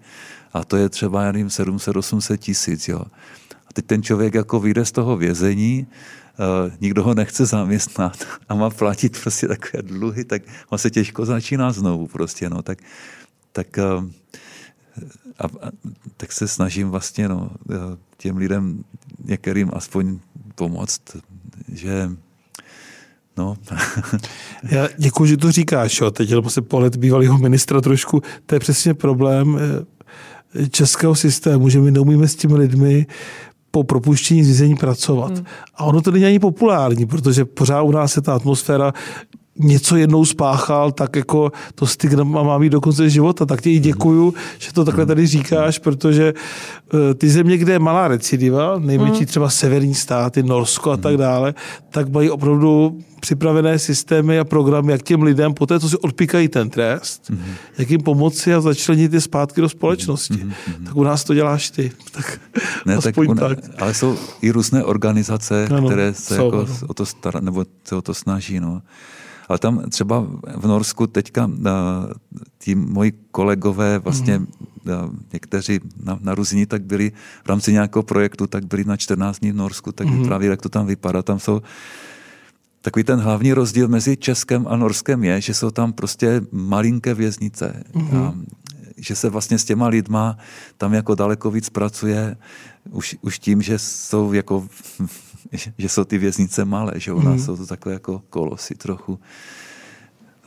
A 0.54 0.64
to 0.64 0.78
je 0.78 0.90
třeba, 0.90 1.24
já 1.24 1.32
nevím, 1.32 1.48
700-800 1.48 2.38
tisíc. 2.38 2.88
Jo. 2.88 3.02
A 3.70 3.74
teď 3.74 3.86
ten 3.86 4.04
člověk 4.04 4.34
jako 4.34 4.60
vyjde 4.60 4.86
z 4.86 4.92
toho 4.92 5.18
vězení, 5.18 5.88
uh, 6.40 6.72
nikdo 6.82 7.04
ho 7.04 7.14
nechce 7.14 7.46
zaměstnat 7.46 8.26
a 8.50 8.56
má 8.56 8.70
platit 8.70 9.22
prostě 9.22 9.48
takové 9.48 9.84
dluhy, 9.84 10.26
tak 10.26 10.42
on 10.70 10.78
se 10.78 10.90
těžko 10.90 11.26
začíná 11.26 11.72
znovu 11.72 12.08
prostě. 12.08 12.50
No. 12.50 12.62
Tak, 12.62 12.80
tak, 13.52 13.68
uh, 13.78 14.10
a, 15.40 15.46
a, 15.46 15.72
tak 16.18 16.32
se 16.32 16.48
snažím 16.48 16.90
vlastně 16.90 17.30
no, 17.30 17.52
uh, 17.70 17.76
těm 18.18 18.38
lidem 18.38 18.84
některým 19.26 19.72
aspoň 19.74 20.20
pomoct, 20.56 21.02
že 21.74 22.10
no, 23.40 23.58
Já 24.72 24.88
děkuji, 24.98 25.26
že 25.26 25.38
to 25.38 25.52
říkáš. 25.52 26.02
Jo. 26.02 26.12
Teď 26.12 26.34
se 26.48 26.62
pohled 26.62 26.96
bývalého 26.96 27.38
ministra 27.38 27.82
trošku. 27.82 28.24
To 28.46 28.56
je 28.56 28.60
přesně 28.60 28.94
problém 28.94 29.60
eh, 29.60 30.70
českého 30.70 31.16
systému, 31.16 31.70
že 31.70 31.80
my 31.80 31.92
neumíme 31.92 32.28
s 32.28 32.36
těmi 32.36 32.56
lidmi 32.56 33.08
po 33.72 33.84
propuštění 33.84 34.44
z 34.44 34.48
vězení 34.48 34.76
pracovat. 34.76 35.32
Hmm. 35.32 35.46
A 35.76 35.84
ono 35.84 36.02
to 36.02 36.12
není 36.12 36.26
ani 36.26 36.40
populární, 36.40 37.06
protože 37.06 37.46
pořád 37.46 37.82
u 37.82 37.92
nás 37.92 38.16
je 38.16 38.22
ta 38.22 38.34
atmosféra, 38.34 38.94
něco 39.60 39.96
jednou 39.96 40.26
spáchal, 40.26 40.92
tak 40.92 41.16
jako 41.16 41.52
to 41.76 41.88
stigma 41.88 42.44
má 42.44 42.58
mít 42.58 42.70
do 42.70 42.82
konce 42.82 43.10
života. 43.10 43.46
Tak 43.46 43.62
ti 43.62 43.74
i 43.74 43.80
děkuju, 43.80 44.34
že 44.58 44.74
to 44.74 44.86
takhle 44.86 45.06
tady 45.06 45.28
říkáš, 45.28 45.80
protože 45.80 46.34
eh, 46.94 47.14
ty 47.14 47.30
země, 47.30 47.58
kde 47.58 47.74
je 47.74 47.80
malá 47.80 48.08
recidiva, 48.08 48.80
největší 48.80 49.26
třeba 49.26 49.50
severní 49.50 49.96
státy, 49.96 50.44
Norsko 50.44 50.92
a 50.92 50.98
tak 50.98 51.18
dále, 51.18 51.54
tak 51.90 52.10
mají 52.10 52.30
opravdu 52.30 53.00
připravené 53.20 53.80
systémy 53.80 54.40
a 54.40 54.44
programy, 54.44 54.92
jak 54.92 55.04
těm 55.04 55.22
lidem 55.22 55.54
po 55.54 55.66
té, 55.66 55.80
co 55.80 55.90
si 55.90 55.98
odpíkají 55.98 56.48
ten 56.48 56.70
trest, 56.70 57.32
mm-hmm. 57.32 57.54
jak 57.78 57.90
jim 57.90 58.02
pomoci 58.02 58.54
a 58.54 58.62
začlenit 58.62 59.14
je 59.14 59.22
zpátky 59.22 59.62
do 59.62 59.70
společnosti. 59.70 60.34
Mm-hmm. 60.34 60.86
Tak 60.86 60.96
u 60.96 61.04
nás 61.04 61.24
to 61.24 61.34
děláš 61.34 61.70
ty. 61.70 61.92
Tak 62.12 62.40
ne, 62.86 62.98
tak, 63.02 63.18
ona, 63.18 63.48
tak. 63.50 63.60
Ale 63.78 63.94
jsou 63.94 64.18
i 64.42 64.52
různé 64.52 64.84
organizace, 64.84 65.68
Ano, 65.68 65.88
které 65.88 66.14
se 66.14 66.36
jsou, 66.36 66.46
jako 66.46 66.58
ano. 66.58 66.76
o 66.88 66.94
to 66.94 67.06
stará, 67.06 67.40
nebo 67.40 67.66
se 67.84 67.96
o 67.96 68.02
to 68.02 68.14
snaží. 68.14 68.60
No. 68.60 68.82
Ale 69.50 69.60
tam 69.60 69.82
třeba 69.90 70.26
v 70.56 70.68
Norsku 70.68 71.08
teďka 71.08 71.46
uh, 71.46 71.54
ti 72.58 72.76
moji 72.76 73.12
kolegové, 73.32 74.00
vlastně 74.00 74.38
Mhm. 74.40 74.48
uh, 75.08 75.14
někteří 75.34 75.80
na, 76.04 76.20
naruzení, 76.22 76.66
tak 76.66 76.82
byli 76.82 77.12
v 77.46 77.50
rámci 77.50 77.74
nějakého 77.74 78.04
projektu, 78.04 78.48
tak 78.48 78.66
byli 78.66 78.84
na 78.84 78.98
14 78.98 79.40
dní 79.40 79.52
v 79.52 79.56
Norsku, 79.56 79.92
tak 79.92 80.08
mm-hmm. 80.08 80.26
právě 80.28 80.50
jak 80.50 80.62
to 80.62 80.70
tam 80.70 80.86
vypadá. 80.86 81.22
Tam 81.22 81.40
jsou 81.40 81.62
Takový 82.82 83.04
ten 83.04 83.20
hlavní 83.20 83.54
rozdíl 83.54 83.88
mezi 83.88 84.18
Českem 84.18 84.68
a 84.68 84.76
Norskem 84.78 85.24
je, 85.24 85.42
že 85.42 85.54
jsou 85.54 85.72
tam 85.72 85.94
prostě 85.94 86.42
malinké 86.52 87.14
věznice. 87.14 87.84
Mm-hmm. 87.94 88.18
A 88.18 88.34
že 89.00 89.16
se 89.16 89.30
vlastně 89.30 89.60
s 89.60 89.66
těma 89.66 89.88
lidma 89.88 90.38
tam 90.78 90.94
jako 90.94 91.16
daleko 91.16 91.52
víc 91.52 91.70
pracuje 91.70 92.38
už, 92.92 93.16
už 93.22 93.40
tím, 93.40 93.62
že 93.62 93.80
jsou 93.80 94.34
jako 94.34 94.68
že 95.78 95.90
jsou 95.90 96.04
ty 96.04 96.18
věznice 96.18 96.66
malé, 96.66 96.94
že 96.96 97.14
u 97.14 97.22
nás 97.22 97.40
mm. 97.40 97.46
jsou 97.46 97.58
to 97.58 97.66
takové 97.66 97.94
jako 97.94 98.22
kolosy 98.30 98.76
trochu. 98.76 99.20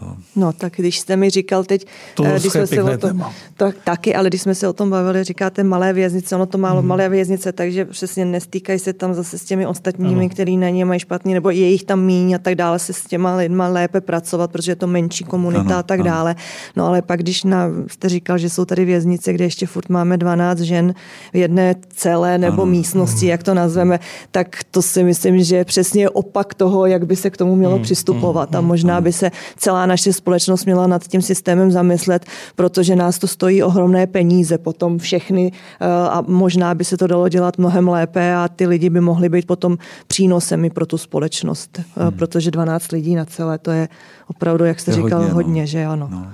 No. 0.02 0.16
no, 0.36 0.52
tak 0.52 0.72
když 0.76 0.98
jste 0.98 1.16
mi 1.16 1.30
říkal 1.30 1.64
teď, 1.64 1.86
to 2.14 2.24
eh, 2.24 2.38
když 2.40 2.52
jsme 2.52 2.66
se 2.66 2.82
o 2.82 2.98
tom, 2.98 3.24
tak, 3.56 3.76
taky, 3.84 4.14
ale 4.14 4.28
když 4.28 4.42
jsme 4.42 4.54
se 4.54 4.68
o 4.68 4.72
tom 4.72 4.90
bavili, 4.90 5.24
říkáte 5.24 5.64
malé 5.64 5.92
věznice, 5.92 6.34
ono 6.36 6.46
to 6.46 6.58
málo 6.58 6.80
hmm. 6.80 6.88
malé 6.88 7.08
věznice, 7.08 7.52
takže 7.52 7.84
přesně 7.84 8.24
nestýkají 8.24 8.78
se 8.78 8.92
tam 8.92 9.14
zase 9.14 9.38
s 9.38 9.44
těmi 9.44 9.66
ostatními, 9.66 10.20
ano. 10.20 10.28
který 10.28 10.56
na 10.56 10.68
ně 10.68 10.84
mají 10.84 11.00
špatný, 11.00 11.34
nebo 11.34 11.50
je 11.50 11.68
jich 11.68 11.84
tam 11.84 12.04
míň 12.04 12.34
a 12.34 12.38
tak 12.38 12.54
dále, 12.54 12.78
se 12.78 12.92
s 12.92 13.04
těma 13.04 13.36
lidma 13.36 13.68
lépe 13.68 14.00
pracovat, 14.00 14.52
protože 14.52 14.72
je 14.72 14.76
to 14.76 14.86
menší 14.86 15.24
komunita 15.24 15.60
ano, 15.60 15.76
a 15.76 15.82
tak 15.82 16.00
ano. 16.00 16.10
dále. 16.10 16.34
No 16.76 16.86
ale 16.86 17.02
pak, 17.02 17.20
když 17.20 17.44
na, 17.44 17.68
jste 17.86 18.08
říkal, 18.08 18.38
že 18.38 18.50
jsou 18.50 18.64
tady 18.64 18.84
věznice, 18.84 19.32
kde 19.32 19.44
ještě 19.44 19.66
furt 19.66 19.88
máme 19.88 20.16
12 20.16 20.58
žen 20.58 20.94
v 21.32 21.36
jedné 21.36 21.74
celé 21.88 22.38
nebo 22.38 22.62
ano. 22.62 22.70
místnosti, 22.70 23.26
jak 23.26 23.42
to 23.42 23.54
nazveme, 23.54 24.00
tak 24.30 24.56
to 24.70 24.82
si 24.82 25.04
myslím, 25.04 25.44
že 25.44 25.56
je 25.56 25.64
přesně 25.64 26.10
opak 26.10 26.54
toho, 26.54 26.86
jak 26.86 27.06
by 27.06 27.16
se 27.16 27.30
k 27.30 27.36
tomu 27.36 27.56
mělo 27.56 27.74
hmm. 27.74 27.82
přistupovat. 27.82 28.54
A 28.54 28.58
hmm. 28.58 28.68
možná 28.68 29.00
by 29.00 29.12
se 29.12 29.30
celá 29.56 29.86
naše 29.92 30.12
společnost 30.12 30.64
měla 30.64 30.86
nad 30.86 31.08
tím 31.08 31.22
systémem 31.22 31.70
zamyslet, 31.70 32.26
protože 32.56 32.96
nás 32.96 33.18
to 33.18 33.28
stojí 33.28 33.62
ohromné 33.62 34.06
peníze 34.06 34.58
potom 34.58 34.98
všechny 34.98 35.52
eh, 35.52 35.86
a 35.86 36.24
možná 36.26 36.74
by 36.74 36.84
se 36.84 36.96
to 36.96 37.06
dalo 37.06 37.28
dělat 37.28 37.58
mnohem 37.58 37.88
lépe 37.88 38.34
a 38.34 38.48
ty 38.48 38.66
lidi 38.66 38.90
by 38.90 39.00
mohli 39.00 39.28
být 39.28 39.46
potom 39.46 39.78
přínosem 40.06 40.64
i 40.64 40.70
pro 40.70 40.86
tu 40.86 40.98
společnost, 40.98 41.78
eh, 41.78 41.84
hmm. 41.96 42.12
protože 42.12 42.50
12 42.50 42.92
lidí 42.92 43.14
na 43.14 43.24
celé, 43.24 43.58
to 43.58 43.70
je 43.70 43.88
opravdu, 44.26 44.64
jak 44.64 44.80
jste 44.80 44.92
říkal, 44.92 45.20
hodně, 45.20 45.32
hodně 45.32 45.62
no. 45.62 45.66
že 45.66 45.84
ano. 45.84 46.08
No. 46.10 46.32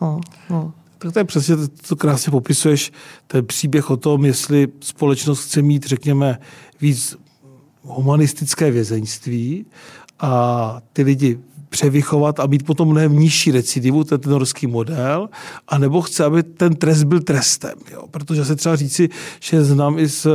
No, 0.00 0.20
no. 0.50 0.72
Tak 0.98 1.12
to 1.12 1.18
je 1.18 1.24
přesně, 1.24 1.56
to 1.88 1.96
krásně 1.96 2.30
popisuješ, 2.30 2.92
ten 3.26 3.46
příběh 3.46 3.90
o 3.90 3.96
tom, 3.96 4.24
jestli 4.24 4.68
společnost 4.80 5.44
chce 5.44 5.62
mít, 5.62 5.86
řekněme, 5.86 6.38
víc 6.80 7.16
humanistické 7.82 8.70
vězeňství 8.70 9.66
a 10.20 10.82
ty 10.92 11.02
lidi 11.02 11.38
převychovat 11.70 12.40
a 12.40 12.46
mít 12.46 12.66
potom 12.66 12.88
mnohem 12.88 13.18
nižší 13.18 13.50
recidivu, 13.50 14.04
to 14.04 14.14
je 14.14 14.18
ten 14.18 14.32
norský 14.32 14.66
model, 14.66 15.28
anebo 15.68 16.02
chce, 16.02 16.24
aby 16.24 16.42
ten 16.42 16.74
trest 16.76 17.02
byl 17.02 17.20
trestem. 17.20 17.78
Jo? 17.92 18.04
Protože 18.10 18.44
se 18.44 18.56
třeba 18.56 18.76
říci, 18.76 19.08
že 19.40 19.64
znám 19.64 19.98
i 19.98 20.08
z, 20.08 20.26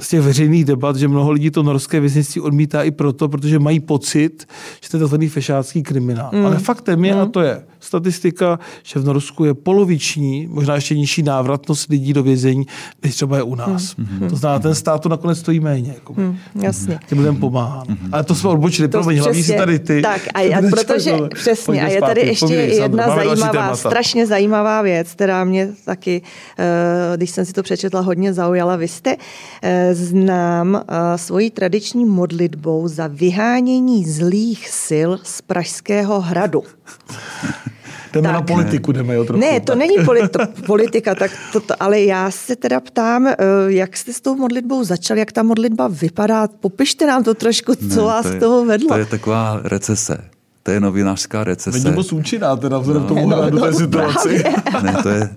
z 0.00 0.08
těch 0.08 0.20
veřejných 0.20 0.64
debat, 0.64 0.96
že 0.96 1.08
mnoho 1.08 1.30
lidí 1.30 1.50
to 1.50 1.62
norské 1.62 2.00
věznictví 2.00 2.40
odmítá 2.40 2.82
i 2.82 2.90
proto, 2.90 3.28
protože 3.28 3.58
mají 3.58 3.80
pocit, 3.80 4.48
že 4.80 4.90
to 4.90 4.96
je 4.96 5.04
tzv. 5.04 5.16
fešácký 5.28 5.82
kriminál. 5.82 6.30
Mm. 6.32 6.46
Ale 6.46 6.58
faktem 6.58 7.04
je, 7.04 7.14
mm. 7.14 7.20
a 7.20 7.26
to 7.26 7.40
je 7.40 7.64
statistika, 7.86 8.58
že 8.82 9.00
v 9.00 9.04
Norsku 9.04 9.44
je 9.44 9.54
poloviční, 9.54 10.46
možná 10.50 10.74
ještě 10.74 10.94
nižší 10.94 11.22
návratnost 11.22 11.90
lidí 11.90 12.12
do 12.12 12.22
vězení, 12.22 12.66
než 13.02 13.14
třeba 13.14 13.36
je 13.36 13.42
u 13.42 13.54
nás. 13.54 13.96
Mm. 13.96 14.28
To 14.28 14.36
znamená, 14.36 14.58
ten 14.58 14.74
stát 14.74 15.02
to 15.02 15.08
nakonec 15.08 15.38
stojí 15.38 15.60
méně. 15.60 15.92
Jako. 15.94 16.14
Mm, 16.16 16.36
jasně. 16.54 16.98
Těm 17.06 17.18
lidem 17.18 17.36
pomáhá. 17.36 17.84
Mm. 17.88 17.96
Ale 18.12 18.24
to 18.24 18.34
jsme 18.34 18.50
odbočili, 18.50 18.88
promiň, 18.88 19.18
hlavní 19.18 19.42
si 19.42 19.56
tady 19.56 19.78
ty. 19.78 20.02
Tak 20.02 20.20
a, 20.34 20.56
a 20.56 20.62
protože, 20.70 21.12
přesně, 21.34 21.82
a 21.82 21.88
je 21.88 22.00
tady 22.00 22.20
ještě 22.20 22.54
jedna 22.54 23.14
zajímavá, 23.14 23.76
strašně 23.76 24.26
zajímavá 24.26 24.82
věc, 24.82 25.12
která 25.12 25.44
mě 25.44 25.68
taky, 25.84 26.22
eh, 26.58 27.16
když 27.16 27.30
jsem 27.30 27.44
si 27.44 27.52
to 27.52 27.62
přečetla, 27.62 28.00
hodně 28.00 28.32
zaujala. 28.32 28.76
Vy 28.76 28.88
jste 28.88 29.16
eh, 29.62 29.94
znám 29.94 30.76
eh, 30.76 31.18
svojí 31.18 31.50
tradiční 31.50 32.04
modlitbou 32.04 32.88
za 32.88 33.06
vyhánění 33.06 34.04
zlých 34.04 34.68
sil 34.86 35.10
z 35.22 35.42
Pražského 35.42 36.20
hradu. 36.20 36.62
Jdeme 38.12 38.28
tak. 38.28 38.34
na 38.34 38.42
politiku, 38.42 38.92
jdeme 38.92 39.14
jo 39.14 39.24
trochu. 39.24 39.40
Ne, 39.40 39.60
to 39.60 39.74
není 39.74 39.96
politi- 39.96 40.46
politika, 40.66 41.14
tak 41.14 41.30
to, 41.52 41.60
to, 41.60 41.82
ale 41.82 42.00
já 42.00 42.30
se 42.30 42.56
teda 42.56 42.80
ptám, 42.80 43.34
jak 43.66 43.96
jste 43.96 44.12
s 44.12 44.20
tou 44.20 44.36
modlitbou 44.36 44.84
začal, 44.84 45.16
jak 45.16 45.32
ta 45.32 45.42
modlitba 45.42 45.88
vypadá? 45.88 46.48
Popište 46.60 47.06
nám 47.06 47.24
to 47.24 47.34
trošku, 47.34 47.74
co 47.74 48.00
ne, 48.00 48.06
vás 48.06 48.26
to 48.26 48.32
je, 48.32 48.40
toho 48.40 48.64
vedlo. 48.64 48.88
To 48.88 48.98
je 48.98 49.06
taková 49.06 49.60
recese 49.64 50.18
to 50.66 50.72
je 50.72 50.80
novinářská 50.80 51.44
recese. 51.44 51.78
Není 51.78 51.96
moc 51.96 52.12
účinná 52.12 52.56
teda 52.56 52.78
vzhledem 52.78 53.02
no, 53.02 53.08
tomu 53.08 53.28
no, 53.28 53.50
no, 53.50 53.60
té 53.60 53.72
situaci. 53.72 54.44
ne, 54.82 54.96
to 55.02 55.08
je, 55.08 55.34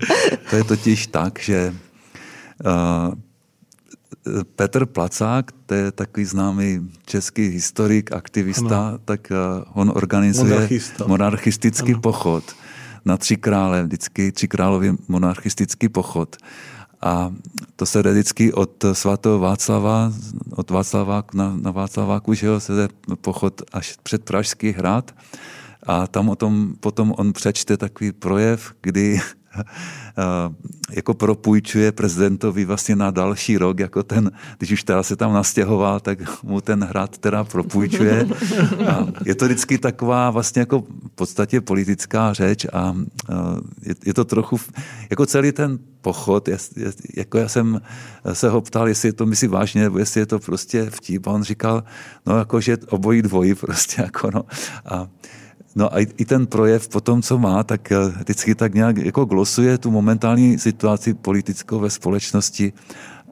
to 0.50 0.56
je 0.56 0.64
totiž 0.64 1.08
tak, 1.08 1.39
že 1.39 1.74
uh, 2.66 3.14
Petr 4.55 4.86
Placák, 4.86 5.51
to 5.65 5.73
je 5.73 5.91
takový 5.91 6.25
známý 6.25 6.91
český 7.05 7.47
historik, 7.47 8.11
aktivista, 8.11 8.88
ano. 8.88 8.97
tak 9.05 9.32
uh, 9.32 9.63
on 9.73 9.91
organizuje 9.95 10.53
Monarchista. 10.53 11.07
monarchistický 11.07 11.91
ano. 11.91 12.01
pochod 12.01 12.43
na 13.05 13.17
Tři 13.17 13.38
krále, 13.38 13.84
vždycky 13.84 14.32
Tři 14.32 14.47
králově 14.47 14.93
monarchistický 15.07 15.89
pochod. 15.89 16.38
A 17.01 17.34
to 17.75 17.86
se 17.86 18.03
jde 18.03 18.11
vždycky 18.11 18.53
od 18.53 18.86
svatého 18.93 19.39
Václava, 19.39 20.11
od 20.55 20.69
Václava 20.69 21.23
na, 21.34 21.55
na 21.61 21.71
Václaváku, 21.71 22.34
že 22.34 22.47
jo, 22.47 22.59
se 22.59 22.73
jde 22.75 22.88
pochod 23.21 23.61
až 23.71 23.97
před 24.03 24.23
Pražský 24.23 24.71
hrad. 24.71 25.15
A 25.84 26.07
tam 26.07 26.30
o 26.30 26.36
tom, 26.36 26.73
potom 26.80 27.13
on 27.17 27.34
přečte 27.34 27.77
takový 27.77 28.11
projev, 28.11 28.73
kdy 28.82 29.19
jako 30.91 31.14
propůjčuje 31.14 31.91
prezidentovi 31.91 32.66
vlastně 32.66 32.95
na 32.95 33.12
další 33.12 33.58
rok, 33.58 33.80
jako 33.80 34.04
ten, 34.04 34.32
když 34.58 34.72
už 34.72 34.84
teda 34.84 35.04
se 35.04 35.16
tam 35.16 35.34
nastěhoval, 35.34 36.00
tak 36.00 36.43
mu 36.43 36.62
ten 36.62 36.84
hrad 36.84 37.18
teda 37.18 37.43
propůjčuje. 37.43 38.28
A 38.88 39.08
je 39.26 39.36
to 39.36 39.45
vždycky 39.45 39.78
taková 39.78 40.30
vlastně 40.30 40.60
jako 40.60 40.82
v 40.82 41.16
podstatě 41.16 41.62
politická 41.62 42.34
řeč 42.34 42.66
a 42.74 42.95
je, 43.82 43.95
je 44.06 44.14
to 44.14 44.26
trochu, 44.26 44.60
jako 45.10 45.26
celý 45.26 45.52
ten 45.52 45.80
pochod, 46.02 46.47
je, 46.47 46.58
je, 46.76 46.91
jako 47.16 47.38
já 47.38 47.47
jsem 47.47 47.82
se 48.34 48.50
ho 48.50 48.62
ptal, 48.62 48.88
jestli 48.88 49.10
je 49.10 49.14
to 49.14 49.26
myslí 49.26 49.47
vážně, 49.47 49.82
nebo 49.82 50.00
jestli 50.00 50.22
je 50.22 50.26
to 50.26 50.39
prostě 50.39 50.89
vtip. 50.89 51.28
A 51.28 51.32
on 51.32 51.43
říkal, 51.43 51.84
no 52.26 52.38
jako, 52.38 52.62
že 52.62 52.78
obojí 52.89 53.22
dvojí 53.22 53.56
prostě, 53.56 54.02
jako 54.06 54.32
no. 54.32 54.45
A 54.86 55.08
No 55.76 55.93
a 55.93 55.99
i 55.99 56.26
ten 56.26 56.47
projev 56.47 56.89
po 56.89 57.01
tom, 57.01 57.22
co 57.22 57.38
má, 57.38 57.63
tak 57.63 57.91
eh, 57.91 57.97
vždycky 58.09 58.55
tak 58.55 58.74
nějak 58.74 58.97
jako 58.97 59.26
glosuje 59.26 59.78
tu 59.78 59.91
momentální 59.91 60.59
situaci 60.59 61.13
politickou 61.13 61.80
ve 61.80 61.89
společnosti 61.89 62.74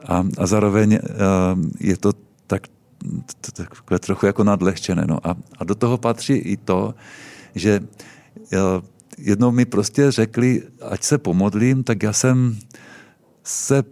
a, 0.06 0.24
a 0.38 0.46
zároveň 0.46 0.92
eh, 0.92 1.00
je 1.80 1.96
to 1.96 2.12
tak, 2.46 2.62
takové 3.52 3.98
trochu 3.98 4.26
jako 4.26 4.44
nadlehčené. 4.44 5.04
No. 5.06 5.26
A, 5.26 5.36
a 5.58 5.64
do 5.64 5.74
toho 5.74 5.98
patří 5.98 6.34
i 6.34 6.56
to, 6.56 6.94
že 7.54 7.80
eh, 8.52 8.56
jednou 9.18 9.50
mi 9.50 9.64
prostě 9.64 10.10
řekli, 10.10 10.62
ať 10.82 11.02
se 11.02 11.18
pomodlím, 11.18 11.84
tak 11.84 12.02
já 12.02 12.12
jsem 12.12 12.58
se 13.44 13.82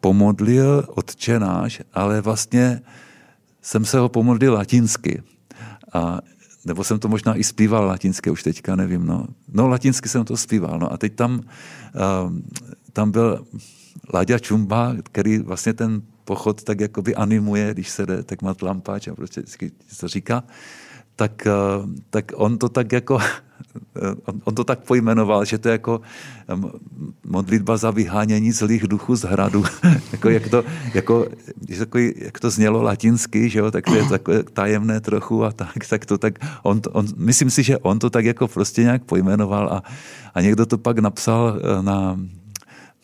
pomodlil 0.00 0.84
odčenáš, 0.88 1.82
ale 1.92 2.20
vlastně 2.20 2.80
jsem 3.62 3.84
se 3.84 3.98
ho 3.98 4.08
pomodlil 4.08 4.52
latinsky. 4.54 5.22
A 5.92 6.18
nebo 6.64 6.84
jsem 6.84 6.98
to 6.98 7.08
možná 7.08 7.36
i 7.36 7.44
zpíval 7.44 7.86
latinské, 7.86 8.30
už 8.30 8.42
teďka 8.42 8.76
nevím, 8.76 9.06
no. 9.06 9.26
No, 9.52 9.68
latinsky 9.68 10.08
jsem 10.08 10.24
to 10.24 10.36
zpíval, 10.36 10.78
no 10.78 10.92
a 10.92 10.96
teď 10.96 11.14
tam, 11.14 11.40
uh, 11.40 12.32
tam 12.92 13.10
byl 13.10 13.46
Láďa 14.14 14.38
Čumba, 14.38 14.94
který 15.02 15.38
vlastně 15.38 15.72
ten 15.72 16.02
pochod 16.24 16.62
tak 16.62 16.80
jakoby 16.80 17.14
animuje, 17.14 17.74
když 17.74 17.88
se 17.90 18.06
jde, 18.06 18.22
tak 18.22 18.42
má 18.42 18.54
tlampáč 18.54 19.08
a 19.08 19.14
prostě 19.14 19.42
to 20.00 20.08
říká 20.08 20.44
tak, 21.16 21.46
eh, 21.46 21.52
tak 22.10 22.32
on 22.34 22.58
to 22.58 22.68
tak 22.68 22.92
jako, 22.92 23.18
on, 24.26 24.40
on 24.44 24.54
to 24.54 24.64
tak 24.64 24.78
pojmenoval, 24.78 25.44
že 25.44 25.58
to 25.58 25.68
je 25.68 25.72
jako 25.72 26.00
modlitba 27.26 27.76
za 27.76 27.90
vyhánění 27.90 28.52
zlých 28.52 28.88
duchů 28.88 29.16
z 29.16 29.22
hradu. 29.22 29.64
jako, 30.12 30.28
jak, 30.30 30.48
to, 30.48 30.64
jako, 30.94 31.26
jako, 31.68 31.98
jak 31.98 32.40
to 32.40 32.50
znělo 32.50 32.82
latinsky, 32.82 33.50
že 33.50 33.58
jo, 33.58 33.70
tak 33.70 33.84
to 33.84 33.94
je 33.94 34.04
takové 34.08 34.42
tajemné 34.42 35.00
trochu 35.00 35.44
a 35.44 35.52
tak, 35.52 35.86
tak 35.88 36.06
to 36.06 36.18
tak, 36.18 36.38
on, 36.62 36.80
on, 36.92 37.06
myslím 37.16 37.50
si, 37.50 37.62
že 37.62 37.78
on 37.78 37.98
to 37.98 38.10
tak 38.10 38.24
jako 38.24 38.48
prostě 38.48 38.82
nějak 38.82 39.04
pojmenoval 39.04 39.68
a, 39.68 39.82
a 40.34 40.40
někdo 40.40 40.66
to 40.66 40.78
pak 40.78 40.98
napsal 40.98 41.58
eh, 41.58 41.82
na, 41.82 42.18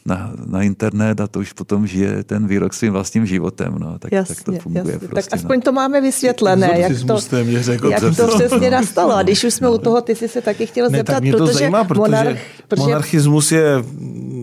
na, 0.06 0.32
na 0.46 0.62
internet 0.62 1.20
a 1.20 1.26
to 1.26 1.40
už 1.40 1.52
potom 1.52 1.86
žije 1.86 2.24
ten 2.24 2.46
výrok 2.46 2.74
svým 2.74 2.92
vlastním 2.92 3.26
životem. 3.26 3.74
No. 3.78 3.98
Tak, 3.98 4.12
jasně, 4.12 4.34
tak 4.34 4.44
to 4.44 4.52
funguje. 4.52 4.92
Jasně. 4.92 5.08
Prostě, 5.08 5.30
tak 5.30 5.40
aspoň 5.40 5.56
no. 5.56 5.62
to 5.62 5.72
máme 5.72 6.00
vysvětlené, 6.00 6.80
jak 6.80 6.92
to, 7.06 7.20
řekl, 7.60 7.90
jak 7.90 8.16
to 8.16 8.28
přesně 8.28 8.70
nastalo. 8.70 9.16
A 9.16 9.22
když 9.22 9.44
už 9.44 9.54
jsme 9.54 9.70
u 9.70 9.78
toho, 9.78 10.00
ty 10.00 10.14
jsi 10.14 10.28
se 10.28 10.40
taky 10.40 10.66
chtěl 10.66 10.90
ne, 10.90 10.98
zeptat, 10.98 11.12
tak 11.12 11.22
mě 11.22 11.32
to 11.32 11.38
protože, 11.38 11.52
zajímá, 11.52 11.84
protože, 11.84 12.00
monarch, 12.00 12.38
protože 12.68 12.82
monarchismus 12.82 13.52
je 13.52 13.84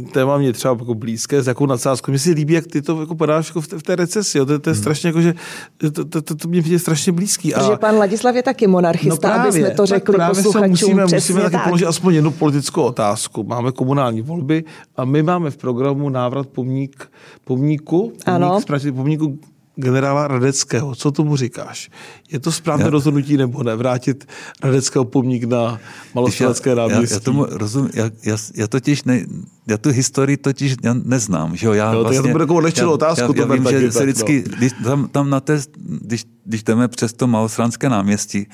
téma 0.08 0.38
mě 0.38 0.54
třeba 0.54 0.76
jako 0.80 0.96
blízké, 0.96 1.44
s 1.44 1.48
jakou 1.48 1.66
nadsázkou. 1.66 2.12
Mně 2.12 2.20
se 2.20 2.30
líbí, 2.30 2.54
jak 2.54 2.68
ty 2.68 2.82
to 2.82 3.00
jako 3.00 3.16
podáš 3.16 3.48
jako 3.48 3.62
v, 3.62 3.68
té, 3.68 3.80
v 3.80 3.84
té 3.84 3.96
recesi. 3.96 4.38
Jo. 4.38 4.46
To, 4.46 4.60
to, 4.60 4.70
je 4.70 4.74
hmm. 4.74 4.82
strašně 4.82 5.10
jako, 5.10 5.22
že 5.22 5.34
to, 5.78 6.06
to, 6.06 6.22
to, 6.22 6.36
to 6.36 6.48
mě 6.48 6.62
je 6.66 6.80
strašně 6.80 7.12
blízký. 7.12 7.52
Protože 7.52 7.74
a... 7.74 7.78
pan 7.78 7.98
Ladislav 7.98 8.36
je 8.36 8.44
taky 8.44 8.68
monarchista, 8.68 9.28
no 9.28 9.34
právě, 9.34 9.50
aby 9.50 9.60
jsme 9.60 9.70
to 9.70 9.86
řekli 9.86 10.18
posluchačům. 10.28 10.70
Musíme, 10.70 11.06
musíme 11.06 11.42
taky 11.42 11.52
tak. 11.52 11.64
položit 11.64 11.86
aspoň 11.86 12.14
jednu 12.14 12.32
politickou 12.32 12.82
otázku. 12.82 13.44
Máme 13.44 13.72
komunální 13.72 14.22
volby 14.22 14.64
a 14.96 15.06
my 15.06 15.24
máme 15.24 15.47
v 15.52 15.58
programu 15.58 16.10
návrat 16.10 16.48
pomník, 16.48 17.12
pomníku, 17.44 18.00
pomník, 18.00 18.28
ano. 18.28 18.60
pomníku 18.96 19.40
generála 19.78 20.28
Radeckého. 20.28 20.96
Co 20.96 21.12
tomu 21.12 21.36
říkáš? 21.36 21.90
Je 22.32 22.40
to 22.40 22.52
správné 22.52 22.86
já, 22.86 22.90
rozhodnutí 22.90 23.38
nebo 23.38 23.64
ne? 23.64 23.76
Vrátit 23.76 24.28
Radeckého 24.64 25.06
pomník 25.06 25.44
na 25.44 25.80
malostelecké 26.16 26.76
náměstí? 26.76 27.14
Já, 27.14 27.16
já 27.16 27.20
tomu 27.20 27.46
rozumím. 27.50 27.92
Já, 27.94 28.10
já, 28.24 28.38
já 28.56 28.68
totiž 28.68 29.04
ne, 29.04 29.26
já 29.68 29.78
tu 29.78 29.90
historii 29.90 30.38
totiž 30.38 30.76
neznám. 31.04 31.56
Že 31.56 31.68
jo? 31.68 31.74
Já, 31.74 31.94
jo, 31.94 32.00
vlastně, 32.00 32.28
já 32.28 32.34
to 32.34 32.40
takovou 32.40 32.62
nečilou 32.62 32.94
otázku. 32.94 33.34
Já, 33.36 33.42
já, 33.42 33.48
já 33.48 33.54
vím, 33.54 33.82
že 33.82 33.92
se 33.92 34.04
vždycky, 34.04 34.44
no. 34.48 34.58
když, 34.58 34.72
tam, 34.84 35.08
tam 35.08 35.30
na 35.30 35.40
té, 35.40 35.62
když, 35.78 36.26
když 36.46 36.64
jdeme 36.64 36.88
přes 36.88 37.14
to 37.14 37.28
malostranské 37.28 37.90
náměstí, 37.90 38.48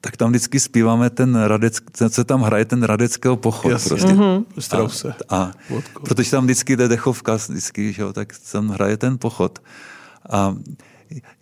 tak 0.00 0.16
tam 0.16 0.30
vždycky 0.30 0.60
zpíváme 0.60 1.10
ten 1.10 1.42
Radec, 1.42 1.78
se 2.08 2.24
tam 2.24 2.42
hraje 2.42 2.64
ten 2.64 2.82
Radeckého 2.82 3.36
pochod. 3.36 3.70
Jasně. 3.70 3.88
Prostě. 3.88 4.06
Mm-hmm. 4.06 5.12
A, 5.28 5.36
a, 5.36 5.52
protože 6.04 6.30
tam 6.30 6.44
vždycky 6.44 6.76
jde 6.76 6.88
dechovka, 6.88 7.34
vždycky, 7.34 7.92
že 7.92 8.02
jo, 8.02 8.12
tak 8.12 8.32
tam 8.52 8.68
hraje 8.68 8.96
ten 8.96 9.18
pochod. 9.18 9.58
A 10.30 10.56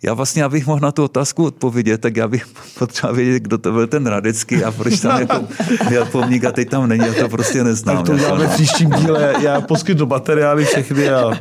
já 0.03 0.13
vlastně, 0.13 0.43
abych 0.43 0.67
mohl 0.67 0.79
na 0.79 0.91
tu 0.91 1.03
otázku 1.03 1.45
odpovědět, 1.45 2.01
tak 2.01 2.17
já 2.17 2.27
bych 2.27 2.45
potřeboval 2.79 3.15
vědět, 3.15 3.39
kdo 3.39 3.57
to 3.57 3.71
byl 3.71 3.87
ten 3.87 4.07
Radecký 4.07 4.63
a 4.63 4.71
proč 4.71 4.99
tam 4.99 5.19
jako 5.19 5.47
měl 5.89 6.05
pomník 6.05 6.45
a 6.45 6.51
teď 6.51 6.69
tam 6.69 6.89
není, 6.89 7.07
já 7.07 7.13
to 7.13 7.29
prostě 7.29 7.63
neznám. 7.63 7.97
Tak 7.97 8.05
to 8.05 8.11
uděláme 8.11 8.47
v 8.47 8.53
příštím 8.53 8.89
díle, 8.89 9.33
já 9.39 9.61
poskytnu 9.61 10.05
materiály 10.05 10.65
všechny 10.65 11.09
a... 11.09 11.31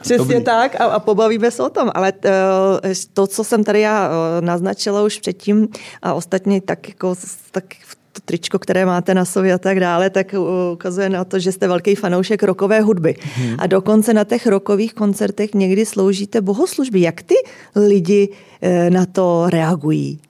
Přesně 0.00 0.18
Dobrý. 0.18 0.44
tak 0.44 0.80
a, 0.80 0.84
a 0.84 0.98
pobavíme 0.98 1.50
se 1.50 1.62
o 1.62 1.68
tom, 1.68 1.90
ale 1.94 2.12
to, 2.12 2.28
to, 3.12 3.26
co 3.26 3.44
jsem 3.44 3.64
tady 3.64 3.80
já 3.80 4.10
eh, 4.10 4.40
naznačila 4.40 5.02
už 5.02 5.20
předtím 5.20 5.68
a 6.02 6.14
ostatně 6.14 6.60
tak 6.60 6.88
jako 6.88 7.14
tak 7.50 7.64
v 7.86 7.95
to 8.16 8.20
tričko, 8.24 8.58
které 8.58 8.86
máte 8.86 9.14
na 9.14 9.24
sobě 9.24 9.52
a 9.52 9.58
tak 9.58 9.80
dále, 9.80 10.10
tak 10.10 10.34
ukazuje 10.72 11.08
na 11.08 11.24
to, 11.24 11.38
že 11.38 11.52
jste 11.52 11.68
velký 11.68 11.94
fanoušek 11.94 12.42
rokové 12.42 12.80
hudby. 12.80 13.14
Hmm. 13.36 13.56
A 13.58 13.66
dokonce 13.66 14.14
na 14.14 14.24
těch 14.24 14.46
rokových 14.46 14.94
koncertech 14.94 15.54
někdy 15.54 15.86
sloužíte 15.86 16.40
bohoslužby. 16.40 17.00
Jak 17.00 17.22
ty 17.22 17.34
lidi 17.76 18.28
eh, 18.62 18.90
na 18.90 19.06
to 19.06 19.46
reagují? 19.52 20.20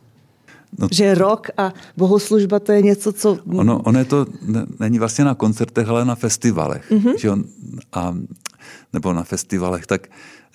No, 0.78 0.88
že 0.92 1.14
rok 1.14 1.48
a 1.56 1.72
bohoslužba 1.96 2.60
to 2.60 2.72
je 2.72 2.82
něco, 2.82 3.12
co... 3.12 3.38
Ono, 3.54 3.80
ono 3.82 3.98
je 3.98 4.04
to, 4.04 4.26
ne, 4.42 4.66
není 4.80 4.98
vlastně 4.98 5.24
na 5.24 5.34
koncertech, 5.34 5.88
ale 5.88 6.04
na 6.04 6.14
festivalech. 6.14 6.90
Mm-hmm. 6.90 7.14
Že 7.18 7.30
on, 7.30 7.44
a, 7.92 8.14
nebo 8.92 9.12
na 9.12 9.22
festivalech. 9.24 9.86
Tak 9.86 10.06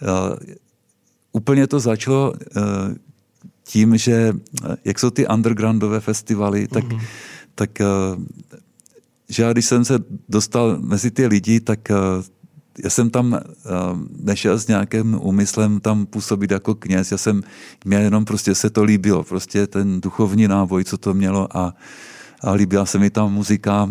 uh, 0.02 0.38
úplně 1.32 1.68
to 1.68 1.80
začalo 1.80 2.34
uh, 2.34 2.64
tím, 3.64 3.98
že 3.98 4.34
eh, 4.64 4.76
jak 4.86 5.00
jsou 5.00 5.10
ty 5.10 5.28
undergroundové 5.28 6.00
festivaly, 6.00 6.68
tak, 6.68 6.84
mm-hmm. 6.84 7.02
tak 7.56 7.82
eh, 7.82 7.86
že 9.30 9.44
já 9.44 9.54
když 9.54 9.66
jsem 9.66 9.86
se 9.86 10.00
dostal 10.30 10.78
mezi 10.80 11.12
ty 11.12 11.28
lidi, 11.28 11.60
tak 11.60 11.92
eh, 11.92 11.96
já 12.84 12.90
jsem 12.90 13.10
tam 13.10 13.40
nešel 14.24 14.60
s 14.60 14.68
nějakým 14.68 15.20
úmyslem 15.22 15.80
tam 15.80 16.06
působit 16.06 16.52
jako 16.52 16.76
kněz, 16.76 17.12
já 17.12 17.18
jsem, 17.18 17.44
mě 17.86 17.98
jenom 17.98 18.26
prostě 18.26 18.56
se 18.56 18.70
to 18.70 18.84
líbilo, 18.84 19.24
prostě 19.24 19.68
ten 19.68 20.02
duchovní 20.02 20.48
náboj, 20.48 20.84
co 20.84 20.98
to 20.98 21.14
mělo 21.14 21.58
a, 21.58 21.76
a 22.42 22.52
líbila 22.52 22.86
se 22.86 23.00
mi 23.00 23.10
tam 23.10 23.34
muzika, 23.34 23.90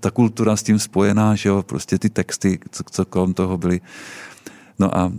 ta 0.00 0.10
kultura 0.10 0.56
s 0.56 0.62
tím 0.62 0.78
spojená, 0.78 1.34
že 1.34 1.48
jo, 1.48 1.62
prostě 1.62 1.98
ty 1.98 2.10
texty, 2.10 2.58
co, 2.70 2.84
co 2.90 3.04
kolem 3.04 3.34
toho 3.34 3.58
byly. 3.58 3.80
No 4.78 4.98
a, 4.98 5.12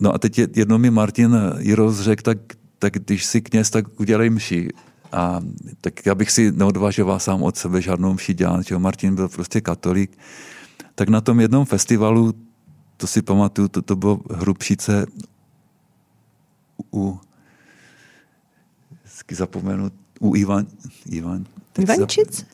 no 0.00 0.14
a 0.14 0.18
teď 0.18 0.38
jedno 0.38 0.78
mi 0.78 0.90
Martin 0.90 1.36
Jiroz 1.58 2.00
řekl, 2.00 2.22
tak 2.22 2.38
tak 2.82 2.92
když 2.92 3.24
si 3.24 3.40
kněz, 3.40 3.70
tak 3.70 4.00
udělej 4.00 4.30
mši. 4.30 4.68
A 5.12 5.40
tak 5.80 6.06
já 6.06 6.14
bych 6.14 6.30
si 6.30 6.52
neodvažoval 6.52 7.20
sám 7.20 7.42
od 7.42 7.56
sebe 7.56 7.82
žádnou 7.82 8.14
mši 8.14 8.34
dělat, 8.34 8.66
že 8.66 8.78
Martin 8.78 9.14
byl 9.14 9.28
prostě 9.28 9.60
katolík. 9.60 10.18
Tak 10.94 11.08
na 11.08 11.20
tom 11.20 11.40
jednom 11.40 11.64
festivalu, 11.64 12.34
to 12.96 13.06
si 13.06 13.22
pamatuju, 13.22 13.68
to, 13.68 13.82
to 13.82 13.96
bylo 13.96 14.20
Hrubšice 14.30 15.06
u, 16.92 17.20
zapomenu, 19.30 19.90
u 20.20 20.36
Ivan, 20.36 20.66
Ivan 21.06 21.46
Ivančic? 21.78 22.46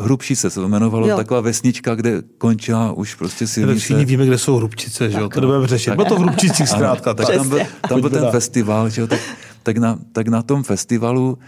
Hrubšice 0.00 0.50
se 0.50 0.60
to 0.60 0.68
jmenovalo, 0.68 1.08
jo. 1.08 1.16
taková 1.16 1.40
vesnička, 1.40 1.94
kde 1.94 2.22
končila 2.38 2.92
už 2.92 3.14
prostě 3.14 3.46
silnice. 3.46 3.80
Všichni 3.80 4.04
víme, 4.04 4.26
kde 4.26 4.38
jsou 4.38 4.56
Hrubčice, 4.56 5.10
že 5.10 5.18
jo? 5.18 5.28
To 5.28 5.40
nebudeme 5.40 5.66
řešit. 5.66 5.94
Bylo 5.94 6.08
to 6.08 6.16
v 6.16 6.18
Hrubčicích 6.18 6.68
zkrátka. 6.68 7.14
Tak 7.14 7.26
tam 7.34 7.48
byl, 7.48 7.58
tam 7.88 8.00
byl 8.00 8.10
ten 8.10 8.30
festival, 8.30 8.90
že 8.90 9.00
jo? 9.00 9.06
Tak, 9.06 9.20
tak, 9.62 9.76
na, 9.76 9.98
tak 10.12 10.28
na 10.28 10.42
tom 10.42 10.62
festivalu 10.62 11.38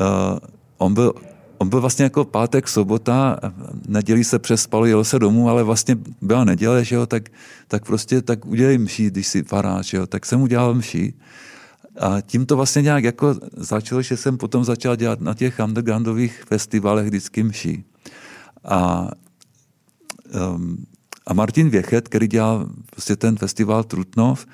uh, 0.00 0.38
on 0.78 0.94
byl 0.94 1.12
On 1.62 1.68
byl 1.68 1.80
vlastně 1.80 2.02
jako 2.02 2.24
pátek, 2.24 2.68
sobota, 2.68 3.38
nedělí 3.88 4.24
se 4.24 4.38
přespalo, 4.38 4.86
jelo 4.86 5.04
se 5.04 5.18
domů, 5.18 5.48
ale 5.48 5.62
vlastně 5.62 5.96
byla 6.20 6.44
neděle, 6.44 6.84
že 6.84 6.96
jo, 6.96 7.06
tak, 7.06 7.28
tak 7.68 7.86
prostě 7.86 8.22
tak 8.22 8.46
udělej 8.46 8.78
mší, 8.78 9.10
když 9.10 9.26
si 9.26 9.42
faráš, 9.42 9.86
že 9.86 9.96
jo, 9.96 10.06
tak 10.06 10.26
jsem 10.26 10.42
udělal 10.42 10.74
mší. 10.74 11.14
A 12.00 12.20
tím 12.20 12.46
to 12.46 12.56
vlastně 12.56 12.82
nějak 12.82 13.04
jako 13.04 13.34
začalo, 13.56 14.02
že 14.02 14.16
jsem 14.16 14.38
potom 14.38 14.64
začal 14.64 14.96
dělat 14.96 15.20
na 15.20 15.34
těch 15.34 15.60
undergroundových 15.64 16.44
festivalech 16.46 17.06
vždycky 17.06 17.42
mší. 17.42 17.84
A, 18.64 19.08
um, 20.54 20.86
a 21.26 21.34
Martin 21.34 21.68
Věchet, 21.68 22.08
který 22.08 22.28
dělal 22.28 22.68
prostě 22.90 23.16
ten 23.16 23.36
festival 23.36 23.84
Trutnov, 23.84 24.46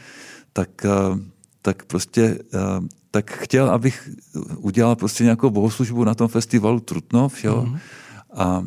tak, 0.53 0.69
uh, 0.85 1.19
tak 1.63 1.85
prostě 1.85 2.39
uh, 2.55 2.87
tak 3.11 3.31
chtěl, 3.31 3.71
abych 3.71 4.11
udělal 4.57 4.97
prostě 4.97 5.25
nějakou 5.25 5.51
bohoslužbu 5.51 6.05
na 6.05 6.15
tom 6.15 6.29
festivalu 6.29 6.81
Trutnov, 6.81 7.45
jo? 7.45 7.67
Mm-hmm. 7.69 7.79
A 8.35 8.65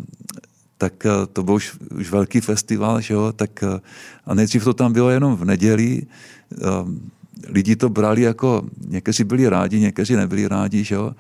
tak 0.78 0.94
uh, 1.06 1.12
to 1.34 1.44
byl 1.44 1.54
už, 1.54 1.78
už 2.00 2.12
velký 2.12 2.42
festival, 2.42 3.02
že 3.02 3.14
jo? 3.14 3.32
Tak, 3.32 3.64
uh, 3.64 3.80
a 4.26 4.34
nejdřív 4.34 4.64
to 4.64 4.74
tam 4.74 4.94
bylo 4.94 5.10
jenom 5.10 5.36
v 5.36 5.46
neděli, 5.46 6.02
um, 6.82 7.12
lidi 7.48 7.76
to 7.76 7.90
brali 7.90 8.22
jako, 8.22 8.62
někteří 8.88 9.24
byli 9.24 9.50
rádi, 9.50 9.80
někteří 9.80 10.16
nebyli 10.16 10.48
rádi, 10.48 10.84
že 10.84 10.96
jo. 10.96 11.12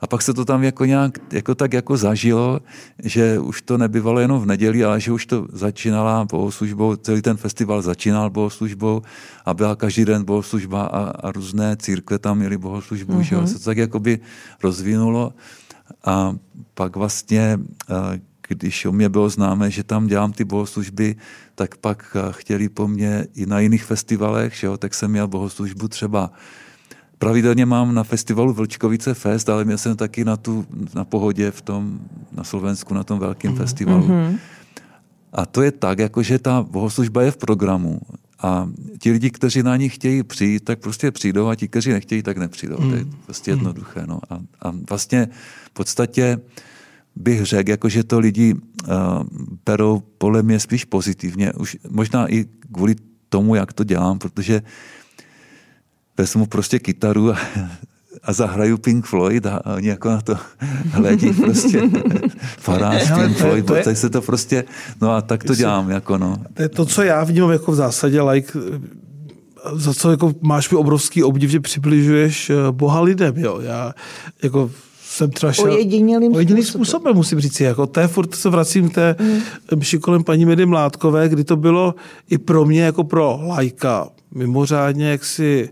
A 0.00 0.06
pak 0.06 0.22
se 0.22 0.34
to 0.34 0.44
tam 0.44 0.62
jako 0.62 0.84
nějak, 0.84 1.18
jako 1.32 1.54
tak 1.54 1.72
jako 1.72 1.96
zažilo, 1.96 2.60
že 3.02 3.38
už 3.38 3.62
to 3.62 3.78
nebyvalo 3.78 4.20
jenom 4.20 4.40
v 4.40 4.46
neděli, 4.46 4.84
ale 4.84 5.00
že 5.00 5.12
už 5.12 5.26
to 5.26 5.46
začínala 5.52 6.24
bohoslužbou, 6.24 6.96
celý 6.96 7.22
ten 7.22 7.36
festival 7.36 7.82
začínal 7.82 8.30
bohoslužbou 8.30 9.02
a 9.44 9.54
byla 9.54 9.76
každý 9.76 10.04
den 10.04 10.24
bohoslužba 10.24 10.82
a, 10.82 11.00
a 11.04 11.32
různé 11.32 11.76
církve 11.76 12.18
tam 12.18 12.38
měly 12.38 12.58
bohoslužbu, 12.58 13.12
mm-hmm. 13.12 13.20
že 13.20 13.34
jo. 13.34 13.40
Mhm. 13.40 13.48
Se 13.48 13.58
to 13.58 13.64
tak 13.64 13.76
jakoby 13.76 14.20
rozvinulo 14.62 15.32
a 16.04 16.36
pak 16.74 16.96
vlastně 16.96 17.58
když 18.48 18.84
o 18.84 18.92
mě 18.92 19.08
bylo 19.08 19.28
známé, 19.28 19.70
že 19.70 19.82
tam 19.82 20.06
dělám 20.06 20.32
ty 20.32 20.44
bohoslužby, 20.44 21.16
tak 21.54 21.76
pak 21.76 22.16
eh, 22.16 22.32
chtěli 22.32 22.68
po 22.68 22.88
mně 22.88 23.26
i 23.34 23.46
na 23.46 23.60
jiných 23.60 23.84
festivalech, 23.84 24.54
že 24.54 24.66
jo, 24.66 24.76
tak 24.76 24.94
jsem 24.94 25.10
měl 25.10 25.28
bohoslužbu 25.28 25.88
třeba 25.88 26.30
Pravidelně 27.18 27.66
mám 27.66 27.94
na 27.94 28.04
festivalu 28.04 28.52
Vlčkovice 28.52 29.14
Fest, 29.14 29.48
ale 29.48 29.64
měl 29.64 29.78
jsem 29.78 29.96
taky 29.96 30.24
na, 30.24 30.36
tu, 30.36 30.66
na 30.94 31.04
pohodě 31.04 31.50
v 31.50 31.60
tom, 31.62 32.00
na 32.32 32.44
Slovensku, 32.44 32.94
na 32.94 33.04
tom 33.04 33.18
velkém 33.18 33.50
mm. 33.50 33.56
festivalu. 33.56 34.08
Mm-hmm. 34.08 34.38
A 35.32 35.46
to 35.46 35.62
je 35.62 35.72
tak, 35.72 35.98
jako 35.98 36.22
že 36.22 36.38
ta 36.38 36.62
bohoslužba 36.62 37.22
je 37.22 37.30
v 37.30 37.36
programu 37.36 38.00
a 38.42 38.68
ti 38.98 39.12
lidi, 39.12 39.30
kteří 39.30 39.62
na 39.62 39.76
ní 39.76 39.88
chtějí 39.88 40.22
přijít, 40.22 40.64
tak 40.64 40.78
prostě 40.78 41.10
přijdou 41.10 41.48
a 41.48 41.54
ti, 41.54 41.68
kteří 41.68 41.90
nechtějí, 41.90 42.22
tak 42.22 42.36
nepřijdou. 42.36 42.76
Mm. 42.80 42.90
To 42.90 42.96
je 42.96 43.04
prostě 43.24 43.52
mm. 43.52 43.58
jednoduché. 43.58 44.02
No. 44.06 44.20
A, 44.30 44.34
a 44.62 44.72
vlastně 44.88 45.28
v 45.64 45.70
podstatě 45.70 46.36
uh, 46.36 46.42
bych 47.16 47.44
řekl, 47.44 47.70
jako 47.70 47.88
že 47.88 48.04
to 48.04 48.18
lidi 48.18 48.54
uh, 48.54 48.92
berou 49.66 50.02
podle 50.18 50.42
mě 50.42 50.60
spíš 50.60 50.84
pozitivně. 50.84 51.52
Už 51.52 51.76
možná 51.90 52.32
i 52.32 52.44
kvůli 52.72 52.94
tomu, 53.28 53.54
jak 53.54 53.72
to 53.72 53.84
dělám, 53.84 54.18
protože 54.18 54.62
vezmu 56.18 56.46
prostě 56.46 56.78
kytaru 56.78 57.32
a, 57.32 57.38
a 58.22 58.32
zahraju 58.32 58.78
Pink 58.78 59.06
Floyd 59.06 59.46
a, 59.46 59.56
a 59.56 59.74
oni 59.74 59.88
jako 59.88 60.08
na 60.08 60.20
to 60.20 60.36
hledí 60.90 61.32
prostě 61.32 61.82
farář 62.58 63.12
Pink 63.14 63.36
Floyd, 63.36 63.66
to 63.66 63.74
je, 63.74 63.96
se 63.96 64.10
to 64.10 64.22
prostě, 64.22 64.64
no 65.00 65.10
a 65.10 65.22
tak 65.22 65.44
to 65.44 65.54
dělám, 65.54 65.90
jako 65.90 66.18
no. 66.18 66.36
To 66.54 66.62
je 66.62 66.68
to, 66.68 66.86
co 66.86 67.02
já 67.02 67.24
vnímám 67.24 67.50
jako 67.50 67.72
v 67.72 67.74
zásadě 67.74 68.22
like, 68.22 68.58
za 69.72 69.94
co 69.94 70.10
jako 70.10 70.34
máš 70.40 70.70
mi 70.70 70.76
obrovský 70.76 71.22
obdiv, 71.22 71.50
že 71.50 71.60
přibližuješ 71.60 72.50
eh, 72.50 72.54
Boha 72.70 73.00
lidem, 73.00 73.34
jo. 73.38 73.60
Já 73.60 73.92
jako 74.42 74.70
jsem 75.14 75.30
třeba 75.30 75.52
šel... 75.52 75.64
Ojedinělým, 75.64 76.34
ojedinělým 76.34 76.64
způsobem. 76.64 76.84
způsobem. 76.84 77.16
musím 77.16 77.40
říct. 77.40 77.60
Jako 77.60 77.86
to 77.86 78.00
je 78.00 78.08
furt 78.08 78.34
se 78.34 78.50
vracím 78.50 78.90
k 78.90 78.94
té 78.94 79.16
mm. 79.74 80.00
kolem 80.00 80.24
paní 80.24 80.44
Medy 80.44 80.66
Mládkové, 80.66 81.28
kdy 81.28 81.44
to 81.44 81.56
bylo 81.56 81.94
i 82.30 82.38
pro 82.38 82.64
mě 82.64 82.82
jako 82.82 83.04
pro 83.04 83.40
lajka 83.46 84.08
mimořádně 84.34 85.10
jaksi 85.10 85.70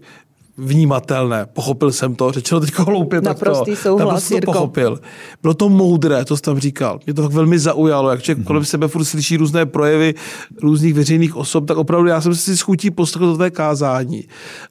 vnímatelné. 0.63 1.47
Pochopil 1.53 1.93
jsem 1.93 2.15
to, 2.15 2.33
řečeno 2.33 2.61
teď 2.61 2.75
hloupě. 2.75 3.21
Naprostý 3.21 3.71
to, 3.71 3.77
souhlas, 3.77 4.29
to 4.29 4.39
pochopil. 4.45 5.01
Bylo 5.43 5.55
to 5.55 5.69
moudré, 5.69 6.25
to 6.25 6.37
jsi 6.37 6.43
tam 6.43 6.59
říkal. 6.59 7.01
Mě 7.07 7.15
to 7.15 7.23
tak 7.23 7.33
velmi 7.33 7.59
zaujalo, 7.59 8.11
jak 8.11 8.23
člověk 8.23 8.39
mm-hmm. 8.39 8.47
kolem 8.47 8.65
sebe 8.65 8.89
furt 8.89 9.05
slyší 9.05 9.37
různé 9.37 9.67
projevy 9.67 10.15
různých 10.63 10.95
veřejných 10.95 11.37
osob, 11.37 11.67
tak 11.67 11.77
opravdu 11.77 12.09
já 12.09 12.21
jsem 12.21 12.35
si 12.35 12.57
schutí 12.57 12.91
poslechl 12.91 13.27
do 13.27 13.39
té 13.39 13.51
kázání. 13.51 14.25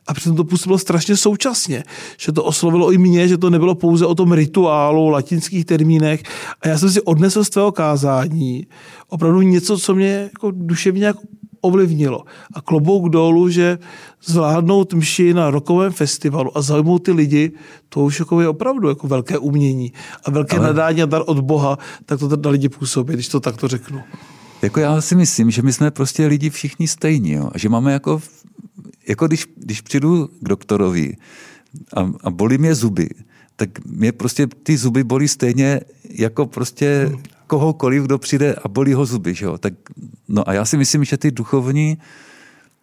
A 0.08 0.14
přitom 0.14 0.36
to 0.36 0.44
působilo 0.44 0.78
strašně 0.78 1.18
současně, 1.18 1.84
že 2.18 2.32
to 2.32 2.44
oslovilo 2.44 2.92
i 2.92 2.98
mě, 2.98 3.28
že 3.28 3.38
to 3.38 3.50
nebylo 3.50 3.76
pouze 3.76 4.06
o 4.06 4.16
tom 4.16 4.34
rituálu, 4.34 5.10
latinských 5.10 5.66
termínech. 5.66 6.24
A 6.62 6.68
já 6.68 6.78
jsem 6.78 6.92
si 6.92 7.02
odnesl 7.02 7.44
z 7.44 7.50
tvého 7.50 7.72
kázání 7.72 8.68
opravdu 9.10 9.42
něco, 9.42 9.78
co 9.78 9.96
mě 9.96 10.30
jako 10.34 10.52
duševně 10.52 11.06
jako 11.06 11.22
ovlivnilo. 11.62 12.24
A 12.54 12.62
klobouk 12.62 13.10
dolů, 13.10 13.50
že 13.50 13.78
zvládnout 14.24 14.94
mši 14.94 15.34
na 15.34 15.50
rokovém 15.50 15.92
festivalu 15.92 16.58
a 16.58 16.62
zaujmout 16.62 17.04
ty 17.04 17.12
lidi, 17.12 17.52
to 17.90 18.02
už 18.02 18.20
jako 18.20 18.42
je 18.42 18.48
opravdu 18.48 18.90
jako 18.90 19.08
velké 19.08 19.38
umění 19.38 19.94
a 20.26 20.32
velké 20.32 20.58
Ale... 20.58 20.68
nadání 20.68 21.02
a 21.02 21.06
dar 21.06 21.24
od 21.26 21.40
Boha, 21.40 21.78
tak 22.06 22.20
to 22.20 22.38
na 22.38 22.50
lidi 22.50 22.70
působí, 22.70 23.14
když 23.14 23.28
to 23.28 23.40
takto 23.40 23.68
řeknu. 23.68 24.02
Jako 24.62 24.80
já 24.80 25.02
si 25.02 25.16
myslím, 25.16 25.52
že 25.52 25.62
my 25.62 25.74
jsme 25.74 25.92
prostě 25.92 26.26
lidi 26.26 26.50
všichni 26.50 26.88
stejní, 26.88 27.32
jo? 27.32 27.50
a 27.54 27.58
že 27.58 27.70
máme 27.70 27.94
jako, 27.94 28.22
jako 29.08 29.28
když, 29.28 29.48
když 29.56 29.82
přijdu 29.82 30.30
k 30.42 30.50
doktorovi 30.50 31.16
a, 31.96 32.12
a 32.24 32.30
bolí 32.30 32.58
mě 32.58 32.76
zuby, 32.76 33.10
tak 33.56 33.86
mě 33.86 34.12
prostě 34.12 34.48
ty 34.64 34.78
zuby 34.78 35.04
bolí 35.04 35.28
stejně 35.28 35.82
jako 36.10 36.46
prostě 36.46 37.12
kohokoliv, 37.52 38.04
kdo 38.04 38.18
přijde 38.18 38.56
a 38.64 38.68
bolí 38.68 38.94
ho 38.94 39.06
zuby. 39.06 39.36
Že 39.36 39.46
jo? 39.46 39.58
Tak, 39.58 39.74
no 40.28 40.50
a 40.50 40.54
já 40.54 40.66
si 40.66 40.78
myslím, 40.78 41.04
že 41.04 41.18
ty 41.18 41.32
duchovní, 41.32 41.98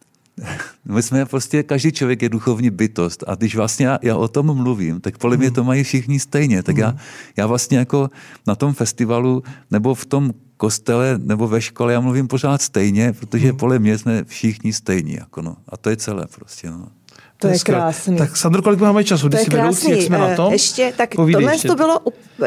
my 0.84 1.02
jsme 1.02 1.26
prostě, 1.26 1.62
každý 1.62 1.92
člověk 1.92 2.22
je 2.22 2.28
duchovní 2.28 2.70
bytost 2.70 3.24
a 3.26 3.34
když 3.34 3.56
vlastně 3.56 3.86
já, 3.86 3.98
já 4.02 4.16
o 4.16 4.28
tom 4.28 4.54
mluvím, 4.54 5.00
tak 5.00 5.18
podle 5.18 5.36
mě 5.36 5.50
to 5.50 5.64
mají 5.64 5.82
všichni 5.82 6.20
stejně. 6.20 6.62
Tak 6.62 6.76
já, 6.76 6.96
já 7.36 7.46
vlastně 7.46 7.78
jako 7.78 8.10
na 8.46 8.54
tom 8.54 8.74
festivalu 8.74 9.42
nebo 9.70 9.94
v 9.94 10.06
tom 10.06 10.32
kostele 10.56 11.18
nebo 11.18 11.48
ve 11.48 11.60
škole 11.60 11.92
já 11.92 12.00
mluvím 12.00 12.28
pořád 12.28 12.62
stejně, 12.62 13.12
protože 13.12 13.52
podle 13.52 13.78
mě 13.78 13.98
jsme 13.98 14.24
všichni 14.24 14.72
stejní. 14.72 15.14
Jako 15.14 15.42
no. 15.42 15.56
A 15.68 15.76
to 15.76 15.90
je 15.90 15.96
celé 15.96 16.26
prostě. 16.26 16.70
No. 16.70 16.97
To, 17.40 17.48
je 17.48 17.58
krásný. 17.58 18.16
Tak 18.16 18.36
Sandro, 18.36 18.62
kolik 18.62 18.80
máme 18.80 19.04
času? 19.04 19.28
To 19.28 19.36
je 19.36 19.44
krásný. 19.44 19.90
jak 19.90 20.00
jsme 20.00 20.18
na 20.18 20.28
eh, 20.28 20.36
tom? 20.36 20.52
Ještě, 20.52 20.92
tak 20.96 21.14
Povídej 21.14 21.42
tohle 21.42 21.54
ještě. 21.54 21.68
to 21.68 21.74
bylo 21.74 22.00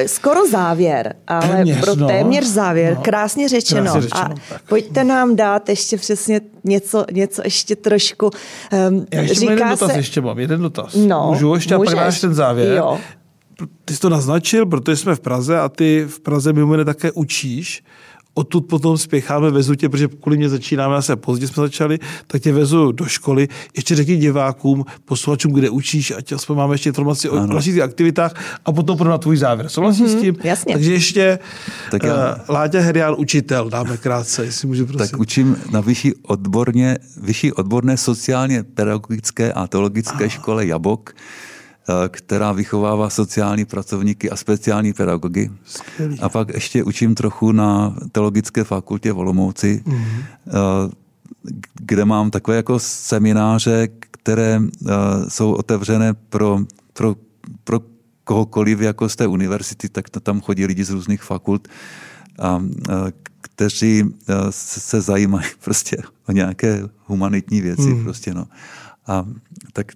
skoro 0.06 0.48
závěr, 0.48 1.16
ale 1.28 1.48
téměř, 1.48 1.80
pro 1.80 1.96
no. 1.96 2.08
téměř 2.08 2.46
závěr. 2.46 2.96
No. 2.96 3.02
Krásně 3.02 3.50
řečeno. 3.50 3.82
Krásně 3.82 4.02
řečeno 4.02 4.26
a 4.26 4.30
tak. 4.50 4.62
pojďte 4.70 5.04
nám 5.04 5.36
dát 5.36 5.70
ještě 5.70 5.98
přesně 5.98 6.42
něco, 6.64 7.06
něco 7.12 7.42
ještě 7.46 7.76
trošku. 7.76 8.26
Um, 8.90 9.06
Já 9.14 9.22
ještě 9.22 9.40
říká 9.40 9.52
jeden 9.52 9.70
dotaz, 9.70 9.92
se... 9.92 9.98
ještě 9.98 10.22
mám, 10.22 10.40
jeden 10.40 10.62
dotaz. 10.62 10.96
No, 10.96 11.28
Můžu 11.34 11.54
ještě 11.54 11.78
můžeš. 11.78 11.94
a 11.94 11.96
pak 11.96 12.06
dáš 12.06 12.22
ten 12.22 12.34
závěr. 12.34 12.78
Jo. 12.78 13.00
Ty 13.86 13.94
jsi 13.94 14.00
to 14.00 14.10
naznačil, 14.10 14.66
protože 14.66 14.98
jsme 14.98 15.16
v 15.16 15.20
Praze 15.20 15.60
a 15.60 15.70
ty 15.70 16.06
v 16.10 16.20
Praze 16.20 16.54
mimo 16.54 16.74
jiné 16.74 16.86
také 16.86 17.12
učíš 17.12 17.84
odtud 18.34 18.62
potom 18.62 18.98
spěcháme, 18.98 19.52
vezu 19.52 19.76
tě, 19.76 19.90
protože 19.90 20.08
kvůli 20.08 20.38
mě 20.38 20.50
začínáme, 20.50 20.96
asi 20.96 21.16
pozdě 21.16 21.48
jsme 21.48 21.64
začali, 21.64 22.00
tak 22.28 22.42
tě 22.42 22.54
vezu 22.54 22.92
do 22.92 23.06
školy. 23.06 23.48
Ještě 23.76 23.96
řekni 23.96 24.18
divákům, 24.18 24.86
posluchačům, 25.06 25.54
kde 25.54 25.70
učíš, 25.70 26.12
ať 26.12 26.32
aspoň 26.32 26.58
máme 26.58 26.74
ještě 26.74 26.90
informaci 26.90 27.30
o 27.30 27.48
dalších 27.48 27.82
aktivitách 27.82 28.60
a 28.66 28.72
potom 28.72 28.98
pro 28.98 29.10
na 29.10 29.18
tvůj 29.18 29.38
závěr. 29.38 29.70
Souhlasíš 29.70 30.02
mm-hmm, 30.02 30.18
s 30.18 30.22
tím? 30.22 30.36
Jasně. 30.44 30.74
Takže 30.74 30.94
ještě 30.94 31.40
tak 31.92 32.04
já... 32.04 32.36
uh, 32.36 32.56
Láďa 32.56 32.82
Herián, 32.82 33.16
učitel, 33.18 33.70
dáme 33.70 33.98
krátce, 33.98 34.46
jestli 34.46 34.68
můžu 34.68 34.86
prosím. 34.86 35.12
Tak 35.12 35.20
učím 35.20 35.58
na 35.72 35.82
vyšší, 35.82 36.14
odborně, 36.16 36.98
vyšší 37.22 37.52
odborné 37.52 37.98
sociálně 37.98 38.64
pedagogické 38.64 39.54
a 39.54 39.68
teologické 39.68 40.26
ah. 40.26 40.30
škole 40.30 40.66
Jabok 40.66 41.14
která 42.10 42.52
vychovává 42.52 43.10
sociální 43.10 43.66
pracovníky 43.66 44.30
a 44.30 44.36
speciální 44.36 44.94
pedagogy. 44.94 45.52
Skvělý. 45.66 46.20
A 46.20 46.30
pak 46.30 46.54
ještě 46.54 46.84
učím 46.84 47.16
trochu 47.16 47.52
na 47.52 47.96
teologické 48.12 48.64
fakultě 48.64 49.12
v 49.12 49.18
Olomouci, 49.18 49.84
mm-hmm. 49.86 50.24
kde 51.82 52.06
mám 52.06 52.32
takové 52.32 52.58
jako 52.58 52.80
semináře, 52.80 53.88
které 54.12 54.62
eh, 54.62 54.92
jsou 55.28 55.54
otevřené 55.54 56.14
pro, 56.14 56.60
pro, 56.94 57.16
pro 57.64 57.80
kohokoliv 58.24 58.82
jako 58.82 59.10
z 59.10 59.16
té 59.16 59.28
univerzity, 59.28 59.90
tak 59.90 60.10
tam 60.10 60.42
chodí 60.42 60.66
lidi 60.66 60.84
z 60.84 60.90
různých 60.90 61.24
fakult, 61.24 61.68
a, 62.40 62.64
kteří 63.42 64.04
se 64.50 65.02
zajímají 65.02 65.48
prostě 65.64 65.98
o 66.28 66.32
nějaké 66.32 66.84
humanitní 67.06 67.62
věci. 67.62 67.94
Mm. 67.94 68.04
Prostě, 68.04 68.34
no. 68.34 68.48
A 69.08 69.26
tak 69.74 69.92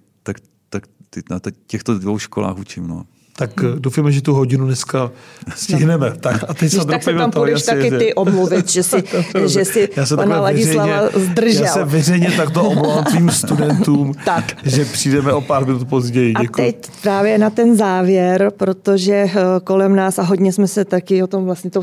na 1.30 1.40
těchto 1.66 1.98
dvou 1.98 2.18
školách 2.18 2.58
učím. 2.58 2.88
No. 2.88 3.06
Tak 3.38 3.60
hmm. 3.60 3.74
doufáme, 3.78 4.12
že 4.12 4.22
tu 4.22 4.34
hodinu 4.34 4.66
dneska 4.66 5.10
stihneme. 5.54 6.10
No. 6.10 6.16
Tak, 6.16 6.44
a 6.48 6.54
teď 6.54 6.72
se 6.72 6.84
tak 6.84 7.02
se 7.02 7.14
tam 7.14 7.30
půjdeš 7.30 7.62
taky 7.62 7.90
ty 7.90 8.14
omluvit, 8.14 8.68
že 8.68 8.82
si, 8.82 9.04
že 9.46 9.64
si 9.64 9.88
já 9.96 10.06
se 10.06 10.16
pana 10.16 10.40
Ladislava 10.40 11.00
veřejně, 11.02 11.26
zdržel. 11.26 11.64
Já 11.64 11.72
se 11.72 11.84
veřejně 11.84 12.30
takto 12.36 12.64
omlouvám 12.64 13.04
tvým 13.04 13.30
studentům, 13.30 14.14
tak. 14.24 14.44
že 14.64 14.84
přijdeme 14.84 15.32
o 15.32 15.40
pár 15.40 15.66
minut 15.66 15.88
později. 15.88 16.34
Děkuji. 16.40 16.62
A 16.62 16.66
teď 16.66 16.90
právě 17.02 17.38
na 17.38 17.50
ten 17.50 17.76
závěr, 17.76 18.52
protože 18.56 19.14
eh, 19.14 19.32
kolem 19.64 19.96
nás, 19.96 20.18
a 20.18 20.22
hodně 20.22 20.52
jsme 20.52 20.68
se 20.68 20.84
taky 20.84 21.22
o 21.22 21.26
tom 21.26 21.44
vlastně 21.44 21.70
to 21.70 21.80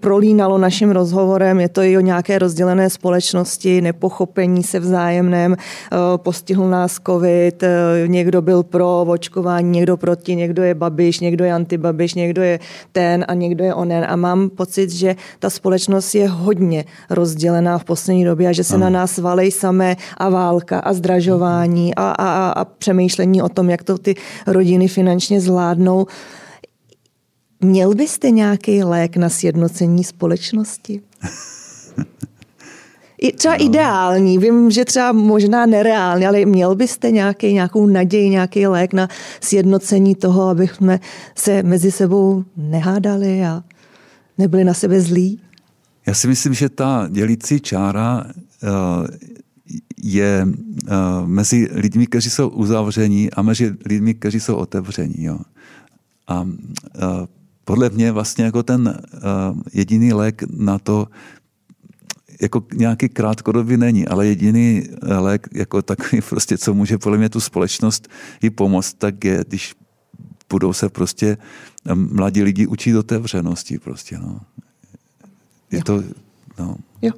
prolínalo 0.00 0.58
naším 0.58 0.90
rozhovorem, 0.90 1.60
je 1.60 1.68
to 1.68 1.82
i 1.82 1.96
o 1.96 2.00
nějaké 2.00 2.38
rozdělené 2.38 2.90
společnosti, 2.90 3.80
nepochopení 3.80 4.62
se 4.62 4.80
vzájemném, 4.80 5.56
eh, 5.56 5.96
postihl 6.16 6.68
nás 6.70 6.98
covid, 7.06 7.62
eh, 7.62 7.68
někdo 8.06 8.42
byl 8.42 8.62
pro 8.62 9.00
očkování, 9.02 9.70
někdo 9.70 9.96
proti, 9.96 10.36
někdo 10.36 10.62
je 10.62 10.69
je 10.70 10.74
Babiš, 10.74 11.20
někdo 11.20 11.44
je 11.44 11.52
antibabiš, 11.52 12.14
někdo 12.14 12.42
je 12.42 12.60
ten 12.92 13.24
a 13.28 13.34
někdo 13.34 13.64
je 13.64 13.74
onen. 13.74 14.06
A 14.08 14.16
mám 14.16 14.50
pocit, 14.50 14.90
že 14.90 15.16
ta 15.38 15.50
společnost 15.50 16.14
je 16.14 16.28
hodně 16.28 16.84
rozdělená 17.10 17.78
v 17.78 17.84
poslední 17.84 18.24
době 18.24 18.48
a 18.48 18.52
že 18.52 18.64
se 18.64 18.74
ano. 18.74 18.84
na 18.84 18.90
nás 18.90 19.18
valej 19.18 19.50
samé 19.50 19.96
a 20.16 20.28
válka 20.28 20.78
a 20.78 20.92
zdražování 20.92 21.94
a, 21.94 22.10
a, 22.10 22.50
a 22.50 22.64
přemýšlení 22.64 23.42
o 23.42 23.48
tom, 23.48 23.70
jak 23.70 23.82
to 23.82 23.98
ty 23.98 24.14
rodiny 24.46 24.88
finančně 24.88 25.40
zvládnou. 25.40 26.06
Měl 27.60 27.94
byste 27.94 28.30
nějaký 28.30 28.84
lék 28.84 29.16
na 29.16 29.28
sjednocení 29.28 30.04
společnosti? 30.04 31.00
I 33.20 33.32
třeba 33.32 33.56
no. 33.56 33.64
ideální, 33.64 34.38
vím, 34.38 34.70
že 34.70 34.84
třeba 34.84 35.12
možná 35.12 35.66
nereálně, 35.66 36.28
ale 36.28 36.44
měl 36.44 36.74
byste 36.74 37.10
nějaký, 37.10 37.52
nějakou 37.52 37.86
naději, 37.86 38.28
nějaký 38.30 38.66
lék 38.66 38.92
na 38.92 39.08
sjednocení 39.40 40.14
toho, 40.14 40.48
abychom 40.48 40.98
se 41.34 41.62
mezi 41.62 41.90
sebou 41.90 42.44
nehádali 42.56 43.44
a 43.44 43.62
nebyli 44.38 44.64
na 44.64 44.74
sebe 44.74 45.00
zlí? 45.00 45.40
Já 46.06 46.14
si 46.14 46.28
myslím, 46.28 46.54
že 46.54 46.68
ta 46.68 47.08
dělící 47.10 47.60
čára 47.60 48.24
eh, 48.26 48.68
je 50.02 50.46
eh, 50.48 50.90
mezi 51.26 51.68
lidmi, 51.72 52.06
kteří 52.06 52.30
jsou 52.30 52.48
uzavření 52.48 53.30
a 53.30 53.42
mezi 53.42 53.74
lidmi, 53.86 54.14
kteří 54.14 54.40
jsou 54.40 54.54
otevření. 54.54 55.24
Jo. 55.24 55.38
A 56.28 56.48
eh, 56.94 57.26
podle 57.64 57.90
mě 57.90 58.12
vlastně 58.12 58.44
jako 58.44 58.62
ten 58.62 59.00
jediný 59.72 60.12
lék 60.12 60.42
na 60.56 60.78
to, 60.78 61.06
jako 62.40 62.62
nějaký 62.74 63.08
krátkodobý 63.08 63.76
není, 63.76 64.08
ale 64.08 64.26
jediný 64.26 64.82
lék 65.02 65.48
jako 65.54 65.82
takový 65.82 66.22
prostě, 66.28 66.58
co 66.58 66.74
může 66.74 66.98
podle 66.98 67.18
mě 67.18 67.28
tu 67.28 67.40
společnost 67.40 68.08
i 68.42 68.50
pomoct, 68.50 68.92
tak 68.92 69.24
je, 69.24 69.44
když 69.48 69.74
budou 70.50 70.72
se 70.72 70.88
prostě 70.88 71.36
mladí 71.94 72.42
lidi 72.42 72.66
učit 72.66 72.96
otevřenosti 72.96 73.78
prostě, 73.78 74.18
no. 74.18 74.40
Je 75.70 75.78
jo. 75.78 75.82
to, 75.84 76.02
no. 76.58 76.76
Jo, 77.02 77.12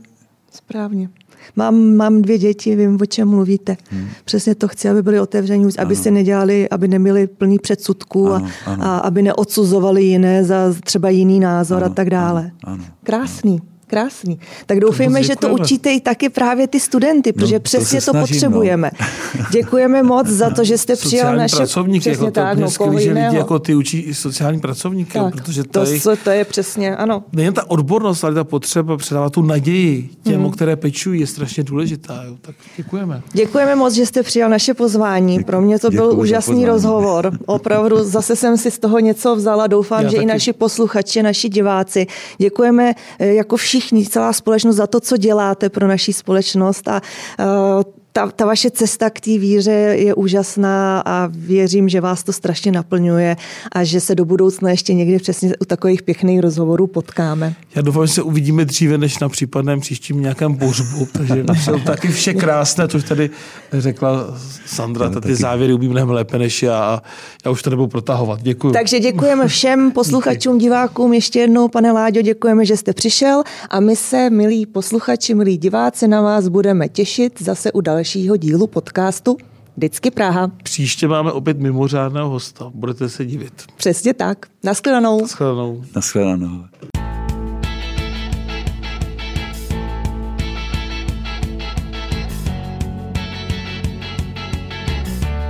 správně. 0.50 1.08
Mám, 1.56 1.96
mám 1.96 2.22
dvě 2.22 2.38
děti, 2.38 2.76
vím, 2.76 2.98
o 3.02 3.06
čem 3.06 3.28
mluvíte. 3.28 3.76
Hmm. 3.90 4.08
Přesně 4.24 4.54
to 4.54 4.68
chci, 4.68 4.88
aby 4.88 5.02
byli 5.02 5.20
otevření, 5.20 5.64
aby 5.78 5.94
ano. 5.94 6.02
se 6.02 6.10
nedělali, 6.10 6.68
aby 6.68 6.88
neměli 6.88 7.26
plný 7.26 7.58
předsudků 7.58 8.32
ano, 8.32 8.46
a, 8.66 8.70
ano. 8.70 8.84
a 8.84 8.98
aby 8.98 9.22
neodsuzovali 9.22 10.04
jiné 10.04 10.44
za 10.44 10.74
třeba 10.84 11.08
jiný 11.08 11.40
názor 11.40 11.84
ano, 11.84 11.92
a 11.92 11.94
tak 11.94 12.10
dále. 12.10 12.52
Ano, 12.64 12.74
ano, 12.74 12.84
Krásný. 13.02 13.60
Ano 13.60 13.71
krásný. 13.92 14.38
Tak 14.66 14.80
doufejme, 14.80 15.22
že 15.22 15.36
to 15.36 15.48
učíte 15.48 15.92
i 15.92 16.00
taky 16.00 16.28
právě 16.28 16.68
ty 16.68 16.80
studenty, 16.80 17.32
no, 17.36 17.40
protože 17.40 17.54
no, 17.54 17.60
přesně 17.60 18.00
to, 18.00 18.12
to 18.12 18.12
no. 18.12 18.20
potřebujeme. 18.20 18.90
No. 19.00 19.44
Děkujeme 19.52 20.02
moc 20.02 20.26
za 20.26 20.50
to, 20.50 20.64
že 20.64 20.78
jste 20.78 20.96
přijal 20.96 21.36
naše... 21.36 21.56
pracovníky, 21.56 22.08
jako 22.08 22.24
to, 22.24 22.30
tak, 22.30 22.58
no, 22.58 22.70
koho 22.78 23.00
že 23.00 23.12
lidi 23.12 23.36
jako 23.36 23.58
ty 23.58 23.74
učí 23.74 24.00
i 24.00 24.14
sociální 24.14 24.60
pracovníky, 24.60 25.12
tak, 25.12 25.34
protože 25.34 25.64
to, 25.64 25.84
je, 25.84 26.00
to 26.24 26.30
je 26.30 26.44
přesně, 26.44 26.96
ano. 26.96 27.24
Nejen 27.32 27.54
ta 27.54 27.70
odbornost, 27.70 28.24
ale 28.24 28.34
ta 28.34 28.44
potřeba 28.44 28.96
předávat 28.96 29.32
tu 29.32 29.42
naději 29.42 30.10
těm, 30.22 30.40
hmm. 30.42 30.50
které 30.50 30.76
pečují, 30.76 31.20
je 31.20 31.26
strašně 31.26 31.62
důležitá. 31.62 32.22
Jo. 32.26 32.36
Tak 32.40 32.54
děkujeme. 32.76 33.22
Děkujeme 33.32 33.74
moc, 33.74 33.94
že 33.94 34.06
jste 34.06 34.22
přijal 34.22 34.50
naše 34.50 34.74
pozvání. 34.74 35.36
Děkuji. 35.36 35.44
Pro 35.44 35.60
mě 35.60 35.78
to 35.78 35.90
byl 35.90 36.12
úžasný 36.18 36.66
rozhovor. 36.66 37.32
Opravdu 37.46 38.04
zase 38.04 38.36
jsem 38.36 38.56
si 38.56 38.70
z 38.70 38.78
toho 38.78 38.98
něco 38.98 39.36
vzala. 39.36 39.66
Doufám, 39.66 40.02
Já 40.02 40.10
že 40.10 40.16
taky. 40.16 40.24
i 40.24 40.26
naši 40.26 40.52
posluchači, 40.52 41.22
naši 41.22 41.48
diváci. 41.48 42.06
Děkujeme 42.38 42.94
eh, 43.18 43.26
jako 43.26 43.56
všichni 43.56 43.81
všichni, 43.82 44.06
celá 44.06 44.32
společnost 44.32 44.76
za 44.76 44.86
to, 44.86 45.00
co 45.00 45.16
děláte 45.16 45.68
pro 45.68 45.88
naší 45.88 46.12
společnost 46.12 46.88
a 46.88 47.02
uh, 47.38 48.01
ta, 48.12 48.30
ta 48.30 48.46
vaše 48.46 48.70
cesta 48.70 49.10
k 49.10 49.20
té 49.20 49.38
víře 49.38 49.70
je 49.72 50.14
úžasná 50.14 51.02
a 51.06 51.28
věřím, 51.32 51.88
že 51.88 52.00
vás 52.00 52.22
to 52.22 52.32
strašně 52.32 52.72
naplňuje 52.72 53.36
a 53.72 53.84
že 53.84 54.00
se 54.00 54.14
do 54.14 54.24
budoucna 54.24 54.70
ještě 54.70 54.94
někdy 54.94 55.18
přesně 55.18 55.52
u 55.60 55.64
takových 55.64 56.02
pěkných 56.02 56.40
rozhovorů 56.40 56.86
potkáme. 56.86 57.54
Já 57.74 57.82
doufám, 57.82 58.06
že 58.06 58.12
se 58.12 58.22
uvidíme 58.22 58.64
dříve 58.64 58.98
než 58.98 59.18
na 59.18 59.28
případném 59.28 59.80
příštím 59.80 60.20
nějakém 60.20 60.54
bořbu, 60.54 61.08
takže 61.12 61.44
jsou 61.64 61.78
taky 61.78 62.08
vše 62.08 62.34
krásné, 62.34 62.88
což 62.88 63.04
tady 63.04 63.30
řekla 63.72 64.38
Sandra, 64.66 65.08
ty 65.08 65.14
taky. 65.14 65.34
závěry 65.34 65.74
umí 65.74 65.88
mnohem 65.88 66.10
lépe 66.10 66.38
než 66.38 66.62
já 66.62 66.84
a 66.84 67.02
já 67.44 67.50
už 67.50 67.62
to 67.62 67.70
nebudu 67.70 67.88
protahovat. 67.88 68.42
Děkuji. 68.42 68.72
Takže 68.72 69.00
děkujeme 69.00 69.48
všem 69.48 69.90
posluchačům, 69.94 70.58
divákům 70.58 71.12
ještě 71.12 71.40
jednou, 71.40 71.68
pane 71.68 71.92
Láďo, 71.92 72.22
děkujeme, 72.22 72.66
že 72.66 72.76
jste 72.76 72.92
přišel 72.92 73.42
a 73.70 73.80
my 73.80 73.96
se, 73.96 74.30
milí 74.30 74.66
posluchači, 74.66 75.34
milí 75.34 75.56
diváci, 75.56 76.08
na 76.08 76.22
vás 76.22 76.48
budeme 76.48 76.88
těšit 76.88 77.42
zase 77.42 77.72
u 77.72 77.80
dalšího 78.02 78.36
dílu 78.36 78.66
podcastu 78.66 79.36
Vždycky 79.76 80.10
Praha. 80.10 80.50
Příště 80.62 81.08
máme 81.08 81.32
opět 81.32 81.58
mimořádného 81.58 82.28
hosta, 82.28 82.70
budete 82.74 83.08
se 83.08 83.26
divit. 83.26 83.52
Přesně 83.76 84.14
tak. 84.14 84.46
Naschledanou. 84.64 85.20
Naschledanou. 85.20 85.84
Naschledanou. 85.94 86.64